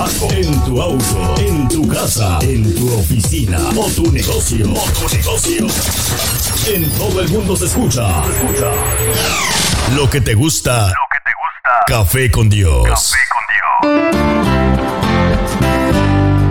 trabajo, 0.00 0.28
en 0.30 0.64
tu 0.64 0.80
auto, 0.80 1.34
en 1.38 1.68
tu 1.68 1.86
casa, 1.88 2.38
en 2.42 2.74
tu 2.74 2.98
oficina 2.98 3.58
o 3.76 3.90
tu 3.90 4.10
negocio, 4.10 4.66
o 4.72 4.90
tu 4.92 5.16
negocio. 5.16 5.66
En 6.66 6.90
todo 6.92 7.20
el 7.20 7.28
mundo 7.28 7.56
se 7.56 7.66
escucha. 7.66 8.22
Se 8.24 8.30
escucha. 8.30 8.72
Lo 9.94 10.08
que 10.08 10.20
te 10.20 10.34
gusta. 10.34 10.86
Lo 10.86 11.06
que 11.10 11.18
te 11.24 11.30
gusta. 11.32 11.84
Café 11.86 12.30
con 12.30 12.48
Dios. 12.48 12.84
Café 12.84 13.18
con 13.32 14.40
Dios. 14.40 14.49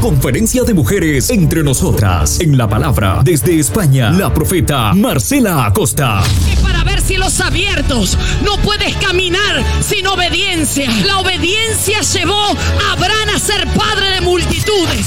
Conferencia 0.00 0.64
de 0.64 0.72
mujeres 0.72 1.28
entre 1.28 1.62
nosotras. 1.62 2.40
En 2.40 2.56
la 2.56 2.66
palabra, 2.66 3.20
desde 3.22 3.58
España, 3.58 4.10
la 4.10 4.32
profeta 4.32 4.94
Marcela 4.94 5.66
Acosta. 5.66 6.22
Para 6.62 6.82
ver 6.84 7.02
cielos 7.02 7.38
abiertos, 7.40 8.16
no 8.42 8.56
puedes 8.62 8.96
caminar 8.96 9.62
sin 9.86 10.06
obediencia. 10.06 10.90
La 11.04 11.18
obediencia 11.18 12.00
llevó 12.00 12.32
a 12.32 12.92
Abraham 12.92 13.28
a 13.34 13.38
ser 13.38 13.68
padre 13.74 14.10
de 14.12 14.20
multitudes. 14.22 15.06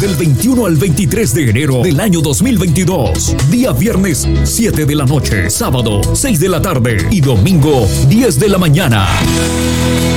Del 0.00 0.14
21 0.14 0.66
al 0.66 0.76
23 0.76 1.34
de 1.34 1.50
enero 1.50 1.82
del 1.82 1.98
año 1.98 2.20
2022. 2.20 3.34
Día 3.50 3.72
viernes 3.72 4.28
7 4.44 4.86
de 4.86 4.94
la 4.94 5.04
noche, 5.04 5.50
sábado 5.50 6.00
6 6.14 6.38
de 6.38 6.48
la 6.48 6.62
tarde 6.62 7.08
y 7.10 7.20
domingo 7.20 7.84
10 8.08 8.38
de 8.38 8.48
la 8.48 8.58
mañana. 8.58 9.08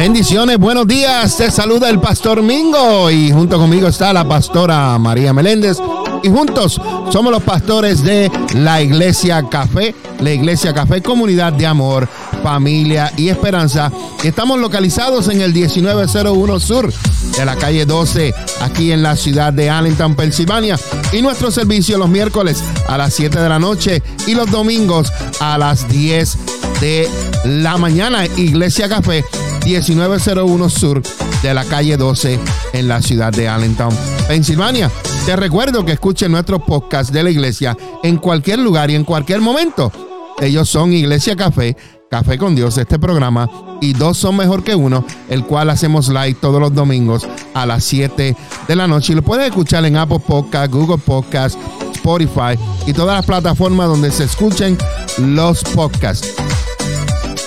Bendiciones, 0.00 0.56
buenos 0.56 0.86
días. 0.86 1.36
Te 1.36 1.50
saluda 1.50 1.90
el 1.90 2.00
pastor 2.00 2.42
Mingo 2.42 3.10
y 3.10 3.30
junto 3.30 3.58
conmigo 3.58 3.86
está 3.86 4.14
la 4.14 4.26
pastora 4.26 4.96
María 4.98 5.34
Meléndez 5.34 5.76
y 6.22 6.30
juntos 6.30 6.80
somos 7.10 7.30
los 7.30 7.42
pastores 7.42 8.02
de 8.02 8.32
la 8.54 8.80
Iglesia 8.80 9.44
Café, 9.50 9.94
la 10.20 10.32
Iglesia 10.32 10.72
Café 10.72 11.02
Comunidad 11.02 11.52
de 11.52 11.66
Amor, 11.66 12.08
Familia 12.42 13.12
y 13.18 13.28
Esperanza. 13.28 13.92
Estamos 14.24 14.58
localizados 14.58 15.28
en 15.28 15.42
el 15.42 15.52
1901 15.52 16.60
Sur 16.60 16.90
de 17.36 17.44
la 17.44 17.56
calle 17.56 17.84
12, 17.84 18.34
aquí 18.62 18.92
en 18.92 19.02
la 19.02 19.16
ciudad 19.16 19.52
de 19.52 19.68
Allentown, 19.68 20.14
Pensilvania. 20.14 20.78
Y 21.12 21.20
nuestro 21.20 21.50
servicio 21.50 21.98
los 21.98 22.08
miércoles 22.08 22.64
a 22.88 22.96
las 22.96 23.12
7 23.12 23.38
de 23.38 23.48
la 23.50 23.58
noche 23.58 24.02
y 24.26 24.34
los 24.34 24.50
domingos 24.50 25.12
a 25.40 25.58
las 25.58 25.86
10 25.88 26.38
de 26.80 27.06
la 27.44 27.76
mañana. 27.76 28.24
Iglesia 28.24 28.88
Café 28.88 29.26
1901 29.64 30.68
Sur 30.68 31.02
de 31.42 31.54
la 31.54 31.64
calle 31.64 31.96
12 31.96 32.38
en 32.72 32.88
la 32.88 33.02
ciudad 33.02 33.32
de 33.32 33.48
Allentown, 33.48 33.94
Pensilvania. 34.28 34.90
Te 35.26 35.36
recuerdo 35.36 35.84
que 35.84 35.92
escuchen 35.92 36.32
nuestros 36.32 36.62
podcasts 36.62 37.12
de 37.12 37.22
la 37.22 37.30
iglesia 37.30 37.76
en 38.02 38.16
cualquier 38.16 38.58
lugar 38.58 38.90
y 38.90 38.94
en 38.94 39.04
cualquier 39.04 39.40
momento. 39.40 39.92
Ellos 40.40 40.68
son 40.68 40.92
Iglesia 40.92 41.36
Café, 41.36 41.76
Café 42.10 42.38
con 42.38 42.56
Dios, 42.56 42.78
este 42.78 42.98
programa, 42.98 43.48
y 43.80 43.92
dos 43.92 44.16
son 44.16 44.36
mejor 44.36 44.64
que 44.64 44.74
uno, 44.74 45.04
el 45.28 45.44
cual 45.44 45.70
hacemos 45.70 46.08
live 46.08 46.36
todos 46.40 46.60
los 46.60 46.74
domingos 46.74 47.28
a 47.54 47.66
las 47.66 47.84
7 47.84 48.36
de 48.66 48.76
la 48.76 48.86
noche. 48.86 49.12
Y 49.12 49.16
lo 49.16 49.22
puedes 49.22 49.46
escuchar 49.46 49.84
en 49.84 49.96
Apple 49.96 50.20
Podcast, 50.26 50.72
Google 50.72 50.98
Podcast, 50.98 51.58
Spotify 51.94 52.58
y 52.86 52.92
todas 52.92 53.16
las 53.16 53.26
plataformas 53.26 53.88
donde 53.88 54.10
se 54.10 54.24
escuchen 54.24 54.78
los 55.18 55.62
podcasts. 55.62 56.34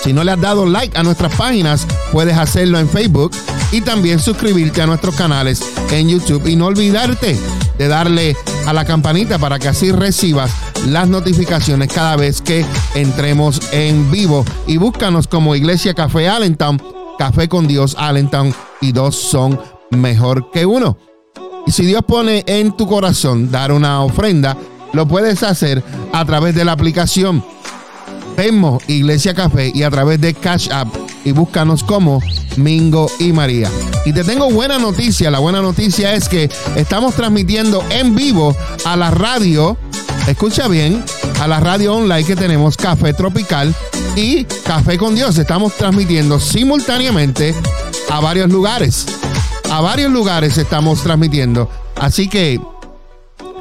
Si 0.03 0.11
no 0.11 0.25
le 0.25 0.33
has 0.33 0.41
dado 0.41 0.65
like 0.65 0.97
a 0.97 1.03
nuestras 1.03 1.33
páginas, 1.35 1.87
puedes 2.11 2.37
hacerlo 2.37 2.77
en 2.77 2.89
Facebook 2.89 3.31
y 3.71 3.79
también 3.79 4.19
suscribirte 4.19 4.81
a 4.81 4.85
nuestros 4.85 5.15
canales 5.15 5.63
en 5.91 6.09
YouTube 6.09 6.45
y 6.45 6.57
no 6.57 6.65
olvidarte 6.65 7.39
de 7.77 7.87
darle 7.87 8.35
a 8.67 8.73
la 8.73 8.83
campanita 8.83 9.39
para 9.39 9.59
que 9.59 9.69
así 9.69 9.93
recibas 9.93 10.51
las 10.87 11.07
notificaciones 11.07 11.87
cada 11.87 12.17
vez 12.17 12.41
que 12.41 12.65
entremos 12.95 13.61
en 13.71 14.11
vivo 14.11 14.43
y 14.67 14.75
búscanos 14.75 15.25
como 15.25 15.55
Iglesia 15.55 15.93
Café 15.93 16.27
Allentown, 16.27 16.81
Café 17.17 17.47
con 17.47 17.65
Dios 17.65 17.95
Allentown 17.97 18.53
y 18.81 18.91
dos 18.91 19.15
son 19.15 19.57
mejor 19.91 20.51
que 20.51 20.65
uno. 20.65 20.97
Y 21.65 21.71
si 21.71 21.85
Dios 21.85 22.03
pone 22.05 22.43
en 22.45 22.75
tu 22.75 22.89
corazón 22.89 23.49
dar 23.49 23.71
una 23.71 24.03
ofrenda, 24.03 24.57
lo 24.91 25.07
puedes 25.07 25.43
hacer 25.43 25.81
a 26.11 26.25
través 26.25 26.55
de 26.55 26.65
la 26.65 26.73
aplicación 26.73 27.41
Venmo 28.35 28.79
Iglesia 28.87 29.33
Café 29.33 29.71
y 29.73 29.83
a 29.83 29.91
través 29.91 30.19
de 30.19 30.33
Cash 30.33 30.69
App 30.71 30.87
y 31.23 31.31
búscanos 31.31 31.83
como 31.83 32.21
Mingo 32.57 33.09
y 33.19 33.31
María. 33.31 33.69
Y 34.05 34.13
te 34.13 34.23
tengo 34.23 34.49
buena 34.49 34.79
noticia. 34.79 35.31
La 35.31 35.39
buena 35.39 35.61
noticia 35.61 36.13
es 36.13 36.27
que 36.27 36.49
estamos 36.75 37.15
transmitiendo 37.15 37.83
en 37.89 38.15
vivo 38.15 38.55
a 38.85 38.95
la 38.97 39.11
radio. 39.11 39.77
Escucha 40.27 40.67
bien, 40.67 41.03
a 41.41 41.47
la 41.47 41.59
radio 41.59 41.95
online 41.95 42.25
que 42.25 42.35
tenemos 42.35 42.77
Café 42.77 43.13
Tropical 43.13 43.73
y 44.15 44.45
Café 44.65 44.97
con 44.97 45.15
Dios. 45.15 45.37
Estamos 45.37 45.73
transmitiendo 45.73 46.39
simultáneamente 46.39 47.55
a 48.09 48.19
varios 48.19 48.49
lugares. 48.49 49.05
A 49.69 49.81
varios 49.81 50.11
lugares 50.11 50.57
estamos 50.57 51.01
transmitiendo. 51.01 51.69
Así 51.95 52.27
que 52.27 52.59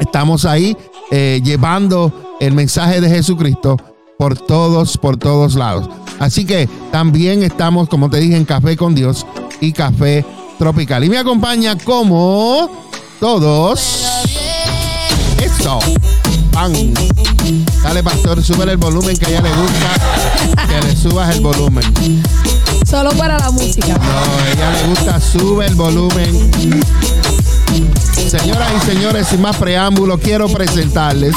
estamos 0.01 0.45
ahí 0.45 0.77
eh, 1.11 1.41
llevando 1.45 2.37
el 2.41 2.55
mensaje 2.55 3.01
de 3.01 3.09
Jesucristo 3.09 3.77
por 4.19 4.39
todos, 4.39 4.97
por 4.99 5.17
todos 5.17 5.55
lados. 5.55 5.89
Así 6.19 6.45
que 6.45 6.69
también 6.91 7.43
estamos, 7.43 7.89
como 7.89 8.09
te 8.09 8.19
dije, 8.19 8.37
en 8.37 8.45
Café 8.45 8.77
con 8.77 8.95
Dios 8.95 9.27
y 9.61 9.73
Café 9.73 10.25
Tropical. 10.59 11.05
Y 11.05 11.11
me 11.11 11.19
acompaña 11.19 11.77
como 11.79 12.71
todos. 13.19 14.07
Eso. 15.43 15.79
Pan. 16.53 16.73
Dale, 17.83 18.03
pastor, 18.03 18.43
sube 18.43 18.71
el 18.71 18.77
volumen 18.77 19.17
que 19.17 19.27
a 19.27 19.29
ella 19.31 19.41
le 19.43 19.51
gusta 19.51 20.53
que 20.69 20.87
le 20.87 20.97
subas 20.97 21.35
el 21.35 21.43
volumen. 21.43 22.23
Solo 22.89 23.11
para 23.13 23.39
la 23.39 23.51
música. 23.51 23.89
No, 23.89 24.45
a 24.45 24.53
ella 24.53 24.73
le 24.73 24.89
gusta, 24.89 25.21
sube 25.21 25.67
el 25.67 25.75
volumen. 25.75 26.51
Señoras 28.29 28.71
y 28.77 28.87
señores, 28.87 29.27
sin 29.29 29.41
más 29.41 29.57
preámbulo, 29.57 30.19
quiero 30.19 30.47
presentarles 30.49 31.35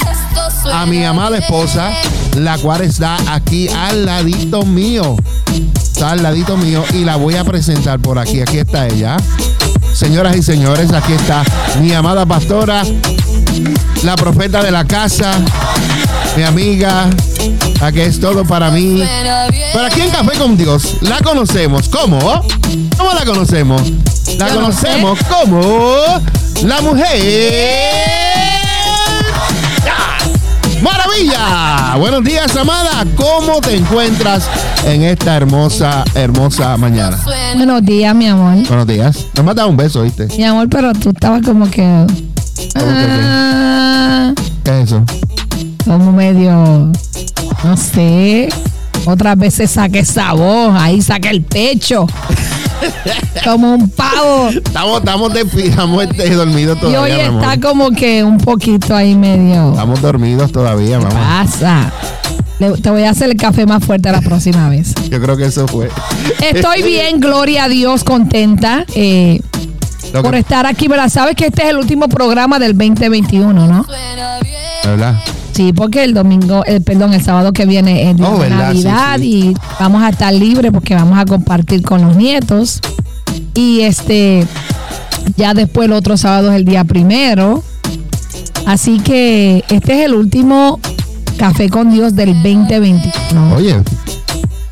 a 0.72 0.86
mi 0.86 1.04
amada 1.04 1.38
esposa, 1.38 1.92
la 2.38 2.58
cual 2.58 2.82
está 2.82 3.18
aquí 3.34 3.68
al 3.70 4.06
ladito 4.06 4.64
mío. 4.64 5.16
Está 5.76 6.12
al 6.12 6.24
ladito 6.24 6.58
mío 6.58 6.84
y 6.94 7.06
la 7.06 7.16
voy 7.16 7.36
a 7.36 7.44
presentar 7.44 8.00
por 8.00 8.20
aquí. 8.20 8.42
Aquí 8.42 8.58
está 8.58 8.88
ella. 8.88 9.18
Señoras 9.94 10.36
y 10.36 10.44
señores, 10.44 10.92
aquí 10.92 11.14
está 11.14 11.44
mi 11.80 11.94
amada 11.94 12.26
pastora, 12.26 12.84
la 14.04 14.16
profeta 14.18 14.62
de 14.62 14.72
la 14.72 14.86
casa, 14.86 15.32
mi 16.36 16.44
amiga, 16.44 17.10
la 17.80 17.92
que 17.94 18.06
es 18.06 18.20
todo 18.20 18.44
para 18.44 18.72
mí. 18.72 19.02
Pero 19.74 19.86
aquí 19.86 20.02
en 20.02 20.10
Café 20.10 20.38
con 20.38 20.58
Dios 20.58 20.98
la 21.02 21.22
conocemos. 21.22 21.88
¿Cómo? 21.88 22.20
¿Cómo 22.98 23.14
la 23.14 23.24
conocemos? 23.24 23.82
La 24.38 24.50
conocemos 24.50 25.18
como 25.30 25.96
la 26.64 26.82
mujer 26.82 28.25
Maravilla. 30.86 31.96
Buenos 31.98 32.24
días, 32.24 32.56
amada. 32.56 33.04
¿Cómo 33.16 33.60
te 33.60 33.76
encuentras 33.76 34.48
en 34.86 35.02
esta 35.02 35.36
hermosa, 35.36 36.04
hermosa 36.14 36.78
mañana? 36.78 37.18
Buenos 37.56 37.84
días, 37.84 38.14
mi 38.16 38.28
amor. 38.28 38.68
Buenos 38.68 38.86
días. 38.86 39.26
Nos 39.36 39.48
has 39.48 39.56
dado 39.56 39.70
un 39.70 39.78
beso, 39.78 40.04
¿viste? 40.04 40.28
Mi 40.38 40.44
amor, 40.44 40.70
pero 40.70 40.94
tú 40.94 41.10
estabas 41.10 41.42
como 41.42 41.70
que. 41.72 42.06
Ah, 42.76 44.32
¿Qué 44.64 44.82
es 44.82 44.88
eso? 44.92 45.04
como 45.86 46.12
medio. 46.12 46.92
No 47.64 47.78
sé. 47.78 48.50
Otras 49.06 49.38
veces 49.38 49.72
saca 49.72 49.98
esa 49.98 50.34
voz, 50.34 50.72
ahí 50.76 51.02
saca 51.02 51.32
el 51.32 51.42
pecho. 51.42 52.06
Como 53.44 53.74
un 53.76 53.90
pavo. 53.90 54.50
Estamos, 54.50 55.00
estamos, 55.00 55.36
estamos 55.36 56.04
este, 56.04 56.30
dormidos 56.36 56.78
Y 56.78 56.82
todavía. 56.82 57.02
hoy 57.02 57.12
mi 57.22 57.28
amor. 57.28 57.44
está 57.44 57.60
como 57.68 57.92
que 57.92 58.24
un 58.24 58.38
poquito 58.38 58.96
ahí 58.96 59.16
medio. 59.16 59.72
Estamos 59.72 60.02
dormidos 60.02 60.52
todavía, 60.52 61.00
mamá. 61.00 61.44
Pasa. 61.46 61.92
Le- 62.60 62.72
te 62.78 62.90
voy 62.90 63.04
a 63.04 63.10
hacer 63.10 63.30
el 63.30 63.36
café 63.38 63.66
más 63.66 63.84
fuerte 63.84 64.12
la 64.12 64.22
próxima 64.22 64.70
vez. 64.70 64.94
Yo 65.10 65.22
creo 65.22 65.36
que 65.38 65.46
eso 65.46 65.68
fue. 65.68 65.90
Estoy 66.42 66.84
bien, 66.84 67.20
gloria 67.20 67.66
a 67.66 67.70
Dios, 67.70 68.04
contenta 68.04 68.86
eh, 68.96 69.42
por 70.22 70.36
estar 70.36 70.66
aquí. 70.66 70.88
¿verdad? 70.88 71.10
Sabes 71.10 71.36
que 71.36 71.48
este 71.48 71.64
es 71.64 71.70
el 71.70 71.78
último 71.78 72.08
programa 72.08 72.58
del 72.60 72.78
2021, 72.78 73.68
¿no? 73.68 73.86
¿Verdad? 74.84 75.16
Sí, 75.56 75.72
porque 75.74 76.04
el 76.04 76.14
domingo, 76.14 76.66
el, 76.66 76.82
perdón, 76.82 77.14
el 77.14 77.24
sábado 77.24 77.54
que 77.54 77.66
viene 77.66 78.12
es 78.12 78.20
Oh, 78.20 78.44
Navidad 78.50 79.18
sí. 79.20 79.54
y 79.54 79.54
vamos 79.80 80.04
a 80.04 80.10
estar 80.10 80.34
libres 80.34 80.72
porque 80.74 80.94
vamos 80.96 81.18
a 81.18 81.24
compartir 81.26 81.82
con 81.82 82.02
los 82.06 82.16
nietos. 82.18 82.82
Y 83.54 83.82
este, 83.82 84.46
ya 85.38 85.54
después 85.54 85.86
el 85.86 85.94
otro 85.94 86.18
sábado 86.18 86.52
es 86.52 86.58
el 86.58 86.66
día 86.66 86.84
primero. 86.84 87.64
Así 88.66 89.00
que 89.00 89.64
este 89.70 90.00
es 90.00 90.06
el 90.08 90.14
último 90.16 90.80
Café 91.38 91.70
con 91.70 91.92
Dios 91.92 92.16
del 92.16 92.34
2021. 92.44 93.56
Oye, 93.56 93.76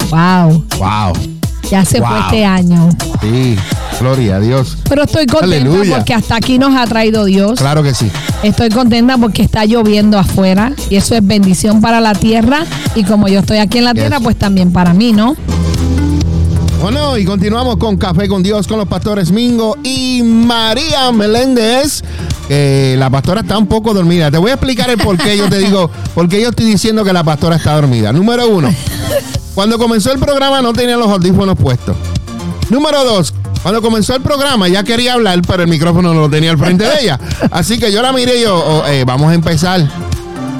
Wow, 0.10 0.66
wow. 0.80 1.14
ya 1.72 1.86
se 1.86 2.00
Wow. 2.00 2.10
fue 2.10 2.20
este 2.20 2.46
año. 2.46 2.90
Sí, 3.22 3.56
gloria 4.00 4.36
a 4.38 4.40
Dios. 4.40 4.78
Pero 4.90 5.04
estoy 5.04 5.26
contenta 5.26 5.56
Aleluya. 5.56 5.96
porque 5.98 6.14
hasta 6.14 6.36
aquí 6.36 6.58
nos 6.60 6.76
ha 6.76 6.86
traído 6.86 7.26
Dios. 7.26 7.60
Claro 7.60 7.84
que 7.84 7.94
sí. 7.94 8.10
Estoy 8.44 8.70
contenta 8.70 9.18
porque 9.18 9.42
está 9.44 9.66
lloviendo 9.66 10.18
afuera 10.20 10.74
y 10.90 10.96
eso 10.96 11.16
es 11.16 11.26
bendición 11.26 11.82
para 11.82 12.02
la 12.02 12.14
tierra 12.14 12.66
y 12.96 13.04
como 13.04 13.28
yo 13.28 13.40
estoy 13.40 13.58
aquí 13.58 13.78
en 13.80 13.86
la 13.86 13.94
Yes. 13.94 14.04
tierra, 14.04 14.20
pues 14.20 14.38
también 14.38 14.72
para 14.74 14.94
mí, 14.94 15.12
¿no? 15.14 15.36
Bueno, 16.82 17.18
y 17.18 17.24
continuamos 17.24 17.78
con 17.78 17.96
Café 17.96 18.28
con 18.28 18.44
Dios 18.44 18.68
con 18.68 18.78
los 18.78 18.88
pastores 18.90 19.32
Mingo 19.32 19.78
y 19.84 20.22
María 20.24 21.12
Meléndez. 21.14 22.04
que 22.50 22.96
la 23.00 23.10
pastora 23.10 23.40
está 23.40 23.58
un 23.58 23.68
poco 23.68 23.94
dormida. 23.94 24.30
Te 24.30 24.38
voy 24.38 24.52
a 24.52 24.56
explicar 24.56 24.90
el 24.90 24.98
por 24.98 25.18
qué 25.18 25.38
yo 25.38 25.48
te 25.50 25.60
digo, 25.60 25.90
por 26.16 26.28
qué 26.28 26.42
yo 26.42 26.50
estoy 26.50 26.66
diciendo 26.66 27.06
que 27.06 27.14
la 27.14 27.24
pastora 27.24 27.56
está 27.56 27.76
dormida. 27.76 28.12
Número 28.12 28.50
uno, 28.50 28.70
cuando 29.56 29.78
comenzó 29.78 30.12
el 30.12 30.20
programa 30.20 30.62
no 30.62 30.74
tenía 30.74 30.98
los 30.98 31.08
audífonos 31.08 31.58
puestos. 31.58 31.96
Número 32.70 33.06
dos, 33.06 33.34
cuando 33.64 33.82
comenzó 33.82 34.16
el 34.16 34.22
programa 34.22 34.68
ya 34.68 34.84
quería 34.84 35.14
hablar, 35.14 35.42
pero 35.48 35.64
el 35.64 35.70
micrófono 35.70 36.14
no 36.14 36.22
lo 36.22 36.30
tenía 36.30 36.52
al 36.52 36.58
frente 36.58 36.84
de 36.84 37.02
ella. 37.02 37.20
Así 37.50 37.80
que 37.80 37.92
yo 37.92 38.02
la 38.02 38.12
miré 38.14 38.40
y 38.40 38.42
yo, 38.44 38.56
oh, 38.56 38.86
eh, 38.86 39.04
vamos 39.06 39.32
a 39.32 39.34
empezar. 39.34 39.88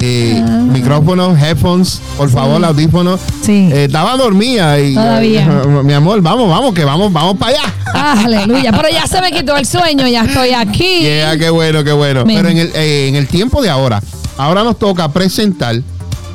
Eh, 0.00 0.42
Micrófonos, 0.70 1.38
headphones, 1.40 2.00
por 2.18 2.28
favor, 2.28 2.62
audífonos. 2.62 3.20
Sí. 3.42 3.70
Eh, 3.72 3.84
estaba 3.84 4.16
dormida 4.16 4.78
y 4.78 4.94
Todavía. 4.94 5.46
mi 5.84 5.92
amor, 5.94 6.20
vamos, 6.20 6.50
vamos, 6.50 6.74
que 6.74 6.84
vamos, 6.84 7.12
vamos 7.12 7.38
para 7.38 7.52
allá. 7.52 7.74
Ah, 7.94 8.22
aleluya. 8.24 8.70
Pero 8.72 8.88
ya 8.90 9.06
se 9.06 9.20
me 9.22 9.32
quitó 9.32 9.56
el 9.56 9.64
sueño, 9.64 10.06
ya 10.06 10.24
estoy 10.24 10.50
aquí. 10.50 11.00
Yeah, 11.00 11.38
qué 11.38 11.48
bueno, 11.48 11.84
qué 11.84 11.92
bueno. 11.92 12.24
Pero 12.26 12.48
en 12.48 12.58
el, 12.58 12.72
eh, 12.74 13.08
en 13.08 13.16
el 13.16 13.28
tiempo 13.28 13.62
de 13.62 13.70
ahora, 13.70 14.02
ahora 14.36 14.62
nos 14.62 14.78
toca 14.78 15.08
presentar, 15.10 15.76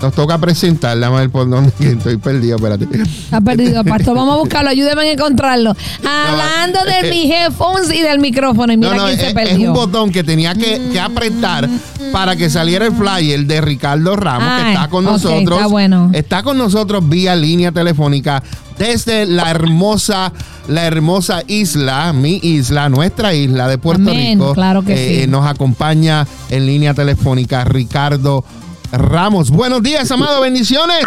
nos 0.01 0.13
toca 0.13 0.38
presentar, 0.38 0.96
la 0.98 1.10
ver 1.10 1.30
por 1.30 1.50
dónde 1.50 1.72
que 1.78 1.92
estoy 1.92 2.18
perdido, 2.18 2.56
espérate. 2.56 2.88
Está 3.01 3.42
perdido, 3.42 3.84
pastor. 3.84 4.16
Vamos 4.16 4.36
a 4.36 4.38
buscarlo. 4.40 4.69
Ayúdeme 4.69 5.01
a 5.01 5.12
encontrarlo. 5.12 5.75
Hablando 6.06 6.80
de 6.86 7.07
eh, 7.07 7.12
mis 7.12 7.31
headphones 7.31 7.94
y 7.94 8.01
del 8.01 8.19
micrófono. 8.19 8.72
Y 8.74 8.78
mira 8.78 8.92
No, 8.92 8.98
no, 8.98 9.04
quién 9.06 9.16
es, 9.16 9.22
se 9.22 9.28
es 9.30 9.34
perdió. 9.34 9.68
un 9.69 9.74
botón 9.74 10.12
que 10.12 10.24
tenía 10.24 10.56
que, 10.56 10.81
que 10.92 11.00
apretar 11.00 11.69
para 12.12 12.36
que 12.36 12.50
saliera 12.50 12.86
el 12.86 12.94
flyer 12.94 13.46
de 13.46 13.62
Ricardo 13.62 14.16
Ramos, 14.16 14.48
que 14.48 14.66
Ay, 14.68 14.74
está 14.74 14.90
con 14.90 15.04
nosotros. 15.04 15.57
está 15.57 15.68
bueno. 15.68 16.10
Está 16.13 16.44
con 16.44 16.57
nosotros 16.57 17.07
vía 17.07 17.36
línea 17.36 17.72
telefónica 17.72 18.42
desde 18.78 19.25
la 19.25 19.51
hermosa, 19.51 20.31
la 20.69 20.86
hermosa 20.86 21.44
isla, 21.48 22.13
mi 22.13 22.40
isla, 22.42 22.88
nuestra 22.88 23.34
isla 23.34 23.68
de 23.68 23.78
Puerto 23.78 24.10
Amén, 24.10 24.40
Rico. 24.40 24.54
claro 24.54 24.81
que 24.84 25.22
sí. 25.24 25.28
Nos 25.28 25.46
acompaña 25.46 26.25
en 26.50 26.66
línea 26.66 26.94
telefónica 26.94 27.66
Ricardo 27.66 28.46
Ramos. 28.91 29.51
Buenos 29.51 29.83
días, 29.83 30.09
amado, 30.12 30.41
bendiciones. 30.41 31.03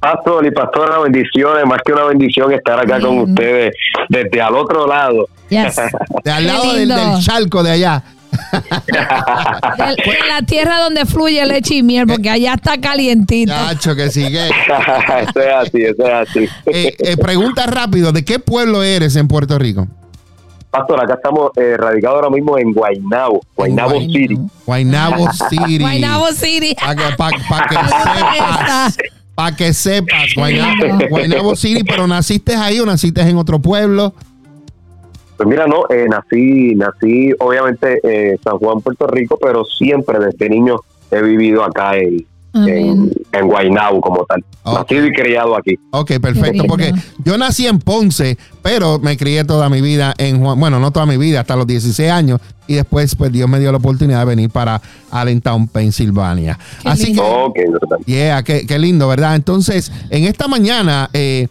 Pastor 0.00 0.46
y 0.46 0.50
pastora, 0.50 0.98
bendiciones. 0.98 1.64
Más 1.66 1.78
que 1.84 1.92
una 1.92 2.04
bendición 2.04 2.52
estar 2.52 2.78
acá 2.78 3.00
con 3.00 3.18
ustedes 3.18 3.74
desde 4.08 4.40
al 4.40 4.54
otro 4.54 4.86
lado. 4.86 5.28
Yes. 5.48 5.76
De 6.24 6.30
al 6.30 6.46
lado 6.46 6.74
del, 6.74 6.88
del 6.88 7.20
charco 7.20 7.62
de 7.62 7.70
allá. 7.70 8.02
De 8.86 10.28
la 10.28 10.42
tierra 10.46 10.80
donde 10.80 11.06
fluye 11.06 11.44
leche 11.46 11.76
y 11.76 11.82
miel, 11.82 12.06
porque 12.06 12.28
allá 12.30 12.54
está 12.54 12.80
calientito. 12.80 13.52
Chacho, 13.52 13.94
que 13.94 14.10
sigue. 14.10 14.48
eso 14.48 15.40
es 15.40 15.54
así, 15.54 15.82
eso 15.82 16.06
es 16.06 16.28
así. 16.28 16.48
Eh, 16.66 16.96
eh, 16.98 17.16
pregunta 17.16 17.66
rápido, 17.66 18.12
¿de 18.12 18.24
qué 18.24 18.38
pueblo 18.38 18.82
eres 18.82 19.16
en 19.16 19.28
Puerto 19.28 19.58
Rico? 19.58 19.86
Pastor, 20.74 21.00
acá 21.04 21.14
estamos 21.14 21.52
eh, 21.56 21.76
radicados 21.76 22.16
ahora 22.16 22.30
mismo 22.30 22.58
en 22.58 22.72
Guaynabo, 22.72 23.40
Guaynabo 23.56 23.90
Guaynabo. 23.92 24.12
City. 24.12 24.38
Guaynabo 24.66 25.32
City. 25.48 25.78
Guaynabo 25.78 26.26
City. 26.32 26.74
Para 26.74 26.94
que, 26.96 27.16
pa- 27.16 27.30
pa' 27.48 27.66
que 27.68 27.74
Está. 27.80 28.90
sepas. 28.90 28.98
Para 29.36 29.56
que 29.56 29.72
sepas, 29.72 30.34
Guaynabo. 30.34 30.74
Guaynabo 31.10 31.54
City, 31.54 31.84
pero 31.84 32.08
naciste 32.08 32.56
ahí 32.56 32.80
o 32.80 32.86
naciste 32.86 33.20
en 33.20 33.36
otro 33.36 33.60
pueblo. 33.60 34.12
Pues 35.36 35.48
mira, 35.48 35.66
no, 35.66 35.84
eh, 35.90 36.06
nací, 36.08 36.74
nací 36.74 37.30
obviamente 37.38 38.00
en 38.02 38.38
San 38.42 38.58
Juan, 38.58 38.80
Puerto 38.80 39.06
Rico, 39.06 39.38
pero 39.40 39.64
siempre 39.64 40.18
desde 40.18 40.48
niño 40.48 40.76
he 41.12 41.22
vivido 41.22 41.62
acá 41.64 41.96
en, 41.96 42.24
en, 42.54 43.10
en 43.32 43.46
Guaynabo 43.46 44.00
como 44.00 44.24
tal. 44.26 44.44
Ok. 44.62 44.78
Nacido 44.78 45.06
y 45.06 45.12
criado 45.12 45.56
aquí. 45.56 45.78
Ok, 45.90 46.12
perfecto, 46.20 46.64
porque 46.68 46.92
yo 47.24 47.36
nací 47.36 47.66
en 47.66 47.78
Ponce, 47.78 48.38
pero 48.62 48.98
me 48.98 49.16
crié 49.16 49.44
toda 49.44 49.68
mi 49.68 49.80
vida 49.80 50.14
en 50.18 50.40
Juan, 50.40 50.58
bueno, 50.58 50.78
no 50.78 50.90
toda 50.90 51.04
mi 51.06 51.16
vida, 51.16 51.40
hasta 51.40 51.56
los 51.56 51.66
16 51.66 52.10
años, 52.10 52.40
y 52.66 52.74
después 52.74 53.14
pues 53.16 53.32
Dios 53.32 53.48
me 53.48 53.58
dio 53.58 53.72
la 53.72 53.78
oportunidad 53.78 54.20
de 54.20 54.24
venir 54.26 54.50
para 54.50 54.80
Allentown, 55.10 55.68
Pensilvania. 55.68 56.58
Qué 56.82 56.88
Así 56.88 57.06
lindo. 57.06 57.52
que 57.54 57.64
Ok, 57.66 57.70
brutal. 57.70 57.98
Yeah, 58.06 58.42
qué, 58.42 58.66
qué 58.66 58.78
lindo, 58.78 59.08
¿verdad? 59.08 59.34
Entonces, 59.34 59.92
en 60.10 60.24
esta 60.24 60.48
mañana 60.48 61.10
eh, 61.12 61.48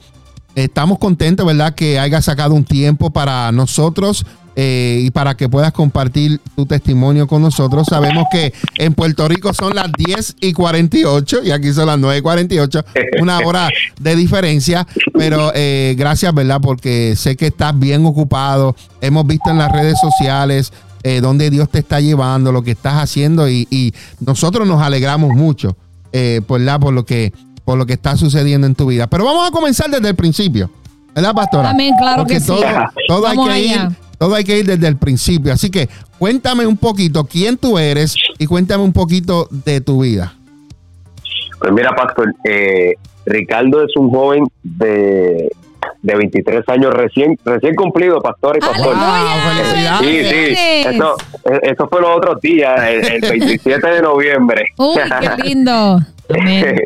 estamos 0.56 1.00
contentos, 1.00 1.46
¿verdad? 1.46 1.76
Que 1.76 2.00
hayas 2.00 2.26
sacado 2.26 2.54
un 2.54 2.64
tiempo 2.64 3.12
para 3.12 3.52
nosotros 3.52 4.26
eh, 4.56 5.02
y 5.04 5.12
para 5.12 5.36
que 5.36 5.50
puedas 5.50 5.72
compartir 5.72 6.40
tu 6.56 6.66
testimonio 6.66 7.28
con 7.28 7.42
nosotros. 7.42 7.88
Sabemos 7.90 8.26
que 8.32 8.54
en 8.78 8.94
Puerto 8.94 9.28
Rico 9.28 9.54
son 9.54 9.76
las 9.76 9.92
10 9.98 10.36
y 10.42 10.54
48 10.54 11.44
y 11.44 11.52
aquí 11.52 11.74
son 11.74 11.88
las 11.88 12.00
9 12.00 12.18
y 12.18 12.22
48, 12.22 12.86
una 13.22 13.40
hora 13.40 13.70
de 14.00 14.16
diferencia, 14.16 14.88
pero 15.14 15.52
eh, 15.56 15.96
gracias, 15.98 16.34
¿verdad? 16.34 16.60
Porque 16.62 17.16
sé 17.16 17.36
que 17.36 17.48
estás 17.48 17.78
bien 17.78 18.06
ocupado. 18.06 18.76
Hemos 19.02 19.26
visto 19.28 19.50
en 19.50 19.58
las 19.58 19.72
redes 19.72 20.00
sociales 20.00 20.72
eh, 21.04 21.20
dónde 21.20 21.50
Dios 21.50 21.70
te 21.70 21.80
está 21.80 22.00
llevando, 22.00 22.52
lo 22.52 22.64
que 22.64 22.72
estás 22.72 22.96
haciendo 22.96 23.50
y, 23.50 23.68
y 23.70 23.94
nosotros 24.20 24.68
nos 24.68 24.82
alegramos 24.82 25.32
mucho 25.32 25.76
eh, 26.14 26.42
por, 26.46 26.62
la, 26.62 26.80
por, 26.80 26.94
lo 26.94 27.06
que, 27.06 27.34
por 27.66 27.78
lo 27.78 27.86
que 27.86 27.94
está 27.94 28.16
sucediendo 28.16 28.68
en 28.68 28.76
tu 28.76 28.86
vida. 28.86 29.08
Pero 29.08 29.26
vamos 29.26 29.48
a 29.48 29.52
comenzar 29.52 29.90
desde 29.90 30.10
el 30.10 30.16
principio, 30.16 30.70
¿verdad, 31.16 31.34
pastora? 31.34 31.72
Amén, 31.72 31.94
claro 31.98 32.22
Porque 32.22 32.36
que 32.36 32.40
sí. 32.40 32.54
todo, 33.08 33.28
hay 33.28 33.38
que 33.38 33.52
allá. 33.52 33.92
Todo 34.26 34.36
hay 34.36 34.44
que 34.44 34.58
ir 34.60 34.66
desde 34.66 34.88
el 34.88 34.98
principio. 34.98 35.52
Así 35.54 35.70
que 35.70 35.90
cuéntame 36.18 36.66
un 36.66 36.78
poquito 36.78 37.26
quién 37.26 37.58
tú 37.58 37.78
eres 37.78 38.16
y 38.40 38.46
cuéntame 38.46 38.84
un 38.84 38.94
poquito 38.94 39.48
de 39.52 39.82
tu 39.82 40.02
vida. 40.04 40.34
Pues 41.60 41.72
mira, 41.74 41.92
Pastor, 41.96 42.34
eh, 42.46 42.94
Ricardo 43.26 43.84
es 43.84 43.96
un 43.98 44.10
joven 44.10 44.46
de, 44.64 45.50
de 46.02 46.16
23 46.16 46.68
años 46.70 46.94
recién 46.94 47.38
recién 47.46 47.76
cumplido, 47.76 48.22
Pastor 48.22 48.58
y 48.58 48.60
Pastor. 48.60 48.96
¡Aleluya! 48.96 49.98
Wow, 50.00 50.04
Sí, 50.04 50.24
sí, 50.26 50.56
eso, 50.88 51.16
eso 51.62 51.88
fue 51.90 52.02
los 52.02 52.18
otros 52.18 52.40
días, 52.42 52.82
el, 52.90 53.06
el 53.06 53.22
27 53.40 53.88
de 53.88 54.02
noviembre. 54.02 54.66
Uy, 54.78 54.96
qué 55.38 55.44
lindo. 55.44 56.00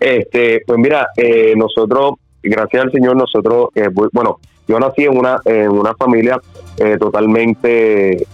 Este, 0.00 0.60
pues 0.66 0.78
mira, 0.78 1.08
eh, 1.16 1.54
nosotros, 1.56 2.14
gracias 2.42 2.84
al 2.84 2.92
Señor, 2.92 3.16
nosotros, 3.16 3.70
eh, 3.74 3.88
bu- 3.88 4.08
bueno, 4.12 4.38
yo 4.68 4.78
nací 4.80 5.04
en 5.04 5.16
una, 5.16 5.40
en 5.44 5.70
una 5.70 5.94
familia 5.94 6.40
eh, 6.78 6.96
totalmente 6.98 8.16
eh, 8.16 8.26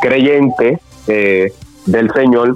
creyente 0.00 0.78
eh, 1.06 1.52
del 1.86 2.10
Señor, 2.12 2.54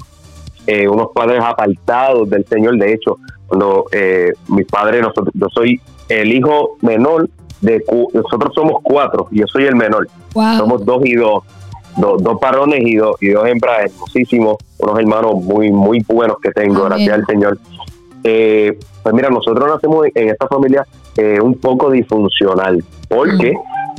eh, 0.66 0.88
unos 0.88 1.08
padres 1.14 1.42
apartados 1.42 2.28
del 2.30 2.46
Señor. 2.46 2.78
De 2.78 2.92
hecho, 2.92 3.18
cuando 3.46 3.86
eh, 3.92 4.32
mis 4.48 4.66
padres, 4.66 5.02
nosotros, 5.02 5.32
yo 5.34 5.48
soy 5.48 5.80
el 6.08 6.32
hijo 6.32 6.76
menor 6.80 7.28
de, 7.60 7.84
nosotros 8.12 8.52
somos 8.54 8.80
cuatro, 8.82 9.28
y 9.30 9.40
yo 9.40 9.46
soy 9.46 9.64
el 9.64 9.76
menor. 9.76 10.08
Wow. 10.34 10.56
Somos 10.58 10.84
dos 10.84 11.02
y 11.04 11.14
dos, 11.14 11.44
dos, 11.96 12.22
dos 12.22 12.40
varones 12.40 12.80
y 12.82 12.96
dos, 12.96 13.16
y 13.20 13.28
dos 13.28 13.46
hembras 13.46 13.84
hermosísimos, 13.84 14.56
unos 14.78 14.98
hermanos 14.98 15.34
muy, 15.36 15.70
muy 15.70 16.04
buenos 16.08 16.38
que 16.40 16.50
tengo, 16.50 16.86
Amén. 16.86 16.88
gracias 16.88 17.18
al 17.18 17.26
Señor. 17.26 17.58
Eh, 18.24 18.78
pues 19.02 19.14
mira, 19.14 19.30
nosotros 19.30 19.68
nacemos 19.68 20.06
en 20.14 20.28
esta 20.28 20.46
familia 20.46 20.86
eh, 21.16 21.40
un 21.40 21.54
poco 21.54 21.90
disfuncional, 21.90 22.82
porque 23.08 23.54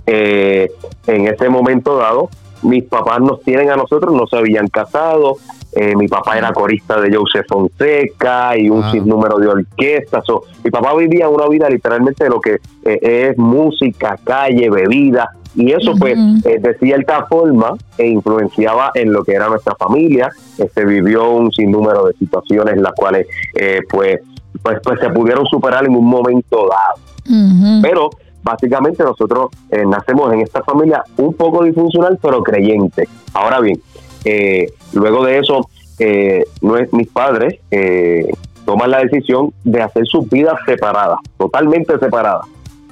eh, 0.06 0.72
en 1.08 1.28
ese 1.28 1.50
momento 1.50 1.98
dado 1.98 2.30
mis 2.64 2.84
papás 2.86 3.20
nos 3.20 3.42
tienen 3.42 3.70
a 3.72 3.76
nosotros, 3.76 4.14
no 4.14 4.26
se 4.26 4.38
habían 4.38 4.68
casado, 4.68 5.36
eh, 5.76 5.96
mi 5.98 6.08
papá 6.08 6.38
era 6.38 6.54
corista 6.54 7.00
de 7.02 7.14
Joseph 7.14 7.46
Fonseca 7.50 8.58
y 8.58 8.70
un 8.70 8.84
Ah. 8.84 8.92
sinnúmero 8.92 9.38
de 9.38 9.48
orquestas. 9.48 10.30
o- 10.30 10.44
mi 10.64 10.72
papá 10.72 10.96
vivía 10.96 11.28
una 11.28 11.48
vida 11.50 11.70
literalmente 11.70 12.24
de 12.24 12.30
lo 12.30 12.40
que 12.40 12.60
eh, 12.86 13.30
es 13.32 13.38
música, 13.38 14.18
calle, 14.24 14.70
bebida, 14.70 15.30
y 15.56 15.72
eso 15.72 15.94
pues 16.00 16.18
eh, 16.46 16.58
de 16.60 16.74
cierta 16.80 17.26
forma 17.26 17.76
e 17.98 18.08
influenciaba 18.08 18.92
en 18.96 19.12
lo 19.14 19.24
que 19.24 19.34
era 19.34 19.50
nuestra 19.50 19.76
familia. 19.76 20.30
Se 20.74 20.86
vivió 20.86 21.32
un 21.32 21.52
sinnúmero 21.52 22.06
de 22.06 22.14
situaciones 22.14 22.78
las 22.78 22.94
cuales 22.94 23.28
eh, 23.56 23.82
pues, 23.90 24.20
pues, 24.62 24.80
pues 24.84 25.00
se 25.00 25.10
pudieron 25.10 25.46
superar 25.46 25.86
en 25.86 25.96
un 25.96 26.06
momento 26.06 26.68
dado. 26.68 27.82
Pero 27.82 28.10
básicamente 28.44 29.04
nosotros 29.04 29.50
eh, 29.70 29.86
nacemos 29.86 30.34
en 30.34 30.42
esta 30.42 30.62
familia 30.64 31.04
un 31.18 31.34
poco 31.34 31.64
disfuncional, 31.64 32.20
pero 32.22 32.44
creyente. 32.44 33.08
Ahora 33.34 33.60
bien, 33.62 33.82
eh, 34.26 34.72
luego 34.94 35.26
de 35.26 35.40
eso, 35.40 35.70
eh, 36.00 36.46
mis 36.92 37.08
padres 37.08 37.60
eh, 37.72 38.32
toman 38.66 38.92
la 38.92 39.00
decisión 39.00 39.54
de 39.64 39.82
hacer 39.82 40.06
sus 40.06 40.30
vidas 40.30 40.56
separadas, 40.66 41.20
totalmente 41.38 41.98
separadas. 42.00 42.46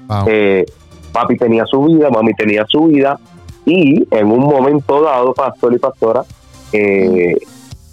Wow. 0.08 0.26
Eh, 0.28 0.66
papi 1.12 1.38
tenía 1.38 1.66
su 1.66 1.82
vida, 1.84 2.10
mami 2.10 2.34
tenía 2.34 2.66
su 2.68 2.86
vida, 2.86 3.20
y 3.66 4.08
en 4.12 4.32
un 4.32 4.40
momento 4.40 5.02
dado, 5.02 5.34
pastor 5.34 5.74
y 5.74 5.80
pastora, 5.80 6.24
eh, 6.72 7.38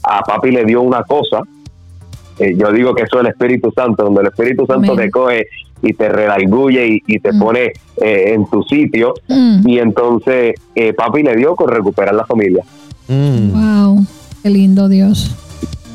a 0.02 0.22
papi 0.22 0.50
le 0.50 0.64
dio 0.64 0.80
una 0.80 1.02
cosa. 1.02 1.42
Eh, 2.38 2.54
yo 2.56 2.72
digo 2.72 2.94
que 2.94 3.02
eso 3.02 3.16
es 3.18 3.24
el 3.26 3.30
Espíritu 3.32 3.72
Santo, 3.74 4.04
donde 4.04 4.20
el 4.22 4.26
Espíritu 4.28 4.66
Santo 4.66 4.92
Amén. 4.92 5.06
te 5.06 5.10
coge 5.10 5.46
y 5.82 5.92
te 5.92 6.08
redarguye 6.08 6.86
y, 6.86 7.02
y 7.06 7.18
te 7.20 7.32
Mm. 7.32 7.38
pone 7.40 7.72
eh, 8.00 8.32
en 8.34 8.46
tu 8.50 8.62
sitio. 8.64 9.14
Mm. 9.28 9.68
Y 9.68 9.78
entonces 9.78 10.54
eh, 10.74 10.92
papi 10.92 11.22
le 11.22 11.36
dio 11.36 11.54
con 11.56 11.68
recuperar 11.68 12.14
la 12.14 12.24
familia. 12.26 12.64
Mm. 13.08 13.52
Wow, 13.52 14.04
qué 14.42 14.50
lindo 14.50 14.88
Dios. 14.88 15.34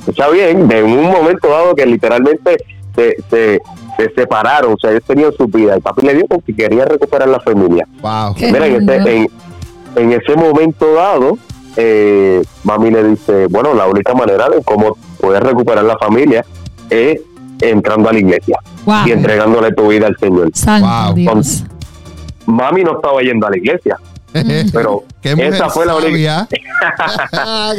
Está 0.07 0.29
bien, 0.29 0.67
de 0.67 0.83
un 0.83 1.03
momento 1.03 1.47
dado 1.49 1.75
que 1.75 1.85
literalmente 1.85 2.57
se, 2.95 3.15
se, 3.29 3.61
se 3.97 4.13
separaron, 4.13 4.73
o 4.73 4.77
sea, 4.77 4.91
ellos 4.91 5.03
tenían 5.07 5.31
su 5.33 5.47
vida 5.47 5.77
y 5.77 5.81
papi 5.81 6.05
le 6.05 6.13
dio 6.15 6.25
porque 6.27 6.53
quería 6.53 6.83
recuperar 6.85 7.29
la 7.29 7.39
familia. 7.39 7.87
Wow. 8.01 8.35
Qué 8.35 8.51
Mira, 8.51 8.67
en, 8.67 8.89
en, 8.89 9.27
en 9.95 10.11
ese 10.11 10.35
momento 10.35 10.93
dado, 10.95 11.37
eh, 11.77 12.41
mami 12.63 12.91
le 12.91 13.03
dice, 13.09 13.47
bueno, 13.47 13.73
la 13.73 13.87
única 13.87 14.13
manera 14.13 14.49
de 14.49 14.61
cómo 14.63 14.97
poder 15.23 15.41
recuperar 15.41 15.85
la 15.85 15.97
familia 15.97 16.45
es 16.89 17.21
entrando 17.61 18.09
a 18.09 18.13
la 18.13 18.19
iglesia 18.19 18.57
Wow. 18.85 19.07
y 19.07 19.11
entregándole 19.11 19.71
tu 19.71 19.87
vida 19.87 20.07
al 20.07 20.17
Señor. 20.17 20.49
Santo 20.53 20.85
Wow. 20.85 21.13
Dios. 21.15 21.63
Mami 22.45 22.83
no 22.83 22.95
estaba 22.97 23.21
yendo 23.21 23.47
a 23.47 23.51
la 23.51 23.57
iglesia, 23.57 23.97
pero 24.73 25.03
Qué 25.21 25.33
mujer 25.33 25.53
esa 25.53 25.69
fue 25.69 25.85
la 25.85 25.95
única... 25.95 26.45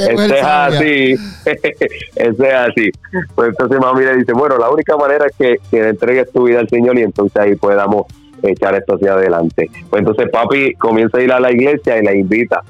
es 0.08 0.42
así, 0.42 1.12
ese 1.44 2.48
es 2.48 2.54
así. 2.54 2.90
Pues 3.34 3.50
entonces 3.50 3.78
mami 3.78 4.04
le 4.06 4.16
dice, 4.16 4.32
bueno, 4.32 4.56
la 4.56 4.70
única 4.70 4.96
manera 4.96 5.26
es 5.26 5.36
que, 5.36 5.56
que 5.70 5.82
le 5.82 5.88
entregues 5.90 6.32
tu 6.32 6.44
vida 6.44 6.60
al 6.60 6.68
Señor 6.70 6.98
y 6.98 7.02
entonces 7.02 7.36
ahí 7.36 7.54
podamos 7.56 8.06
echar 8.42 8.74
esto 8.74 8.94
hacia 8.94 9.12
adelante. 9.12 9.70
Pues 9.90 10.00
entonces 10.00 10.30
papi 10.32 10.74
comienza 10.76 11.18
a 11.18 11.20
ir 11.22 11.30
a 11.32 11.40
la 11.40 11.52
iglesia 11.52 11.98
y 11.98 12.04
la 12.04 12.14
invita. 12.14 12.62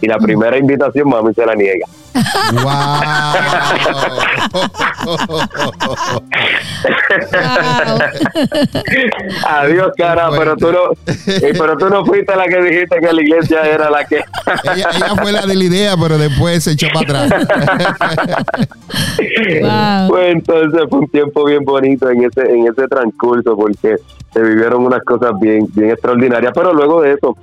Y 0.00 0.06
la 0.06 0.18
primera 0.18 0.56
invitación 0.56 1.08
mami 1.08 1.34
se 1.34 1.44
la 1.44 1.54
niega. 1.54 1.86
Wow. 2.52 2.62
Adiós, 9.46 9.92
cara, 9.96 10.30
pero 10.30 10.56
tú 10.56 10.72
no, 10.72 10.78
eh, 11.06 11.52
pero 11.56 11.76
tú 11.76 11.88
no 11.88 12.04
fuiste 12.04 12.34
la 12.34 12.46
que 12.46 12.60
dijiste 12.62 12.96
que 13.00 13.12
la 13.12 13.22
iglesia 13.22 13.62
era 13.62 13.90
la 13.90 14.04
que. 14.04 14.24
ella, 14.64 14.88
ella 14.94 15.14
fue 15.20 15.32
la 15.32 15.46
de 15.46 15.54
la 15.54 15.64
idea, 15.64 15.96
pero 15.96 16.18
después 16.18 16.64
se 16.64 16.72
echó 16.72 16.88
para 16.92 17.24
atrás. 17.24 17.46
Wow. 19.60 20.08
Pues 20.08 20.32
entonces 20.32 20.82
fue 20.88 21.00
un 21.00 21.08
tiempo 21.08 21.44
bien 21.44 21.64
bonito 21.64 22.08
en 22.10 22.24
ese 22.24 22.42
en 22.42 22.66
ese 22.66 22.88
transcurso 22.88 23.56
porque 23.56 23.96
se 24.32 24.42
vivieron 24.42 24.84
unas 24.84 25.02
cosas 25.02 25.32
bien 25.40 25.66
bien 25.74 25.90
extraordinarias. 25.90 26.52
Pero 26.54 26.74
luego 26.74 27.02
de 27.02 27.12
eso, 27.12 27.36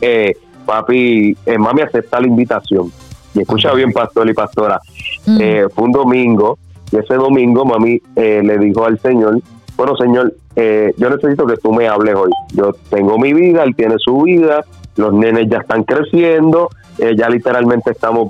eh, 0.00 0.36
papi, 0.68 1.34
eh, 1.46 1.58
mami 1.58 1.80
acepta 1.80 2.20
la 2.20 2.26
invitación. 2.26 2.92
Y 3.34 3.40
escucha 3.40 3.72
bien, 3.72 3.90
pastor 3.90 4.28
y 4.28 4.34
pastora. 4.34 4.78
Mm. 5.26 5.38
Eh, 5.40 5.66
fue 5.74 5.84
un 5.84 5.92
domingo 5.92 6.58
y 6.92 6.96
ese 6.98 7.14
domingo 7.14 7.64
mami 7.64 8.00
eh, 8.16 8.42
le 8.44 8.58
dijo 8.58 8.84
al 8.84 8.98
Señor, 9.00 9.40
bueno 9.76 9.96
Señor, 9.96 10.34
eh, 10.56 10.92
yo 10.98 11.08
necesito 11.08 11.46
que 11.46 11.56
tú 11.56 11.72
me 11.72 11.88
hables 11.88 12.14
hoy. 12.14 12.30
Yo 12.52 12.72
tengo 12.90 13.18
mi 13.18 13.32
vida, 13.32 13.62
él 13.64 13.74
tiene 13.74 13.94
su 13.98 14.22
vida, 14.22 14.64
los 14.96 15.12
nenes 15.14 15.48
ya 15.48 15.58
están 15.58 15.84
creciendo, 15.84 16.68
eh, 16.98 17.14
ya 17.16 17.28
literalmente 17.30 17.92
estamos 17.92 18.28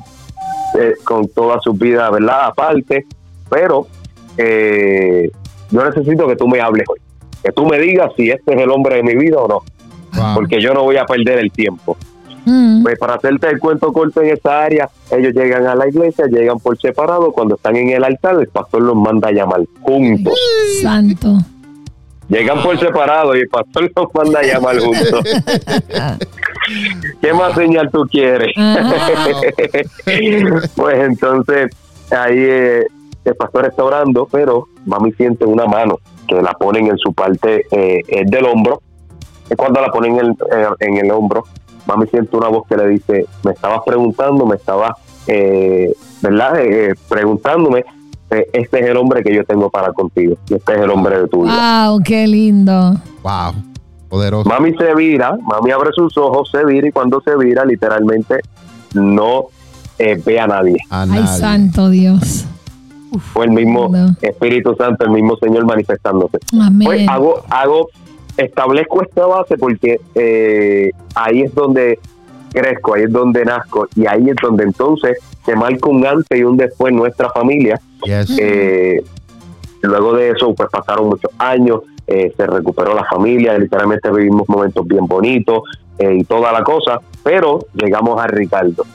eh, 0.78 0.94
con 1.04 1.26
toda 1.28 1.58
su 1.60 1.72
vida, 1.72 2.08
¿verdad? 2.10 2.46
Aparte, 2.46 3.04
pero 3.50 3.86
eh, 4.36 5.30
yo 5.70 5.84
necesito 5.84 6.26
que 6.28 6.36
tú 6.36 6.46
me 6.46 6.60
hables 6.60 6.86
hoy, 6.88 7.00
que 7.42 7.50
tú 7.52 7.66
me 7.66 7.78
digas 7.80 8.12
si 8.16 8.30
este 8.30 8.54
es 8.54 8.60
el 8.60 8.70
hombre 8.70 8.96
de 8.96 9.02
mi 9.02 9.14
vida 9.16 9.38
o 9.38 9.48
no, 9.48 9.62
Wow. 10.16 10.34
porque 10.34 10.60
yo 10.60 10.72
no 10.72 10.82
voy 10.84 10.96
a 10.96 11.04
perder 11.04 11.38
el 11.38 11.52
tiempo. 11.52 11.96
Mm. 12.48 12.82
Pues 12.82 12.98
para 12.98 13.14
hacerte 13.14 13.48
el 13.48 13.58
cuento 13.58 13.92
corto 13.92 14.22
en 14.22 14.30
esa 14.30 14.62
área, 14.62 14.88
ellos 15.10 15.34
llegan 15.34 15.66
a 15.66 15.74
la 15.74 15.86
iglesia, 15.86 16.26
llegan 16.26 16.58
por 16.58 16.80
separado, 16.80 17.30
cuando 17.32 17.56
están 17.56 17.76
en 17.76 17.90
el 17.90 18.04
altar, 18.04 18.36
el 18.40 18.48
pastor 18.48 18.82
los 18.82 18.96
manda 18.96 19.28
a 19.28 19.32
llamar 19.32 19.60
juntos. 19.82 20.32
Santo. 20.80 21.36
Llegan 22.28 22.62
por 22.62 22.78
separado 22.78 23.36
y 23.36 23.40
el 23.40 23.48
pastor 23.48 23.90
los 23.94 24.14
manda 24.14 24.40
a 24.40 24.42
llamar 24.42 24.78
juntos. 24.78 25.20
¿Qué 27.20 27.32
más 27.34 27.54
señal 27.54 27.90
tú 27.90 28.06
quieres? 28.10 28.54
pues 30.74 30.98
entonces 30.98 31.70
ahí 32.10 32.38
eh, 32.38 32.86
el 33.24 33.36
pastor 33.36 33.66
está 33.66 33.84
orando, 33.84 34.26
pero 34.30 34.68
mami 34.86 35.12
siente 35.12 35.44
una 35.44 35.66
mano 35.66 35.98
que 36.26 36.40
la 36.40 36.52
ponen 36.52 36.86
en 36.86 36.98
su 36.98 37.12
parte 37.12 37.66
eh, 37.70 38.02
eh, 38.08 38.22
del 38.26 38.46
hombro. 38.46 38.80
Y 39.50 39.54
cuando 39.54 39.80
la 39.80 39.88
ponen 39.88 40.18
en 40.18 40.26
el, 40.26 40.30
eh, 40.30 40.68
en 40.80 40.96
el 40.98 41.10
hombro, 41.10 41.44
mami 41.88 42.06
siente 42.06 42.36
una 42.36 42.48
voz 42.48 42.66
que 42.68 42.76
le 42.76 42.86
dice, 42.88 43.26
me 43.44 43.52
estabas 43.52 43.80
preguntando, 43.84 44.46
me 44.46 44.56
estabas, 44.56 44.92
eh, 45.26 45.92
¿verdad? 46.22 46.60
Eh, 46.60 46.94
preguntándome, 47.08 47.84
eh, 48.30 48.46
este 48.52 48.80
es 48.80 48.86
el 48.86 48.96
hombre 48.98 49.24
que 49.24 49.34
yo 49.34 49.42
tengo 49.44 49.70
para 49.70 49.92
contigo, 49.92 50.36
y 50.48 50.54
este 50.54 50.74
es 50.74 50.80
el 50.82 50.90
hombre 50.90 51.20
de 51.22 51.28
tu 51.28 51.44
vida. 51.44 51.88
Wow, 51.88 52.02
qué 52.04 52.26
lindo. 52.26 52.94
Wow. 53.22 53.54
Poderoso. 54.08 54.48
Mami 54.48 54.74
se 54.74 54.94
vira, 54.94 55.36
mami 55.42 55.70
abre 55.70 55.90
sus 55.94 56.16
ojos, 56.16 56.50
se 56.50 56.64
vira 56.64 56.88
y 56.88 56.92
cuando 56.92 57.20
se 57.20 57.36
vira 57.36 57.64
literalmente 57.64 58.40
no 58.94 59.46
eh, 59.98 60.20
ve 60.24 60.40
a 60.40 60.46
nadie. 60.46 60.76
A 60.90 61.02
Ay, 61.02 61.26
santo 61.26 61.90
Dios. 61.90 62.46
Fue 63.32 63.46
el 63.46 63.52
mismo 63.52 63.88
No. 63.88 64.14
Espíritu 64.20 64.74
Santo, 64.76 65.04
el 65.04 65.10
mismo 65.10 65.36
Señor 65.36 65.64
manifestándose. 65.64 66.38
Amén. 66.58 66.86
Pues 66.86 67.08
hago, 67.08 67.42
hago, 67.50 67.88
establezco 68.38 69.02
esta 69.02 69.26
base 69.26 69.58
porque 69.58 70.00
eh, 70.14 70.92
ahí 71.14 71.42
es 71.42 71.54
donde 71.54 71.98
crezco, 72.52 72.94
ahí 72.94 73.02
es 73.02 73.12
donde 73.12 73.44
nazco 73.44 73.88
y 73.94 74.06
ahí 74.06 74.30
es 74.30 74.36
donde 74.40 74.64
entonces 74.64 75.18
se 75.44 75.54
marca 75.56 75.88
un 75.88 76.06
antes 76.06 76.38
y 76.38 76.44
un 76.44 76.56
después 76.56 76.92
nuestra 76.92 77.30
familia. 77.30 77.80
Yes. 78.04 78.38
Eh, 78.38 79.02
luego 79.82 80.14
de 80.14 80.30
eso, 80.30 80.54
pues 80.54 80.68
pasaron 80.70 81.08
muchos 81.08 81.30
años, 81.38 81.82
eh, 82.06 82.32
se 82.36 82.46
recuperó 82.46 82.94
la 82.94 83.04
familia, 83.04 83.58
literalmente 83.58 84.10
vivimos 84.10 84.48
momentos 84.48 84.86
bien 84.86 85.06
bonitos 85.06 85.62
eh, 85.98 86.18
y 86.20 86.24
toda 86.24 86.52
la 86.52 86.62
cosa, 86.62 87.00
pero 87.22 87.58
llegamos 87.74 88.20
a 88.20 88.26
Ricardo. 88.26 88.86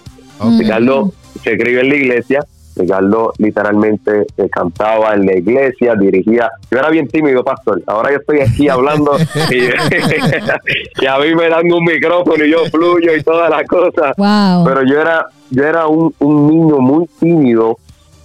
Ricardo 0.58 1.12
se 1.42 1.58
crió 1.58 1.82
en 1.82 1.90
la 1.90 1.96
iglesia, 1.96 2.46
Ricardo 2.76 3.34
literalmente 3.38 4.26
eh, 4.38 4.50
cantaba 4.50 5.14
en 5.14 5.26
la 5.26 5.38
iglesia, 5.38 5.96
dirigía. 5.96 6.50
Yo 6.72 6.80
era 6.80 6.90
bien 6.90 7.08
tímido, 7.08 7.44
pastor. 7.44 7.82
Ahora 7.88 8.12
yo 8.12 8.18
estoy 8.18 8.40
aquí 8.42 8.68
hablando 8.70 9.16
y, 9.52 9.66
y 11.02 11.06
a 11.06 11.18
mí 11.20 11.36
me 11.36 11.50
dan 11.50 11.72
un 11.72 11.84
micrófono 11.84 12.44
y 12.44 12.52
yo 12.52 12.66
fluyo 12.72 13.16
y 13.16 13.22
todas 13.24 13.50
las 13.50 13.64
cosas 13.68 14.16
Wow. 14.18 14.64
pero 14.66 14.84
yo 14.84 15.00
era 15.02 15.26
yo 15.50 15.64
era 15.64 15.88
un, 15.88 16.14
un 16.20 16.48
niño 16.48 16.78
muy 16.80 17.06
tímido 17.20 17.78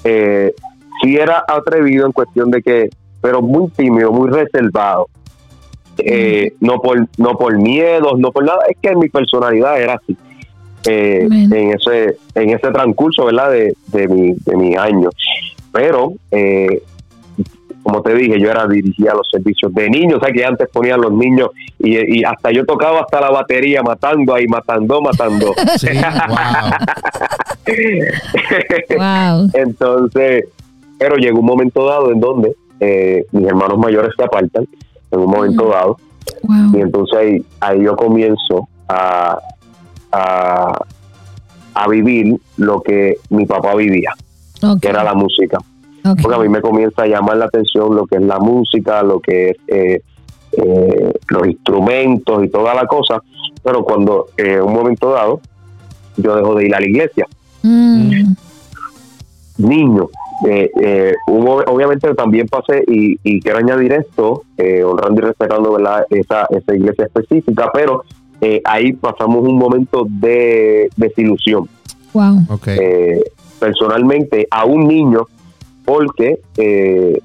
eh, 0.05 0.53
sí 1.03 1.17
era 1.17 1.45
atrevido 1.47 2.07
en 2.07 2.13
cuestión 2.13 2.51
de 2.51 2.63
que 2.63 2.89
pero 3.21 3.43
muy 3.43 3.69
tímido 3.71 4.13
muy 4.13 4.31
reservado 4.31 5.07
Eh, 5.99 6.53
no 6.61 6.79
por 6.81 6.97
no 7.19 7.37
por 7.37 7.57
miedos 7.59 8.19
no 8.19 8.31
por 8.31 8.45
nada 8.45 8.61
es 8.69 8.77
que 8.81 8.95
mi 8.95 9.09
personalidad 9.09 9.81
era 9.81 9.95
así 9.95 10.17
eh, 10.89 11.29
en 11.31 11.73
ese 11.73 12.17
en 12.35 12.51
ese 12.51 12.71
transcurso 12.71 13.27
verdad 13.27 13.51
de, 13.51 13.75
de 13.89 14.09
mi 14.09 14.33
de 14.33 14.57
mis 14.57 14.77
años 14.77 15.15
pero 15.73 16.13
eh, 16.31 16.83
como 17.83 18.03
te 18.03 18.15
dije, 18.15 18.39
yo 18.39 18.51
era 18.51 18.67
dirigía 18.67 19.15
los 19.15 19.27
servicios 19.31 19.73
de 19.73 19.89
niños, 19.89 20.19
o 20.21 20.25
sea 20.25 20.31
que 20.31 20.45
antes 20.45 20.69
ponían 20.71 21.01
los 21.01 21.13
niños 21.13 21.51
y, 21.79 22.19
y 22.19 22.25
hasta 22.25 22.51
yo 22.51 22.67
tocaba 22.67 23.01
hasta 23.01 23.19
la 23.21 23.31
batería 23.31 23.83
matando 23.83 24.35
ahí, 24.35 24.47
matando, 24.47 25.01
matando. 25.01 25.55
Sí, 25.79 25.89
wow. 28.91 29.39
Wow. 29.39 29.51
Entonces, 29.55 30.45
pero 30.99 31.17
llegó 31.17 31.41
un 31.41 31.47
momento 31.47 31.87
dado 31.87 32.11
en 32.11 32.21
donde 32.21 32.55
eh, 32.81 33.25
mis 33.33 33.47
hermanos 33.47 33.79
mayores 33.79 34.11
se 34.17 34.25
apartan, 34.25 34.67
en 35.11 35.21
un 35.21 35.31
momento 35.31 35.65
Mm. 35.65 35.71
dado, 35.71 35.97
y 36.75 36.81
entonces 36.81 37.19
ahí, 37.19 37.45
ahí 37.61 37.83
yo 37.85 37.97
comienzo 37.97 38.69
a, 38.89 39.39
a, 40.13 40.79
a 41.75 41.89
vivir 41.89 42.37
lo 42.57 42.81
que 42.83 43.17
mi 43.31 43.47
papá 43.47 43.75
vivía, 43.75 44.13
que 44.81 44.89
era 44.89 45.05
la 45.05 45.15
música. 45.15 45.59
Porque 46.23 46.35
a 46.35 46.39
mí 46.39 46.49
me 46.49 46.63
comienza 46.63 47.03
a 47.03 47.07
llamar 47.07 47.37
la 47.37 47.47
atención 47.47 47.95
lo 47.95 48.07
que 48.07 48.17
es 48.17 48.23
la 48.23 48.39
música, 48.39 49.03
lo 49.03 49.21
que 49.21 49.51
es 49.51 49.57
eh, 49.67 50.01
eh, 50.53 51.13
los 51.29 51.47
instrumentos 51.47 52.45
y 52.45 52.49
toda 52.49 52.75
la 52.75 52.87
cosa. 52.87 53.23
Pero 53.63 53.85
cuando 53.85 54.29
en 54.37 54.63
un 54.63 54.73
momento 54.73 55.11
dado 55.11 55.41
yo 56.17 56.35
dejo 56.35 56.55
de 56.55 56.67
ir 56.67 56.75
a 56.75 56.81
la 56.81 56.87
iglesia, 56.87 57.27
Mm, 57.63 58.35
niño, 59.59 60.09
eh, 60.47 60.71
eh, 60.81 61.15
hubo, 61.27 61.57
obviamente 61.67 62.15
también 62.15 62.47
pasé 62.47 62.85
y, 62.87 63.19
y 63.23 63.41
quiero 63.41 63.59
añadir 63.59 63.93
esto, 63.93 64.45
eh, 64.57 64.85
honrando 64.85 65.21
y 65.21 65.25
respetando 65.25 65.73
¿verdad? 65.73 66.07
Esa, 66.11 66.47
esa 66.51 66.75
iglesia 66.75 67.07
específica, 67.07 67.71
pero 67.73 68.05
eh, 68.41 68.61
ahí 68.65 68.93
pasamos 68.93 69.43
un 69.47 69.57
momento 69.59 70.07
de 70.09 70.89
desilusión. 70.97 71.69
wow. 72.13 72.39
Ok. 72.49 72.69
eh, 72.69 73.23
personalmente 73.59 74.47
a 74.51 74.65
un 74.65 74.87
niño 74.87 75.27
porque 75.85 76.39
eh, 76.57 77.19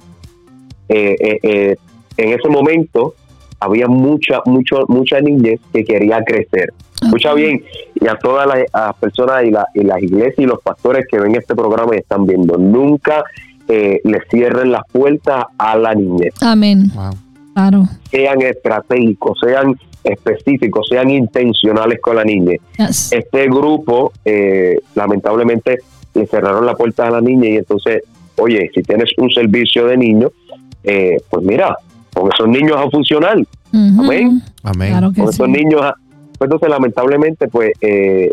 eh, 0.90 1.16
eh, 1.20 1.40
eh, 1.44 1.76
en 2.18 2.30
ese 2.40 2.50
momento 2.50 3.14
había 3.60 3.88
mucha 3.88 4.42
mucho 4.46 4.84
mucha 4.88 5.20
niñez 5.22 5.60
que 5.72 5.84
quería 5.86 6.24
crecer 6.24 6.74
escucha 7.02 7.34
bien 7.34 7.64
y 7.96 8.08
a 8.08 8.16
todas 8.16 8.48
las, 8.48 8.60
a 8.74 8.88
las 8.88 8.96
personas 8.96 9.44
y, 9.46 9.52
la- 9.52 9.68
y 9.74 9.82
las 9.84 10.02
iglesias 10.02 10.40
y 10.40 10.46
los 10.46 10.60
pastores 10.62 11.06
que 11.10 11.20
ven 11.20 11.36
este 11.36 11.54
programa 11.56 11.96
y 11.96 12.00
están 12.00 12.26
viendo 12.26 12.58
nunca 12.58 13.24
eh, 13.68 14.00
le 14.04 14.20
cierren 14.32 14.72
las 14.72 14.84
puertas 14.92 15.46
a 15.58 15.78
la 15.78 15.94
niñez 15.94 16.34
Amén. 16.42 16.92
Wow. 16.96 17.12
Claro. 17.54 17.84
sean 18.10 18.42
estratégicos 18.42 19.38
sean 19.40 19.76
específicos 20.04 20.88
sean 20.90 21.10
intencionales 21.10 22.00
con 22.02 22.16
la 22.18 22.24
Yes. 22.78 23.12
este 23.14 23.46
grupo 23.48 24.12
eh, 24.26 24.80
lamentablemente 24.96 25.78
le 26.14 26.28
cerraron 26.28 26.66
la 26.66 26.76
puerta 26.76 27.08
a 27.08 27.12
la 27.12 27.22
niña 27.22 27.50
y 27.50 27.56
entonces, 27.58 28.04
oye, 28.38 28.70
si 28.76 28.82
tienes 28.84 29.10
un 29.18 29.30
servicio 29.32 29.86
de 29.88 29.98
niños, 29.98 30.32
eh, 30.84 31.18
pues 31.30 31.44
mira, 31.46 31.76
con 32.14 32.30
esos 32.32 32.48
niños 32.48 32.76
a 32.78 32.90
funcionar, 32.90 33.38
amén. 33.72 34.42
Amén. 34.64 34.90
Claro 34.92 35.12
que 35.12 35.22
con 35.22 35.30
esos 35.30 35.46
sí. 35.48 35.52
niños, 35.52 35.82
a- 35.82 35.96
pues 36.38 36.48
entonces 36.48 36.70
lamentablemente 36.70 37.48
pues 37.48 37.72
eh, 37.82 38.32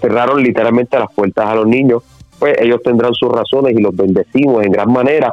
cerraron 0.00 0.42
literalmente 0.42 0.98
las 0.98 1.12
puertas 1.14 1.46
a 1.46 1.54
los 1.54 1.66
niños, 1.66 2.02
pues 2.38 2.56
ellos 2.60 2.80
tendrán 2.82 3.12
sus 3.14 3.30
razones 3.30 3.76
y 3.76 3.82
los 3.82 3.94
bendecimos 3.94 4.64
en 4.64 4.72
gran 4.72 4.90
manera, 4.90 5.32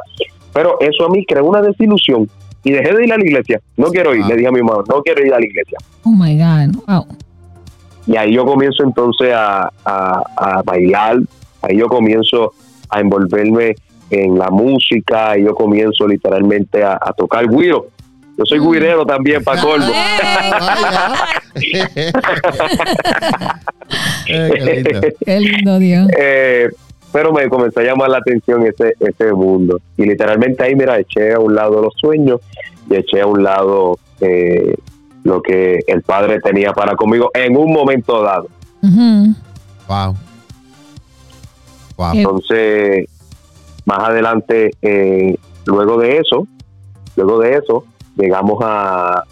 pero 0.52 0.78
eso 0.80 1.06
a 1.06 1.08
mí 1.08 1.24
creó 1.24 1.44
una 1.46 1.62
desilusión 1.62 2.28
y 2.64 2.72
dejé 2.72 2.92
de 2.94 3.04
ir 3.04 3.12
a 3.12 3.16
la 3.18 3.24
iglesia, 3.24 3.60
no 3.76 3.86
quiero 3.90 4.14
ir, 4.14 4.22
Ah. 4.24 4.28
le 4.28 4.36
dije 4.36 4.48
a 4.48 4.52
mi 4.52 4.62
mamá, 4.62 4.82
no 4.88 5.02
quiero 5.02 5.24
ir 5.24 5.32
a 5.32 5.38
la 5.38 5.46
iglesia. 5.46 5.78
Oh 6.04 6.10
my 6.10 6.36
God. 6.36 6.82
Wow. 6.86 7.06
Y 8.06 8.16
ahí 8.16 8.34
yo 8.34 8.44
comienzo 8.44 8.82
entonces 8.84 9.32
a, 9.34 9.70
a- 9.84 10.22
a 10.36 10.62
bailar, 10.62 11.18
ahí 11.62 11.76
yo 11.76 11.88
comienzo 11.88 12.52
a 12.88 13.00
envolverme 13.00 13.74
en 14.10 14.38
la 14.38 14.48
música, 14.50 15.36
y 15.38 15.44
yo 15.44 15.54
comienzo 15.54 16.06
literalmente 16.08 16.82
a, 16.82 16.94
a 16.94 17.12
tocar 17.12 17.46
guiro. 17.48 17.88
Yo 18.38 18.44
soy 18.46 18.58
guirero 18.60 19.04
también, 19.04 19.42
para 19.44 19.60
colmo. 19.60 19.92
Qué 21.54 22.12
lindo. 24.48 25.00
Qué 25.24 25.40
lindo 25.40 25.78
Dios. 25.78 26.08
Eh, 26.18 26.68
pero 27.12 27.32
me 27.32 27.48
comenzó 27.48 27.80
a 27.80 27.84
llamar 27.84 28.10
la 28.10 28.18
atención 28.18 28.66
ese, 28.66 28.94
ese 29.00 29.32
mundo. 29.32 29.80
Y 29.96 30.04
literalmente 30.04 30.64
ahí, 30.64 30.74
mira, 30.74 30.98
eché 30.98 31.32
a 31.32 31.38
un 31.38 31.54
lado 31.54 31.82
los 31.82 31.94
sueños 31.96 32.40
y 32.88 32.96
eché 32.96 33.20
a 33.20 33.26
un 33.26 33.42
lado 33.42 33.98
eh, 34.20 34.74
lo 35.24 35.42
que 35.42 35.80
el 35.86 36.02
padre 36.02 36.40
tenía 36.40 36.72
para 36.72 36.96
conmigo 36.96 37.30
en 37.34 37.56
un 37.56 37.72
momento 37.72 38.22
dado. 38.22 38.48
Wow. 39.88 40.16
Wow. 41.96 42.12
Entonces, 42.14 43.08
más 43.84 43.98
adelante, 44.00 44.70
eh, 44.82 45.36
luego 45.66 45.98
de 45.98 46.18
eso, 46.18 46.46
luego 47.16 47.40
de 47.40 47.54
eso, 47.54 47.84
llegamos 48.16 48.58
a, 48.62 49.24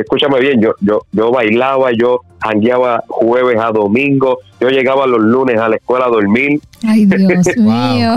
escúchame 0.00 0.40
bien, 0.40 0.60
yo, 0.60 0.72
yo, 0.80 1.02
yo 1.12 1.30
bailaba, 1.30 1.90
yo 1.92 2.20
jangueaba 2.40 3.02
jueves 3.08 3.58
a 3.60 3.70
domingo, 3.70 4.38
yo 4.60 4.68
llegaba 4.70 5.06
los 5.06 5.20
lunes 5.20 5.58
a 5.58 5.68
la 5.68 5.76
escuela 5.76 6.06
a 6.06 6.08
dormir, 6.08 6.60
Ay, 6.86 7.04
Dios 7.06 7.46
mío. 7.58 8.12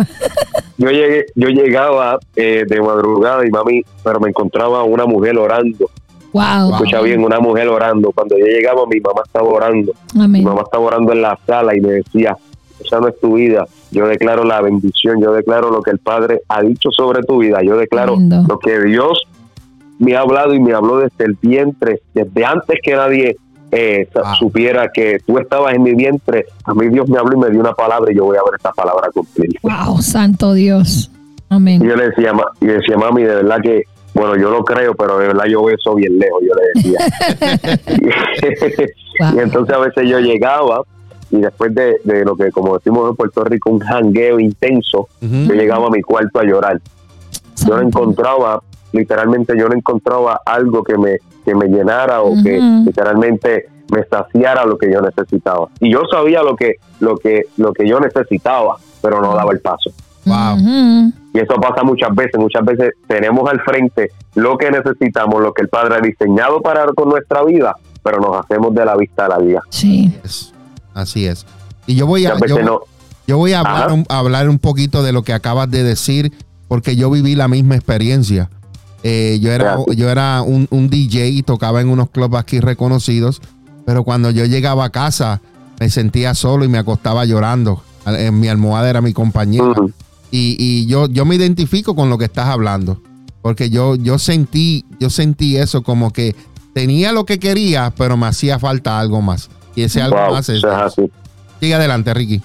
yo 0.78 0.90
llegué, 0.90 1.26
yo 1.36 1.50
llegaba 1.50 2.20
eh, 2.36 2.64
de 2.68 2.82
madrugada 2.82 3.46
y 3.46 3.50
mami, 3.52 3.82
pero 4.04 4.20
me 4.20 4.30
encontraba 4.30 4.84
una 4.84 5.06
mujer 5.06 5.38
orando, 5.38 5.90
Wow. 6.32 6.72
escucha 6.74 7.00
bien, 7.02 7.24
una 7.24 7.40
mujer 7.40 7.68
orando, 7.68 8.12
cuando 8.12 8.36
yo 8.40 8.46
llegaba 8.46 8.88
mi 8.88 9.00
mamá 9.00 9.22
estaba 9.24 9.48
orando, 9.48 9.92
mi 10.16 10.42
mamá 10.42 10.62
estaba 10.64 10.84
orando 10.84 11.12
en 11.12 11.22
la 11.22 11.38
sala 11.46 11.76
y 11.76 11.82
me 11.82 11.92
decía, 11.92 12.36
esa 12.84 13.00
no 13.00 13.08
es 13.10 13.20
tu 13.20 13.36
vida, 13.36 13.68
yo 13.92 14.08
declaro 14.08 14.44
la 14.44 14.60
bendición, 14.62 15.22
yo 15.22 15.32
declaro 15.32 15.70
lo 15.70 15.84
que 15.84 15.92
el 15.92 16.00
Padre 16.00 16.42
ha 16.50 16.64
dicho 16.64 16.90
sobre 16.92 17.22
tu 17.22 17.38
vida, 17.38 17.62
yo 17.62 17.78
declaro 17.78 18.16
Lindo. 18.16 18.44
lo 18.48 18.58
que 18.58 18.80
Dios 18.82 19.22
me 20.00 20.16
ha 20.16 20.22
hablado 20.22 20.54
y 20.54 20.60
me 20.60 20.74
habló 20.74 20.98
desde 21.00 21.26
el 21.26 21.38
vientre, 21.42 22.02
desde 22.14 22.46
antes 22.46 22.80
que 22.84 22.96
nadie 22.96 23.38
eh, 23.72 24.08
Wow. 24.14 24.24
supiera 24.38 24.90
que 24.92 25.18
tú 25.26 25.40
estabas 25.40 25.74
en 25.74 25.82
mi 25.84 25.96
vientre, 25.96 26.46
a 26.66 26.74
mí 26.76 26.90
Dios 26.90 27.10
me 27.10 27.18
habló 27.18 27.36
y 27.38 27.40
me 27.40 27.50
dio 27.50 27.60
una 27.60 27.74
palabra 27.74 28.12
y 28.12 28.16
yo 28.16 28.26
voy 28.26 28.38
a 28.38 28.42
ver 28.44 28.60
esa 28.60 28.72
palabra 28.72 29.10
cumplir. 29.14 29.50
Wow, 29.64 30.00
santo 30.02 30.54
Dios. 30.54 31.10
Y 31.50 31.56
Amén. 31.56 31.82
yo 31.84 31.96
le 31.96 32.10
decía, 32.10 32.34
ma- 32.34 32.52
y 32.62 32.66
decía, 32.68 32.98
mami, 32.98 33.24
de 33.24 33.36
verdad 33.36 33.58
que, 33.64 33.84
bueno, 34.14 34.36
yo 34.36 34.52
lo 34.52 34.64
creo, 34.64 34.94
pero 34.94 35.18
de 35.18 35.28
verdad 35.28 35.46
yo 35.46 35.64
veo 35.64 35.76
eso 35.76 35.96
bien 35.96 36.20
lejos, 36.20 36.42
yo 36.48 36.54
le 36.54 36.62
decía. 36.76 37.00
Wow. 39.20 39.36
y 39.36 39.40
entonces 39.42 39.76
a 39.76 39.80
veces 39.80 40.10
yo 40.10 40.20
llegaba 40.20 40.82
y 41.30 41.38
después 41.38 41.74
de, 41.76 41.98
de 42.04 42.26
lo 42.26 42.36
que, 42.36 42.52
como 42.52 42.76
decimos 42.78 43.10
en 43.10 43.16
Puerto 43.16 43.44
Rico, 43.44 43.70
un 43.70 43.80
jangueo 43.80 44.40
intenso, 44.40 45.08
yo 45.22 45.54
llegaba 45.54 45.88
a 45.88 45.90
mi 45.90 46.02
cuarto 46.02 46.40
a 46.40 46.44
llorar. 46.44 46.80
Yo 47.68 47.76
no 47.76 47.82
encontraba, 47.88 48.62
literalmente 48.94 49.54
yo 49.58 49.68
no 49.68 49.76
encontraba 49.76 50.40
algo 50.46 50.84
que 50.84 50.98
me, 50.98 51.18
que 51.44 51.54
me 51.54 51.68
llenara 51.68 52.22
o 52.22 52.32
que 52.42 52.60
literalmente 52.86 53.68
me 53.92 54.04
saciara 54.06 54.66
lo 54.66 54.78
que 54.78 54.92
yo 54.92 55.02
necesitaba. 55.02 55.68
Y 55.80 55.92
yo 55.92 56.02
sabía 56.10 56.42
lo 56.42 56.56
que, 56.56 56.76
lo 57.00 57.18
que, 57.18 57.44
lo 57.58 57.74
que 57.74 57.88
yo 57.88 58.00
necesitaba, 58.00 58.78
pero 59.02 59.22
no 59.22 59.36
daba 59.36 59.52
el 59.52 59.60
paso. 59.60 59.92
Wow. 60.26 60.58
Y 61.34 61.40
eso 61.40 61.56
pasa 61.56 61.84
muchas 61.84 62.16
veces. 62.16 62.40
Muchas 62.40 62.64
veces 62.64 62.94
tenemos 63.08 63.50
al 63.50 63.60
frente 63.62 64.12
lo 64.36 64.58
que 64.58 64.72
necesitamos, 64.72 65.42
lo 65.42 65.54
que 65.54 65.64
el 65.64 65.68
Padre 65.68 65.96
ha 65.96 66.00
diseñado 66.00 66.62
para 66.62 66.86
con 66.94 67.10
nuestra 67.10 67.44
vida, 67.44 67.76
pero 68.02 68.20
nos 68.22 68.38
hacemos 68.38 68.74
de 68.74 68.86
la 68.86 68.96
vista 68.96 69.26
a 69.26 69.30
la 69.30 69.38
vida. 69.40 69.62
Sí. 69.70 70.18
Es- 70.24 70.54
Así 70.94 71.26
es. 71.26 71.46
Y 71.88 71.96
yo 71.96 72.06
voy 72.08 72.26
a, 72.26 72.36
yo, 72.36 72.40
veces 72.40 72.64
no. 72.64 72.82
yo 73.28 73.38
voy 73.38 73.52
a 73.54 73.60
hablar, 73.62 73.92
un, 73.92 74.06
a 74.10 74.20
hablar 74.20 74.48
un 74.48 74.60
poquito 74.60 75.02
de 75.04 75.12
lo 75.12 75.24
que 75.24 75.34
acabas 75.34 75.70
de 75.70 75.84
decir, 75.84 76.32
porque 76.68 76.96
yo 76.96 77.10
viví 77.12 77.36
la 77.36 77.48
misma 77.48 77.76
experiencia. 77.76 78.50
Eh, 79.04 79.40
yo 79.42 79.52
era, 79.52 79.76
Gracias. 79.76 79.98
yo 79.98 80.10
era 80.10 80.42
un, 80.42 80.68
un 80.72 80.90
DJ 80.90 81.28
y 81.30 81.44
tocaba 81.44 81.82
en 81.82 81.90
unos 81.90 82.10
clubs 82.10 82.36
aquí 82.38 82.60
reconocidos, 82.62 83.42
pero 83.86 84.04
cuando 84.04 84.32
yo 84.32 84.46
llegaba 84.46 84.86
a 84.86 84.90
casa 84.92 85.42
me 85.80 85.90
sentía 85.90 86.34
solo 86.34 86.64
y 86.64 86.70
me 86.70 86.78
acostaba 86.78 87.26
llorando. 87.26 87.84
En 88.06 88.40
mi 88.40 88.48
almohada 88.48 88.90
era 88.90 89.02
mi 89.02 89.14
compañera. 89.14 89.66
Ujú. 89.66 89.92
Y, 90.32 90.56
y 90.60 90.86
yo, 90.88 91.08
yo 91.08 91.26
me 91.26 91.36
identifico 91.36 91.96
con 91.96 92.10
lo 92.10 92.18
que 92.18 92.26
estás 92.26 92.48
hablando. 92.48 93.02
Porque 93.42 93.70
yo, 93.70 93.96
yo 93.96 94.18
sentí, 94.20 94.86
yo 95.00 95.10
sentí 95.10 95.58
eso 95.58 95.84
como 95.84 96.12
que 96.12 96.36
tenía 96.74 97.12
lo 97.12 97.26
que 97.26 97.40
quería, 97.40 97.92
pero 97.98 98.16
me 98.16 98.28
hacía 98.28 98.58
falta 98.60 99.00
algo 99.00 99.22
más. 99.22 99.50
Y 99.76 99.84
ese 99.84 100.02
algo 100.02 100.18
Wow, 100.18 100.32
más 100.36 100.48
es. 100.50 100.58
eso 100.60 100.72
es 100.72 100.78
así. 100.78 101.12
Sigue 101.60 101.76
adelante, 101.76 102.14
Ricky. 102.14 102.42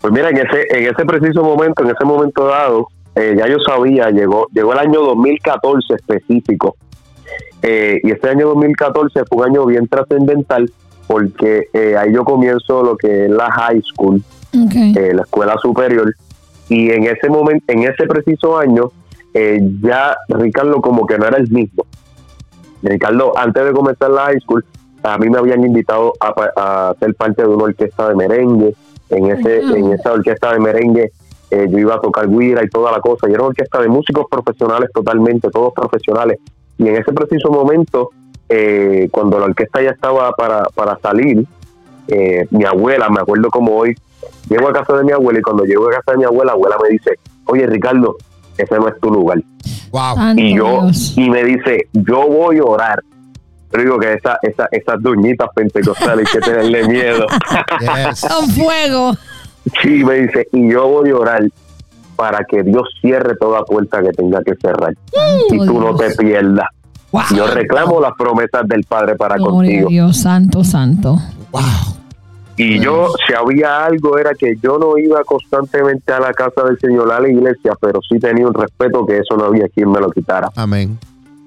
Pues 0.00 0.12
mira, 0.12 0.30
en 0.30 0.36
ese, 0.38 0.66
en 0.70 0.84
ese 0.92 1.04
preciso 1.06 1.42
momento, 1.42 1.82
en 1.84 1.90
ese 1.90 2.04
momento 2.04 2.46
dado, 2.46 2.88
eh, 3.14 3.34
ya 3.36 3.46
yo 3.46 3.58
sabía, 3.60 4.10
llegó, 4.10 4.46
llegó 4.52 4.72
el 4.72 4.78
año 4.78 5.00
2014 5.00 5.94
específico. 5.94 6.76
Eh, 7.62 8.00
y 8.02 8.10
ese 8.10 8.28
año 8.28 8.48
2014 8.48 9.22
fue 9.28 9.38
un 9.38 9.50
año 9.50 9.66
bien 9.66 9.86
trascendental 9.86 10.70
porque 11.06 11.68
eh, 11.72 11.96
ahí 11.96 12.12
yo 12.12 12.24
comienzo 12.24 12.82
lo 12.82 12.96
que 12.96 13.26
es 13.26 13.30
la 13.30 13.50
high 13.52 13.82
school, 13.82 14.22
eh, 14.52 15.12
la 15.14 15.22
escuela 15.22 15.56
superior. 15.60 16.14
Y 16.68 16.90
en 16.90 17.04
ese 17.04 17.28
momento, 17.28 17.64
en 17.68 17.82
ese 17.82 18.06
preciso 18.06 18.58
año, 18.58 18.90
ya 19.82 20.16
Ricardo 20.28 20.80
como 20.80 21.06
que 21.06 21.18
no 21.18 21.26
era 21.26 21.36
el 21.36 21.50
mismo. 21.50 21.84
Ricardo, 22.82 23.32
antes 23.36 23.64
de 23.64 23.72
comenzar 23.72 24.10
la 24.10 24.26
high 24.26 24.40
school, 24.40 24.64
a 25.02 25.18
mí 25.18 25.28
me 25.28 25.38
habían 25.38 25.64
invitado 25.64 26.14
a, 26.20 26.90
a 26.90 26.94
ser 26.98 27.14
parte 27.14 27.42
de 27.42 27.48
una 27.48 27.64
orquesta 27.64 28.08
de 28.08 28.14
merengue. 28.14 28.74
En 29.10 29.26
ese, 29.26 29.60
en 29.60 29.92
esa 29.92 30.12
orquesta 30.12 30.54
de 30.54 30.60
merengue 30.60 31.12
eh, 31.52 31.66
yo 31.68 31.78
iba 31.78 31.96
a 31.96 32.00
tocar 32.00 32.30
guira 32.30 32.64
y 32.64 32.68
toda 32.70 32.90
la 32.90 33.00
cosa. 33.00 33.28
Y 33.28 33.32
era 33.32 33.42
una 33.42 33.50
orquesta 33.50 33.78
de 33.78 33.88
músicos 33.88 34.24
profesionales 34.30 34.88
totalmente, 34.94 35.50
todos 35.50 35.74
profesionales. 35.74 36.38
Y 36.78 36.88
en 36.88 36.96
ese 36.96 37.12
preciso 37.12 37.50
momento, 37.50 38.08
eh, 38.48 39.08
cuando 39.10 39.38
la 39.38 39.44
orquesta 39.44 39.82
ya 39.82 39.90
estaba 39.90 40.32
para, 40.32 40.62
para 40.74 40.98
salir, 41.00 41.44
eh, 42.08 42.46
mi 42.50 42.64
abuela, 42.64 43.10
me 43.10 43.20
acuerdo 43.20 43.50
como 43.50 43.76
hoy, 43.76 43.94
llego 44.48 44.68
a 44.68 44.72
casa 44.72 44.94
de 44.96 45.04
mi 45.04 45.12
abuela 45.12 45.40
y 45.40 45.42
cuando 45.42 45.64
llego 45.64 45.88
a 45.90 45.92
casa 45.92 46.12
de 46.12 46.18
mi 46.18 46.24
abuela, 46.24 46.46
la 46.46 46.52
abuela 46.52 46.76
me 46.82 46.88
dice, 46.88 47.18
oye 47.44 47.66
Ricardo, 47.66 48.16
ese 48.56 48.74
no 48.76 48.88
es 48.88 48.98
tu 48.98 49.10
lugar. 49.10 49.38
Wow. 49.90 50.34
Y 50.36 50.56
yo, 50.56 50.88
y 51.16 51.28
me 51.28 51.44
dice, 51.44 51.86
yo 51.92 52.26
voy 52.28 52.58
a 52.58 52.64
orar 52.64 53.02
Yo 53.74 53.78
digo 53.78 53.98
que 53.98 54.14
esa, 54.14 54.38
esa, 54.40 54.68
esas 54.70 55.02
duñitas 55.02 55.50
pentecostales 55.54 56.26
hay 56.26 56.40
que 56.40 56.46
tenerle 56.46 56.88
miedo. 56.88 57.26
Yes. 57.80 58.26
Con 58.26 58.48
fuego. 58.48 59.12
Sí, 59.80 60.04
me 60.04 60.14
dice, 60.14 60.48
y 60.52 60.70
yo 60.70 60.88
voy 60.88 61.10
a 61.10 61.16
orar 61.16 61.42
para 62.16 62.44
que 62.44 62.62
Dios 62.62 62.88
cierre 63.00 63.36
toda 63.36 63.64
puerta 63.64 64.02
que 64.02 64.10
tenga 64.10 64.42
que 64.42 64.54
cerrar 64.56 64.94
y 65.50 65.58
tú 65.58 65.80
no 65.80 65.94
te 65.96 66.10
pierdas. 66.14 66.68
Wow. 67.10 67.22
Yo 67.36 67.46
reclamo 67.46 68.00
las 68.00 68.12
promesas 68.16 68.66
del 68.66 68.84
Padre 68.84 69.16
para 69.16 69.36
Gloria 69.36 69.50
a 69.50 69.52
contigo. 69.52 69.88
Dios, 69.88 70.16
santo, 70.18 70.64
santo. 70.64 71.18
Wow. 71.50 71.62
Y 72.56 72.78
yo, 72.78 73.12
si 73.26 73.34
había 73.34 73.84
algo, 73.84 74.18
era 74.18 74.34
que 74.34 74.54
yo 74.62 74.78
no 74.78 74.96
iba 74.98 75.22
constantemente 75.24 76.12
a 76.12 76.20
la 76.20 76.32
casa 76.32 76.62
del 76.64 76.78
Señor, 76.78 77.10
a 77.10 77.20
la 77.20 77.28
iglesia, 77.28 77.72
pero 77.80 78.00
sí 78.08 78.18
tenía 78.18 78.46
un 78.46 78.54
respeto 78.54 79.06
que 79.06 79.18
eso 79.18 79.36
no 79.36 79.44
había 79.44 79.68
quien 79.68 79.90
me 79.90 80.00
lo 80.00 80.10
quitara. 80.10 80.50
Amén. 80.56 80.98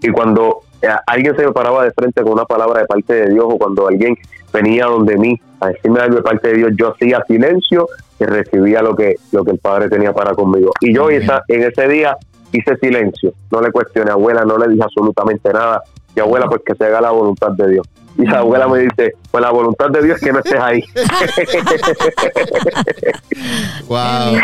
Y 0.02 0.10
cuando 0.10 0.62
eh, 0.82 0.88
alguien 1.08 1.36
se 1.36 1.46
me 1.46 1.52
paraba 1.52 1.84
de 1.84 1.92
frente 1.92 2.22
con 2.22 2.34
una 2.34 2.46
palabra 2.46 2.82
de 2.82 2.86
parte 2.86 3.14
de 3.14 3.30
Dios, 3.30 3.46
o 3.48 3.58
cuando 3.58 3.88
alguien 3.88 4.16
venía 4.56 4.86
donde 4.86 5.18
mí 5.18 5.40
a 5.60 5.68
decirme 5.68 6.00
algo 6.00 6.18
de 6.18 6.22
parte 6.22 6.48
de 6.50 6.54
Dios, 6.56 6.72
yo 6.78 6.94
hacía 6.94 7.24
silencio 7.28 7.88
y 8.20 8.26
recibía 8.26 8.82
lo 8.82 8.96
que, 8.96 9.16
lo 9.32 9.44
que 9.44 9.52
el 9.52 9.60
Padre 9.60 9.90
tenía 9.90 10.14
para 10.14 10.34
conmigo. 10.34 10.72
Y 10.80 10.94
yo 10.94 11.10
esa, 11.10 11.44
en 11.48 11.64
ese 11.64 11.88
día 11.88 12.16
hice 12.52 12.78
silencio, 12.78 13.34
no 13.52 13.62
le 13.62 13.72
cuestioné 13.72 14.12
a 14.12 14.14
abuela, 14.14 14.46
no 14.46 14.58
le 14.58 14.70
dije 14.70 14.84
absolutamente 14.84 15.52
nada. 15.52 15.82
Y 16.16 16.22
abuela, 16.22 16.48
pues 16.48 16.62
que 16.66 16.76
se 16.76 16.86
haga 16.86 17.02
la 17.02 17.12
voluntad 17.12 17.52
de 17.52 17.72
Dios. 17.72 17.86
Y 18.18 18.26
la 18.26 18.40
abuela 18.40 18.70
me 18.70 18.80
dice, 18.80 19.14
pues 19.30 19.42
la 19.42 19.52
voluntad 19.52 19.90
de 19.90 20.02
Dios 20.02 20.16
es 20.16 20.24
que 20.24 20.32
no 20.32 20.40
estés 20.40 20.60
ahí. 20.60 20.84
Wow. 23.88 24.38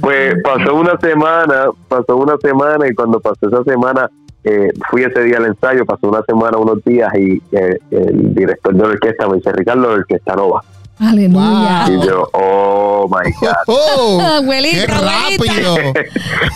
Pues 0.00 0.34
pasó 0.42 0.74
una 0.74 0.98
semana, 0.98 1.66
pasó 1.88 2.16
una 2.16 2.36
semana 2.38 2.86
y 2.88 2.94
cuando 2.94 3.20
pasó 3.20 3.48
esa 3.48 3.62
semana 3.64 4.10
eh, 4.44 4.68
fui 4.90 5.02
ese 5.02 5.22
día 5.22 5.36
al 5.36 5.46
ensayo, 5.46 5.84
pasó 5.84 6.08
una 6.08 6.22
semana, 6.22 6.58
unos 6.58 6.82
días 6.84 7.12
y 7.14 7.42
eh, 7.52 7.78
el 7.90 8.34
director 8.34 8.74
de 8.74 8.82
la 8.82 8.88
orquesta 8.88 9.28
me 9.28 9.36
dice, 9.36 9.52
Ricardo, 9.52 9.82
la 9.82 9.94
orquesta 9.94 10.34
no 10.34 10.50
va. 10.50 10.62
Aleluya. 10.98 11.86
Y 11.88 12.06
yo, 12.06 12.28
oh 12.34 13.08
my 13.08 13.32
God, 13.40 13.54
Oh, 13.66 14.18
¡Qué 14.18 14.26
Abuelita, 14.26 15.00
rápido! 15.00 15.76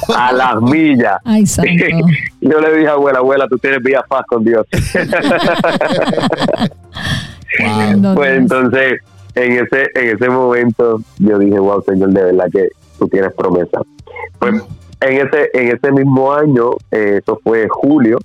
a 0.17 0.33
las 0.33 0.61
millas. 0.61 1.17
Ay, 1.25 1.47
santo. 1.47 1.71
Yo 2.43 2.61
le 2.61 2.77
dije, 2.77 2.89
abuela, 2.89 3.21
abuela, 3.21 3.47
tú 3.49 3.57
tienes 3.57 3.83
vía 3.83 4.05
paz 4.07 4.25
con 4.29 4.45
Dios. 4.45 4.67
Wow. 8.03 8.15
Pues 8.15 8.37
entonces, 8.37 9.01
en 9.35 9.53
ese, 9.53 9.87
en 9.95 10.17
ese 10.17 10.29
momento, 10.29 11.01
yo 11.19 11.39
dije, 11.39 11.59
wow, 11.59 11.83
Señor, 11.83 12.11
de 12.11 12.25
verdad 12.25 12.47
que 12.53 12.69
tú 12.99 13.09
tienes 13.09 13.33
promesa. 13.33 13.81
Pues 14.39 14.63
en 15.01 15.27
ese, 15.27 15.51
en 15.55 15.69
ese 15.77 15.93
mismo 15.93 16.33
año, 16.33 16.71
eh, 16.91 17.21
eso 17.23 17.39
fue 17.43 17.67
julio, 17.69 18.19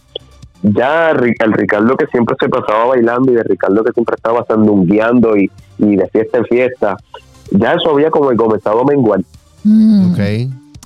ya 0.62 1.12
el 1.12 1.54
Ricardo 1.54 1.96
que 1.96 2.06
siempre 2.08 2.36
se 2.40 2.50
pasaba 2.50 2.86
bailando 2.88 3.32
y 3.32 3.36
de 3.36 3.44
Ricardo 3.44 3.84
que 3.84 3.92
siempre 3.94 4.16
estaba 4.16 4.44
sandungueando 4.46 5.38
y, 5.38 5.50
y 5.78 5.96
de 5.96 6.08
fiesta 6.10 6.38
en 6.40 6.46
fiesta, 6.46 6.98
ya 7.52 7.74
eso 7.74 7.92
había 7.92 8.12
como 8.12 8.36
comenzado 8.36 8.82
a 8.82 8.86
menguar. 8.86 9.22
Mm, 9.64 10.12
Ok. 10.12 10.20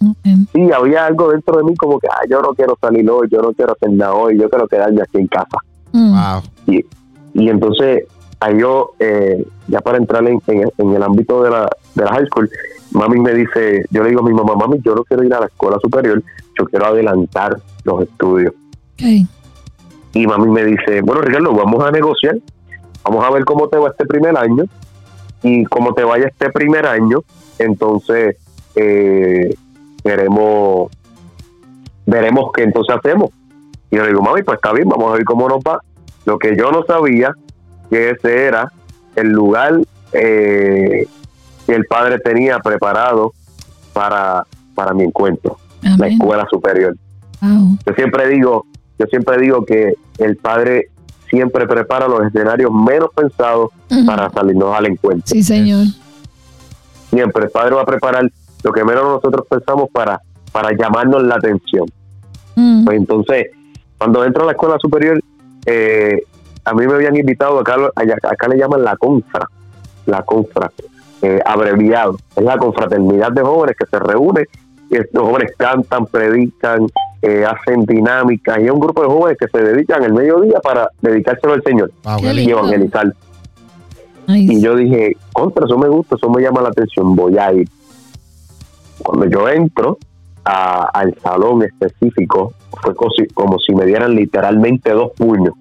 ok. 0.10 0.28
Sí, 0.54 0.72
había 0.72 1.06
algo 1.06 1.32
dentro 1.32 1.58
de 1.58 1.64
mí 1.64 1.76
como 1.76 2.00
que, 2.00 2.08
ah, 2.08 2.22
yo 2.30 2.42
no 2.42 2.50
quiero 2.50 2.78
salir 2.80 3.10
hoy, 3.10 3.28
yo 3.32 3.42
no 3.42 3.52
quiero 3.54 3.74
hacer 3.74 3.92
nada 3.92 4.14
hoy, 4.14 4.38
yo 4.40 4.50
quiero 4.50 4.68
quedarme 4.68 5.02
aquí 5.02 5.18
en 5.18 5.28
casa. 5.28 5.58
Mm, 5.92 6.12
Wow. 6.12 6.42
Y, 6.68 6.86
y 7.34 7.50
entonces, 7.50 8.04
ahí 8.40 8.60
yo, 8.60 8.92
eh, 9.00 9.44
ya 9.68 9.80
para 9.82 9.98
entrar 9.98 10.24
en, 10.28 10.40
en- 10.48 10.72
en 10.78 10.94
el 10.94 11.02
ámbito 11.04 11.42
de 11.44 11.50
la, 11.50 11.68
de 11.96 12.04
la 12.04 12.12
high 12.12 12.26
school, 12.28 12.50
mami 12.92 13.20
me 13.20 13.34
dice, 13.34 13.86
yo 13.90 14.04
le 14.04 14.10
digo 14.10 14.22
a 14.22 14.24
mi 14.24 14.34
mamá, 14.34 14.56
mami, 14.56 14.80
yo 14.84 14.96
no 14.96 15.04
quiero 15.04 15.24
ir 15.24 15.34
a 15.34 15.40
la 15.40 15.48
escuela 15.48 15.78
superior, 15.82 16.22
yo 16.58 16.66
quiero 16.66 16.86
adelantar 16.88 17.58
los 17.84 18.04
estudios. 18.04 18.54
ok. 18.94 19.28
Y 20.16 20.28
mami 20.28 20.50
me 20.50 20.64
dice, 20.64 21.02
bueno, 21.02 21.22
Ricardo, 21.22 21.54
vamos 21.54 21.84
a 21.84 21.92
negociar, 21.92 22.38
vamos 23.04 23.26
a 23.26 23.32
ver 23.32 23.46
cómo 23.46 23.68
te 23.68 23.78
va 23.78 23.90
este 23.90 24.06
primer 24.06 24.38
año, 24.38 24.66
y 25.44 25.66
cómo 25.66 25.94
te 25.94 26.04
vaya 26.04 26.28
este 26.28 26.50
primer 26.50 26.88
año, 26.88 27.24
entonces 27.60 28.38
eh, 28.76 29.54
veremos, 30.04 30.90
veremos 32.06 32.52
qué 32.54 32.64
entonces 32.64 32.96
hacemos. 32.96 33.32
Y 33.92 33.98
yo 33.98 34.04
le 34.04 34.10
digo, 34.10 34.22
mami, 34.22 34.42
pues 34.42 34.56
está 34.56 34.72
bien, 34.72 34.88
vamos 34.88 35.12
a 35.12 35.18
ver 35.18 35.26
cómo 35.26 35.48
nos 35.48 35.60
va. 35.60 35.80
Lo 36.26 36.40
que 36.40 36.56
yo 36.56 36.72
no 36.72 36.84
sabía, 36.84 37.36
que 37.90 38.12
ese 38.12 38.46
era 38.46 38.72
el 39.16 39.30
lugar 39.30 39.82
eh, 40.14 41.08
que 41.66 41.74
el 41.74 41.86
padre 41.86 42.20
tenía 42.20 42.60
preparado 42.60 43.34
para, 43.94 44.46
para 44.76 44.94
mi 44.94 45.04
encuentro, 45.04 45.58
la 45.82 46.08
escuela 46.08 46.48
superior. 46.50 46.96
Wow. 47.42 47.78
Yo 47.86 47.94
siempre 47.94 48.28
digo, 48.30 48.66
yo 49.00 49.06
siempre 49.08 49.38
digo 49.38 49.66
que 49.66 49.94
el 50.18 50.38
padre 50.38 50.90
siempre 51.30 51.68
prepara 51.68 52.08
los 52.08 52.26
escenarios 52.26 52.72
menos 52.72 53.10
pensados 53.16 53.72
para 54.06 54.30
salirnos 54.30 54.76
al 54.76 54.86
encuentro. 54.86 55.26
Sí, 55.26 55.44
señor. 55.44 55.88
Siempre 57.10 57.46
el 57.46 57.52
padre 57.52 57.76
va 57.76 57.82
a 57.82 57.86
preparar 57.86 58.30
lo 58.64 58.72
que 58.72 58.84
menos 58.84 59.04
nosotros 59.04 59.46
pensamos 59.50 59.90
para, 59.92 60.20
para 60.52 60.72
llamarnos 60.72 61.24
la 61.24 61.36
atención. 61.36 61.86
Mm, 62.56 62.86
Pues 62.86 62.98
entonces, 62.98 63.48
cuando 63.98 64.24
entro 64.26 64.44
a 64.44 64.46
la 64.48 64.52
escuela 64.54 64.78
superior, 64.80 65.20
eh, 65.66 66.24
a 66.66 66.74
mí 66.74 66.88
me 66.88 66.94
habían 66.94 67.16
invitado, 67.16 67.60
acá, 67.60 67.76
acá 67.96 68.48
le 68.48 68.58
llaman 68.58 68.84
la 68.84 68.96
confra, 68.96 69.46
la 70.06 70.24
confra, 70.24 70.72
eh, 71.24 71.40
abreviado. 71.46 72.18
Es 72.36 72.44
la 72.44 72.58
confraternidad 72.58 73.32
de 73.32 73.42
jóvenes 73.42 73.76
que 73.78 73.86
se 73.86 73.98
reúne 74.00 74.44
y 74.90 74.98
estos 74.98 75.24
jóvenes 75.24 75.52
cantan, 75.58 76.06
predican, 76.06 76.86
eh, 77.22 77.46
hacen 77.46 77.86
dinámicas 77.86 78.60
y 78.60 78.66
es 78.66 78.72
un 78.72 78.80
grupo 78.82 79.02
de 79.02 79.08
jóvenes 79.08 79.38
que 79.40 79.48
se 79.48 79.64
dedican 79.64 80.04
el 80.04 80.14
mediodía 80.14 80.60
para 80.62 80.90
dedicárselo 81.02 81.54
al 81.54 81.64
Señor 81.64 81.92
qué 82.20 82.28
y 82.44 82.52
evangelizar. 82.52 83.14
ay, 84.28 84.48
Y 84.52 84.62
yo 84.62 84.76
dije, 84.76 85.16
contra, 85.32 85.66
eso 85.66 85.78
me 85.78 85.88
gusta, 85.88 86.16
eso 86.16 86.30
me 86.30 86.42
llama 86.42 86.62
la 86.62 86.70
atención, 86.70 87.16
voy 87.16 87.38
a 87.38 87.54
ir. 87.54 87.68
Cuando 89.00 89.26
yo 89.26 89.48
entro 89.50 89.98
a- 90.46 90.90
al 90.94 91.16
salón 91.24 91.64
específico, 91.64 92.54
fue 92.82 92.94
como 92.96 93.12
si, 93.12 93.26
como 93.28 93.60
si 93.60 93.74
me 93.74 93.86
dieran 93.86 94.14
literalmente 94.16 94.92
dos 94.92 95.12
puños. 95.18 95.54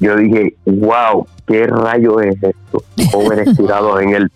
Yo 0.00 0.16
dije, 0.16 0.54
wow, 0.66 1.26
¿qué 1.46 1.66
rayo 1.66 2.20
es 2.20 2.36
esto? 2.42 2.82
Jóvenes 3.12 3.54
tirados 3.56 4.00
en 4.02 4.10
el 4.14 4.30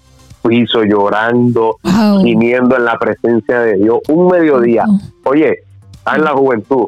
piso 0.46 0.82
llorando, 0.84 1.76
wow. 1.82 2.22
gimiendo 2.24 2.76
en 2.76 2.84
la 2.84 2.98
presencia 2.98 3.60
de 3.60 3.76
Dios. 3.76 3.98
Un 4.08 4.28
mediodía. 4.28 4.84
Oye, 5.24 5.58
está 5.92 6.16
en 6.16 6.24
la 6.24 6.30
juventud 6.32 6.86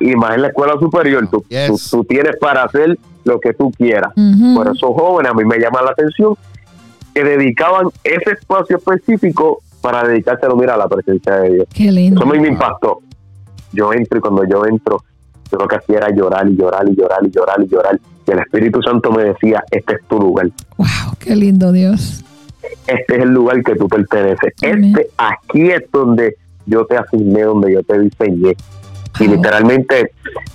y 0.00 0.14
más 0.16 0.34
en 0.34 0.42
la 0.42 0.48
escuela 0.48 0.74
superior, 0.80 1.28
tú, 1.30 1.44
Yes. 1.48 1.90
tú- 1.90 1.98
tú 1.98 2.04
tienes 2.04 2.36
para 2.38 2.62
hacer 2.64 2.98
lo 3.24 3.38
que 3.40 3.52
tú 3.54 3.70
quieras. 3.70 4.10
Ujú. 4.16 4.54
Por 4.56 4.66
esos 4.68 4.90
jóvenes 4.94 5.30
a 5.32 5.34
mí 5.34 5.44
me 5.44 5.58
llama 5.58 5.82
la 5.82 5.90
atención 5.90 6.34
que 7.14 7.22
dedicaban 7.24 7.88
ese 8.02 8.32
espacio 8.32 8.76
específico 8.78 9.60
para 9.80 10.02
dedicárselo, 10.02 10.56
mira, 10.56 10.74
a 10.74 10.78
la 10.78 10.88
presencia 10.88 11.36
de 11.36 11.50
Dios. 11.50 11.66
Qué 11.72 11.92
lindo. 11.92 12.20
Eso 12.20 12.28
a 12.28 12.32
mí 12.32 12.40
me 12.40 12.48
impactó. 12.48 13.00
Yo 13.72 13.92
entro 13.92 14.18
y 14.18 14.20
cuando 14.20 14.44
yo 14.44 14.64
entro, 14.66 14.98
yo 15.52 15.58
lo 15.58 15.68
que 15.68 15.76
hacía 15.76 15.98
era 15.98 16.10
llorar 16.10 16.48
y 16.48 16.56
llorar 16.56 16.88
y 16.88 16.94
llorar 16.96 17.18
y 17.24 17.30
llorar 17.30 17.60
y 17.62 17.68
llorar. 17.68 18.00
Y 18.26 18.30
el 18.30 18.38
Espíritu 18.38 18.82
Santo 18.82 19.10
me 19.12 19.24
decía, 19.24 19.62
este 19.70 19.94
es 19.94 20.04
tu 20.08 20.18
lugar. 20.18 20.48
Wow, 20.76 21.16
qué 21.18 21.36
lindo 21.36 21.72
Dios. 21.72 22.24
Este 22.86 23.16
es 23.16 23.22
el 23.22 23.30
lugar 23.30 23.62
que 23.62 23.74
tú 23.76 23.88
perteneces. 23.88 24.54
Amén. 24.62 24.84
Este, 24.84 25.10
aquí 25.18 25.70
es 25.70 25.84
donde 25.92 26.36
yo 26.66 26.86
te 26.86 26.96
asigné, 26.96 27.42
donde 27.42 27.72
yo 27.72 27.82
te 27.82 27.98
diseñé. 27.98 28.56
Y 29.20 29.28
literalmente 29.28 30.10